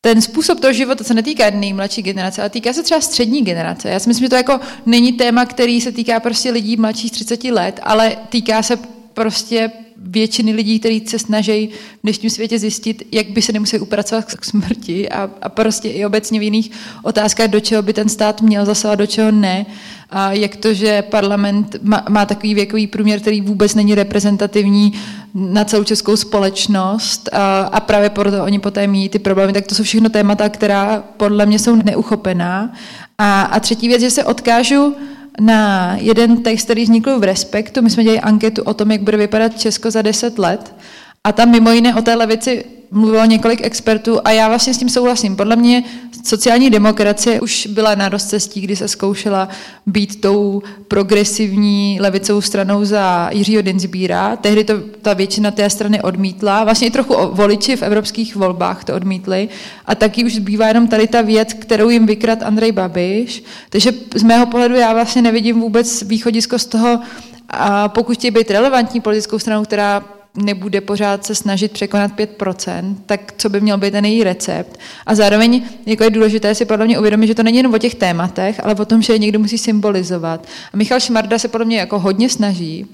[0.00, 3.88] ten způsob toho života se netýká nejmladší generace, ale týká se třeba střední generace.
[3.88, 7.44] Já si myslím, že to jako není téma, který se týká prostě lidí mladších 30
[7.44, 8.78] let, ale týká se
[9.20, 14.24] prostě většiny lidí, kteří se snaží v dnešním světě zjistit, jak by se nemuseli upracovat
[14.24, 16.70] k smrti a, a prostě i obecně v jiných
[17.02, 19.66] otázkách, do čeho by ten stát měl zasahovat, do čeho ne.
[20.10, 24.92] A jak to, že parlament má, má takový věkový průměr, který vůbec není reprezentativní
[25.34, 29.74] na celou českou společnost a, a právě proto oni poté mít ty problémy, tak to
[29.74, 32.72] jsou všechno témata, která podle mě jsou neuchopená.
[33.18, 34.96] A, a třetí věc, že se odkážu
[35.40, 37.82] na jeden text, který vznikl v Respektu.
[37.82, 40.74] My jsme dělali anketu o tom, jak bude vypadat Česko za 10 let.
[41.24, 44.88] A tam mimo jiné o té levici mluvilo několik expertů a já vlastně s tím
[44.88, 45.36] souhlasím.
[45.36, 45.84] Podle mě
[46.24, 49.48] sociální demokracie už byla na rozcestí, kdy se zkoušela
[49.86, 54.36] být tou progresivní levicovou stranou za Jiřího Dinsbíra.
[54.36, 56.64] Tehdy to ta většina té strany odmítla.
[56.64, 59.48] Vlastně i trochu voliči v evropských volbách to odmítli.
[59.86, 63.44] A taky už zbývá jenom tady ta věc, kterou jim vykrat Andrej Babiš.
[63.70, 67.00] Takže z mého pohledu já vlastně nevidím vůbec východisko z toho,
[67.48, 70.04] a pokud chtějí být relevantní politickou stranou, která
[70.34, 74.78] nebude pořád se snažit překonat 5%, tak co by měl být ten její recept.
[75.06, 77.94] A zároveň jako je důležité si podle mě uvědomit, že to není jen o těch
[77.94, 80.46] tématech, ale o tom, že je někdo musí symbolizovat.
[80.72, 82.86] A Michal Šmarda se podle mě jako hodně snaží,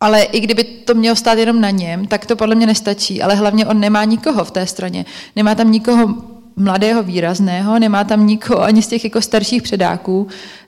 [0.00, 3.22] ale i kdyby to mělo stát jenom na něm, tak to podle mě nestačí.
[3.22, 5.04] Ale hlavně on nemá nikoho v té straně.
[5.36, 6.14] Nemá tam nikoho
[6.56, 10.26] mladého, výrazného, nemá tam nikoho ani z těch jako starších předáků,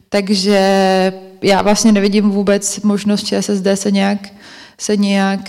[0.09, 0.61] takže
[1.43, 4.29] já vlastně nevidím vůbec možnost ČSSD se nějak
[4.81, 5.41] se nějak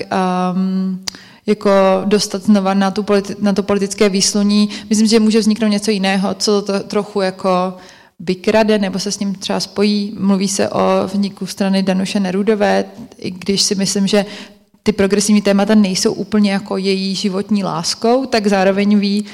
[0.53, 1.05] um,
[1.45, 1.69] jako
[2.05, 4.69] dostat znova na, tu politi- na to politické výsluní.
[4.89, 7.77] Myslím, že může vzniknout něco jiného, co to trochu jako
[8.19, 10.15] vykrade nebo se s ním třeba spojí.
[10.19, 12.85] Mluví se o vzniku strany Danuše Nerudové,
[13.17, 14.25] i když si myslím, že
[14.83, 19.25] ty progresivní témata nejsou úplně jako její životní láskou, tak zároveň ví,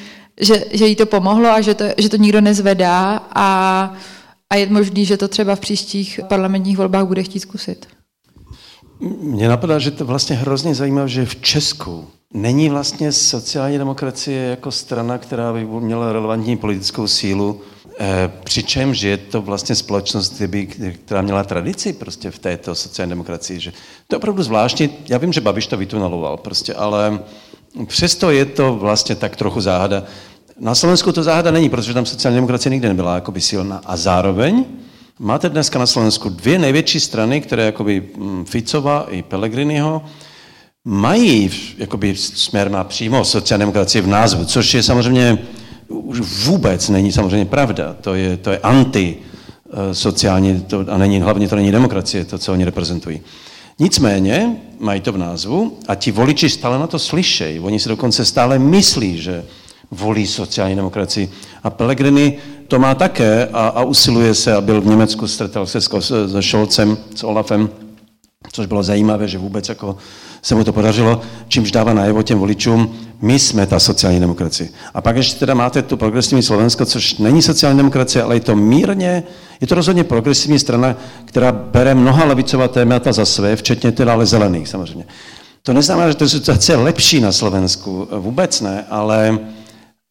[0.41, 3.93] že, že jí to pomohlo a že to, že to nikdo nezvedá a,
[4.49, 7.96] a je možný, že to třeba v příštích parlamentních volbách bude chtít zkusit.
[8.99, 14.71] Mně napadá, že to vlastně hrozně zajímavé, že v Česku není vlastně sociální demokracie jako
[14.71, 17.61] strana, která by měla relevantní politickou sílu,
[17.99, 20.41] eh, přičemž je to vlastně společnost,
[21.05, 23.59] která měla tradici prostě v této sociální demokracii.
[23.59, 23.71] Že
[24.07, 24.89] to je opravdu zvláštní.
[25.07, 27.19] Já vím, že Babiš to vytuneloval, prostě, ale
[27.85, 30.03] přesto je to vlastně tak trochu záhada.
[30.59, 33.81] Na Slovensku to záhada není, protože tam sociální demokracie nikdy nebyla jakoby silná.
[33.85, 34.65] A zároveň
[35.19, 40.01] Máte dneska na Slovensku dvě největší strany, které jakoby mm, Ficova i Pellegriniho
[40.85, 45.37] mají jakoby směr na přímo sociální demokracii v názvu, což je samozřejmě
[45.87, 47.95] už vůbec není samozřejmě pravda.
[48.01, 52.37] To je, to je anti eh, sociální, to, a není, hlavně to není demokracie, to,
[52.37, 53.21] co oni reprezentují.
[53.79, 57.59] Nicméně mají to v názvu a ti voliči stále na to slyšejí.
[57.59, 59.43] Oni si dokonce stále myslí, že
[59.91, 61.31] volí sociální demokracii.
[61.63, 62.37] A Pellegrini
[62.67, 65.89] to má také a, a usiluje se a byl v Německu, stretal se s,
[66.25, 67.69] s Scholzem, s Olafem,
[68.51, 69.97] což bylo zajímavé, že vůbec jako
[70.41, 74.69] se mu to podařilo, čímž dává najevo těm voličům, my jsme ta sociální demokracie.
[74.93, 78.55] A pak ještě teda máte tu progresivní Slovensko, což není sociální demokracie, ale je to
[78.55, 79.23] mírně,
[79.61, 80.95] je to rozhodně progresivní strana,
[81.25, 85.05] která bere mnoha levicová témata za své, včetně teda ale zelených samozřejmě.
[85.63, 89.39] To neznamená, že to situace lepší na Slovensku, vůbec ne, ale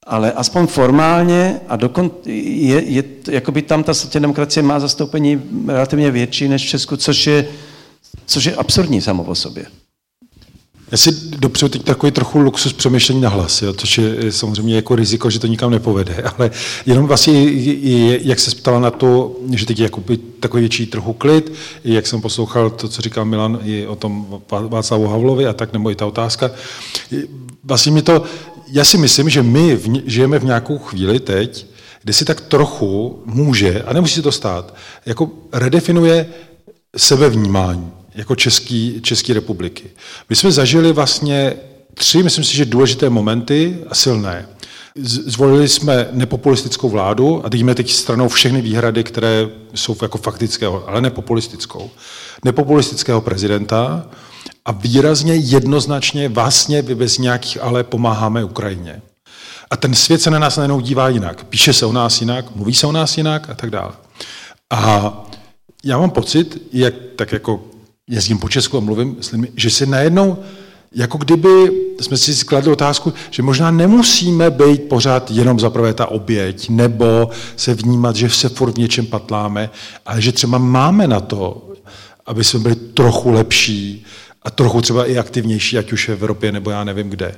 [0.07, 6.11] ale aspoň formálně a dokon, je, je, jakoby tam ta sociální demokracie má zastoupení relativně
[6.11, 7.49] větší než v Česku, což je,
[8.27, 9.67] což je absurdní samo o sobě.
[10.91, 14.97] Já si dopřeju teď takový trochu luxus přemýšlení na hlas, jo, což je samozřejmě jako
[14.97, 16.51] riziko, že to nikam nepovede, ale
[16.87, 17.45] jenom vlastně,
[18.23, 20.03] jak se ptala na to, že teď je jako
[20.41, 21.53] takový větší trochu klid,
[21.85, 25.91] jak jsem poslouchal to, co říkal Milan i o tom Václavu Havlovi a tak, nebo
[25.91, 26.51] i ta otázka,
[27.65, 28.25] vlastně mi to,
[28.69, 31.67] já si myslím, že my v, žijeme v nějakou chvíli teď,
[32.03, 34.75] kde si tak trochu může, a nemusí to stát,
[35.07, 36.27] jako redefinuje
[36.97, 39.91] sebevnímání jako Český, České republiky.
[40.31, 41.55] My jsme zažili vlastně
[41.95, 44.49] tři, myslím si, že důležité momenty a silné.
[45.05, 51.01] Zvolili jsme nepopulistickou vládu a díme teď stranou všechny výhrady, které jsou jako faktického, ale
[51.01, 51.91] nepopulistickou.
[52.45, 54.07] Nepopulistického prezidenta
[54.67, 59.03] a výrazně jednoznačně vlastně bez nějakých ale pomáháme Ukrajině.
[59.71, 61.45] A ten svět se na nás najednou dívá jinak.
[61.45, 63.93] Píše se o nás jinak, mluví se o nás jinak a tak dále.
[64.71, 65.13] A
[65.85, 67.65] já mám pocit, jak, tak jako
[68.07, 70.39] jezdím po Česku a mluvím lidmi, že si najednou,
[70.95, 76.07] jako kdyby jsme si skladli otázku, že možná nemusíme být pořád jenom za prvé ta
[76.07, 79.71] oběť, nebo se vnímat, že se furt v něčem patláme,
[80.07, 81.73] ale že třeba máme na to,
[82.27, 84.07] aby jsme byli trochu lepší
[84.47, 87.35] a trochu třeba i aktivnější, ať už v Evropě nebo já nevím kde.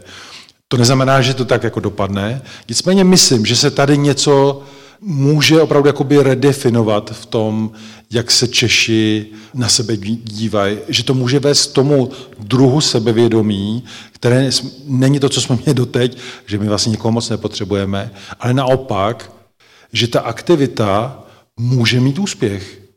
[0.69, 2.43] To neznamená, že to tak jako dopadne.
[2.69, 4.63] Nicméně myslím, že se tady něco
[5.01, 7.71] může opravdu jakoby redefinovat v tom,
[8.11, 14.51] jak se Češi na sebe dívají, že to může vést k tomu druhu sebevědomí, které
[14.87, 18.11] není to, co jsme měli doteď, že my vlastně nikoho moc nepotřebujeme,
[18.41, 19.33] ale naopak,
[19.93, 21.23] že ta aktivita
[21.57, 22.88] může mít úspěch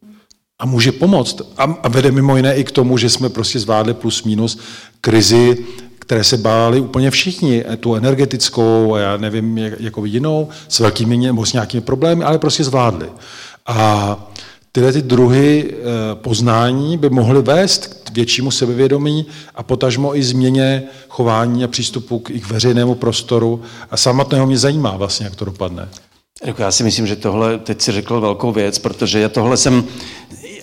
[0.62, 1.42] a může pomoct.
[1.58, 4.60] A, a vede mimo jiné i k tomu, že jsme prostě zvládli plus minus
[5.02, 5.58] krizi
[6.12, 11.18] které se báli úplně všichni, eh, tu energetickou a já nevím, jako jinou, s velkými
[11.18, 13.10] nebo s nějakými problémy, ale prostě zvládli.
[13.66, 14.30] A
[14.72, 15.76] tyhle ty druhy eh,
[16.16, 19.26] poznání by mohly vést k většímu sebevědomí
[19.56, 23.62] a potažmo i změně chování a přístupu k ich veřejnému prostoru.
[23.92, 25.90] A samotného mě zajímá vlastně, jak to dopadne.
[26.58, 29.84] Já si myslím, že tohle, teď si řekl velkou věc, protože já tohle jsem,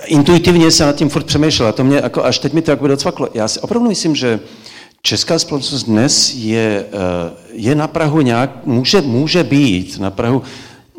[0.08, 2.86] intuitivně se nad tím furt přemýšlel a to mě, jako, až teď mi to jako
[2.86, 3.28] docvaklo.
[3.34, 4.40] Já si opravdu myslím, že
[5.02, 10.42] Česká společnost dnes je, eh, je na Prahu nějak, může, může být na Prahu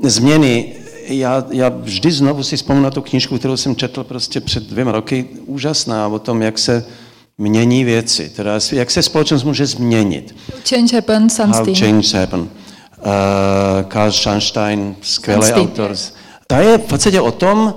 [0.03, 0.73] změny.
[1.07, 4.91] Já, já vždy znovu si vzpomínám na tu knížku, kterou jsem četl prostě před dvěma
[4.91, 6.85] roky, úžasná o tom, jak se
[7.37, 10.35] mění věci, teda jak se společnost může změnit.
[10.69, 12.39] Change happen, How change happen.
[12.39, 12.47] Uh,
[13.87, 15.95] Karl Schanstein, skvělý autor.
[16.47, 17.73] Ta je v podstatě o tom,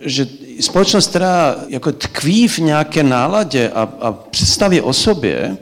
[0.00, 0.26] že
[0.60, 5.56] společnost, která jako tkví v nějaké náladě a, a představě o sobě,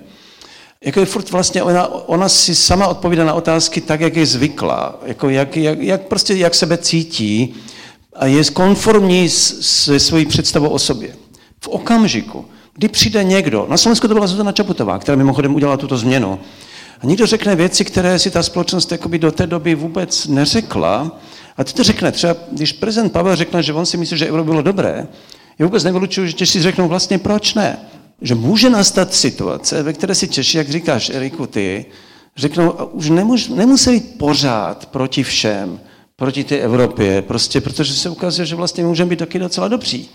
[0.85, 4.98] jako je furt vlastně, ona, ona si sama odpovídá na otázky tak, jak je zvyklá,
[5.05, 7.55] jako jak, jak, jak prostě jak sebe cítí
[8.12, 11.16] a je konformní se svojí představou o sobě.
[11.60, 12.44] V okamžiku,
[12.74, 16.40] kdy přijde někdo, na Slovensku to byla Zuzana Čaputová, která mimochodem udělala tuto změnu,
[17.01, 21.20] a někdo řekne věci, které si ta společnost do té doby vůbec neřekla,
[21.59, 24.45] a ty to řekne, třeba když prezident Pavel řekne, že on si myslí, že euro
[24.45, 25.07] bylo dobré,
[25.59, 27.79] já vůbec nevylučuju, že Češi řeknou vlastně proč ne.
[28.23, 31.87] Že může nastat situace, ve které si Češi, jak říkáš, Eriku, ty,
[32.37, 35.81] řeknou, už nemuž, nemusí být pořád proti všem,
[36.17, 40.09] proti té Evropě, prostě protože se ukazuje, že vlastně můžeme být taky docela dobří.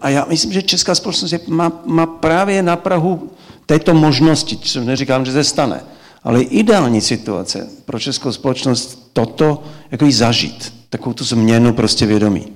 [0.00, 3.30] A já myslím, že česká společnost má, má právě na Prahu
[3.66, 5.84] této možnosti, co neříkám, že se stane,
[6.24, 12.46] ale ideální situace pro českou společnost toto jako zažít, takovou tu změnu prostě vědomí.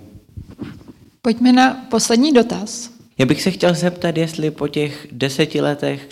[1.23, 2.91] Pojďme na poslední dotaz.
[3.19, 6.09] Já bych se chtěl zeptat, jestli po těch deseti letech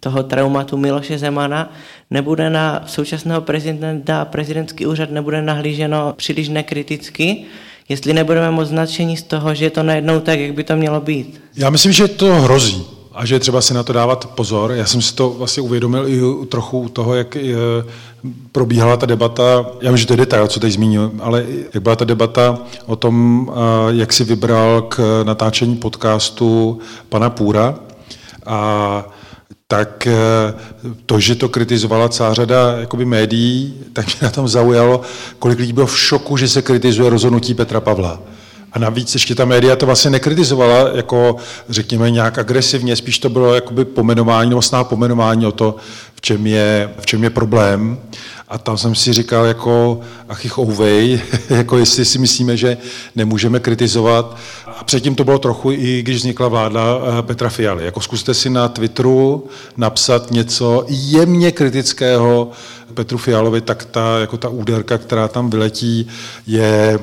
[0.00, 1.72] toho traumatu Miloše Zemana
[2.10, 7.44] nebude na současného prezidenta prezidentský úřad nebude nahlíženo příliš nekriticky,
[7.88, 11.00] jestli nebudeme moc značení z toho, že je to najednou tak, jak by to mělo
[11.00, 11.40] být.
[11.56, 14.72] Já myslím, že to hrozí a že je třeba si na to dávat pozor.
[14.72, 17.50] Já jsem si to vlastně uvědomil i trochu u toho, jak eh,
[18.52, 21.44] probíhala ta debata, já vím, že to je detail, co teď zmínil, ale
[21.74, 23.54] jak byla ta debata o tom, eh,
[23.88, 26.78] jak si vybral k natáčení podcastu
[27.08, 27.74] pana Půra
[28.46, 29.04] a
[29.66, 30.54] tak eh,
[31.06, 35.00] to, že to kritizovala celá řada jakoby médií, tak mě na tom zaujalo,
[35.38, 38.20] kolik lidí bylo v šoku, že se kritizuje rozhodnutí Petra Pavla.
[38.72, 41.36] A navíc ještě ta média to vlastně nekritizovala jako,
[41.68, 45.76] řekněme, nějak agresivně, spíš to bylo jakoby pomenování, nebo snad pomenování o to,
[46.14, 47.98] v čem je, v čem je problém.
[48.48, 51.20] A tam jsem si říkal jako achich ouvej,
[51.50, 52.76] jako jestli si myslíme, že
[53.16, 54.36] nemůžeme kritizovat.
[54.66, 56.82] A předtím to bylo trochu i když vznikla vláda
[57.18, 57.84] eh, Petra Fialy.
[57.84, 62.50] Jako zkuste si na Twitteru napsat něco jemně kritického
[62.94, 66.08] Petru Fialovi, tak ta, jako ta úderka, která tam vyletí,
[66.46, 66.98] je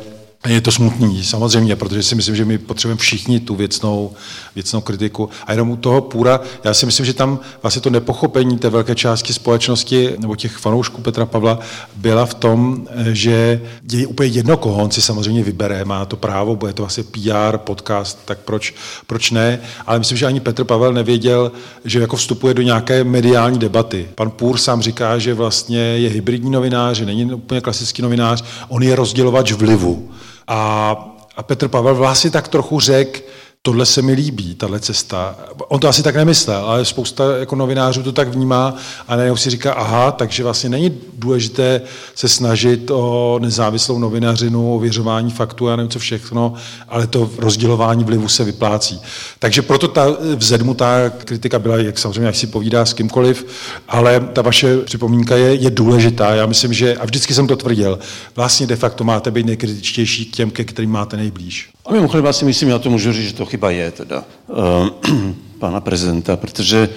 [0.49, 4.11] je to smutný, samozřejmě, protože si myslím, že my potřebujeme všichni tu věcnou,
[4.55, 5.29] věcnou kritiku.
[5.47, 8.95] A jenom u toho půra, já si myslím, že tam vlastně to nepochopení té velké
[8.95, 11.59] části společnosti nebo těch fanoušků Petra Pavla
[11.95, 13.61] byla v tom, že
[13.91, 17.57] je úplně jedno, koho on si samozřejmě vybere, má to právo, bude to vlastně PR,
[17.57, 18.73] podcast, tak proč,
[19.07, 19.59] proč ne?
[19.87, 21.51] Ale myslím, že ani Petr Pavel nevěděl,
[21.85, 24.07] že jako vstupuje do nějaké mediální debaty.
[24.15, 28.83] Pan Půr sám říká, že vlastně je hybridní novinář, že není úplně klasický novinář, on
[28.83, 30.09] je rozdělovač vlivu.
[30.47, 30.91] A,
[31.35, 33.19] a Petr Pavel vlastně tak trochu řekl,
[33.65, 35.35] tohle se mi líbí, tahle cesta.
[35.67, 38.75] On to asi tak nemyslel, ale spousta jako novinářů to tak vnímá
[39.07, 41.81] a najednou si říká, aha, takže vlastně není důležité
[42.15, 46.53] se snažit o nezávislou novinařinu, o věřování faktů a nevím co všechno,
[46.89, 49.01] ale to rozdělování vlivu se vyplácí.
[49.39, 53.45] Takže proto ta v ta kritika byla, jak samozřejmě, jak si povídá s kýmkoliv,
[53.87, 56.35] ale ta vaše připomínka je, je důležitá.
[56.35, 57.99] Já myslím, že, a vždycky jsem to tvrdil,
[58.35, 61.69] vlastně de facto máte být nejkritičtější k těm, ke kterým máte nejblíž.
[61.85, 64.89] A mimochodem, já si myslím, já to můžu říct, že to chyba je teda uh,
[65.59, 66.89] pana prezidenta, protože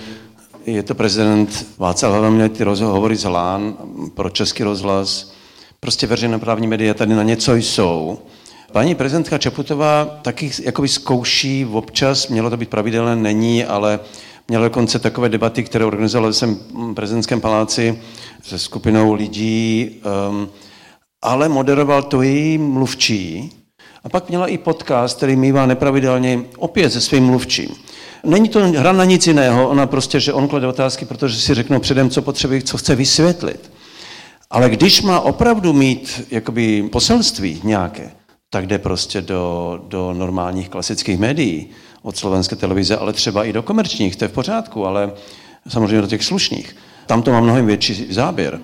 [0.67, 3.77] je to prezident Václav Havel měl ty rozhovory z Lán
[4.15, 5.33] pro Český rozhlas.
[5.81, 8.19] Prostě veřejnoprávní média tady na něco jsou.
[8.73, 14.01] Paní prezidentka Čaputová taky jakoby zkouší občas, mělo to být pravidelné, není, ale
[14.49, 17.99] měla dokonce takové debaty, které organizoval jsem v prezidentském paláci
[18.43, 19.91] se skupinou lidí,
[20.31, 20.49] um,
[21.23, 23.53] ale moderoval to její mluvčí,
[24.07, 27.69] a pak měla i podcast, který mývá nepravidelně opět se svým mluvčím.
[28.24, 31.81] Není to hra na nic jiného, ona prostě, že on klade otázky, protože si řeknou
[31.81, 33.70] předem, co potřebuje, co chce vysvětlit.
[34.51, 38.11] Ale když má opravdu mít jakoby poselství nějaké,
[38.51, 41.66] tak jde prostě do, do normálních klasických médií,
[42.03, 45.12] od slovenské televize, ale třeba i do komerčních, to je v pořádku, ale
[45.69, 46.77] samozřejmě do těch slušných.
[47.07, 48.61] Tam to má mnohem větší záběr.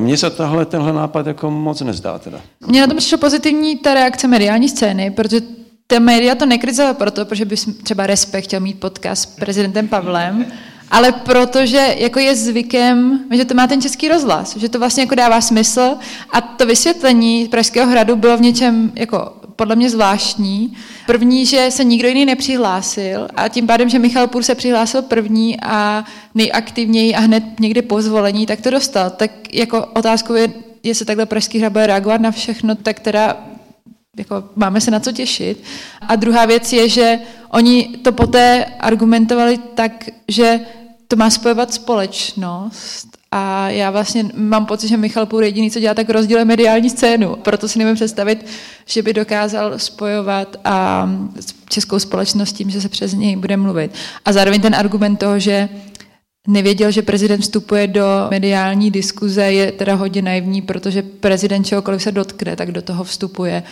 [0.00, 2.40] Mně se tahle, tenhle nápad jako moc nezdá teda.
[2.66, 5.40] Mně na tom přišlo pozitivní ta reakce mediální scény, protože
[5.86, 10.46] ta média to nekrizovala proto, protože by třeba Respekt chtěl mít podcast s prezidentem Pavlem,
[10.90, 15.14] ale protože jako je zvykem, že to má ten český rozhlas, že to vlastně jako
[15.14, 15.96] dává smysl
[16.32, 20.76] a to vysvětlení Pražského hradu bylo v něčem jako podle mě zvláštní.
[21.06, 25.60] První, že se nikdo jiný nepřihlásil a tím pádem, že Michal Půr se přihlásil první
[25.60, 26.04] a
[26.34, 29.10] nejaktivněji a hned někdy po zvolení, tak to dostal.
[29.10, 30.52] Tak jako otázkou je,
[30.82, 33.36] jestli takhle Pražský hrad bude reagovat na všechno, tak teda
[34.16, 35.62] jako máme se na co těšit.
[36.00, 37.18] A druhá věc je, že
[37.48, 40.60] oni to poté argumentovali tak, že
[41.08, 43.08] to má spojovat společnost
[43.38, 47.36] a já vlastně mám pocit, že Michal Půl jediný, co dělá, tak rozděluje mediální scénu.
[47.36, 48.46] Proto si nemůžu představit,
[48.86, 51.08] že by dokázal spojovat a
[51.68, 53.90] českou společnost tím, že se přes něj bude mluvit.
[54.24, 55.68] A zároveň ten argument toho, že
[56.48, 62.12] nevěděl, že prezident vstupuje do mediální diskuze, je teda hodně naivní, protože prezident čehokoliv se
[62.12, 63.62] dotkne, tak do toho vstupuje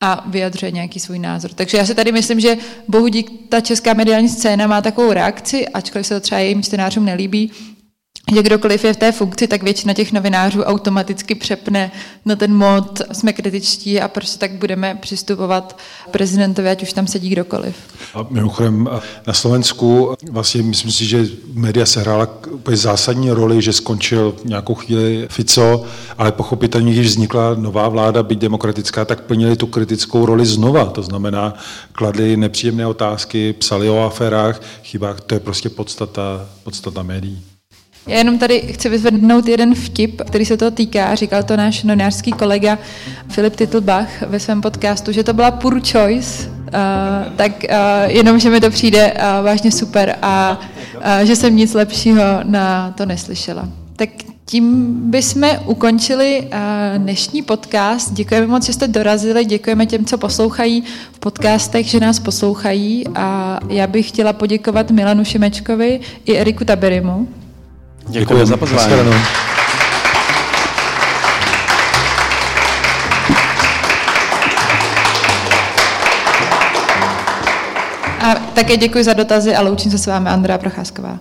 [0.00, 1.50] a vyjadřuje nějaký svůj názor.
[1.54, 2.56] Takže já si tady myslím, že
[2.88, 7.04] bohu dík ta česká mediální scéna má takovou reakci, ačkoliv se to třeba jejím čtenářům
[7.04, 7.50] nelíbí,
[8.34, 11.92] že kdokoliv je v té funkci, tak většina těch novinářů automaticky přepne
[12.24, 15.78] na ten mod, jsme kritičtí a prostě tak budeme přistupovat
[16.10, 17.76] prezidentovi, ať už tam sedí kdokoliv.
[18.14, 18.88] A mimochodem
[19.26, 24.74] na Slovensku vlastně myslím si, že média se hrála úplně zásadní roli, že skončil nějakou
[24.74, 25.84] chvíli Fico,
[26.18, 30.84] ale pochopitelně, když vznikla nová vláda, byť demokratická, tak plnili tu kritickou roli znova.
[30.84, 31.54] To znamená,
[31.92, 37.51] kladli nepříjemné otázky, psali o aférách, chybách, to je prostě podstata, podstata médií.
[38.06, 41.14] Já jenom tady chci vyzvednout jeden vtip, který se toho týká.
[41.14, 42.78] Říkal to náš novinářský kolega
[43.28, 47.76] Filip Titlbach ve svém podcastu, že to byla pur choice, uh, tak uh,
[48.06, 50.60] jenom, že mi to přijde uh, vážně super a
[50.96, 53.68] uh, že jsem nic lepšího na to neslyšela.
[53.96, 54.08] Tak
[54.44, 56.48] tím bychom ukončili
[56.96, 58.12] dnešní podcast.
[58.12, 63.58] Děkujeme moc, že jste dorazili, děkujeme těm, co poslouchají v podcastech, že nás poslouchají a
[63.68, 67.28] já bych chtěla poděkovat Milanu Šimečkovi i Eriku Taberimu.
[68.08, 68.94] Děkuji za pozvání.
[78.20, 81.18] A také děkuji za dotazy a loučím se s vámi Andrea Procházková.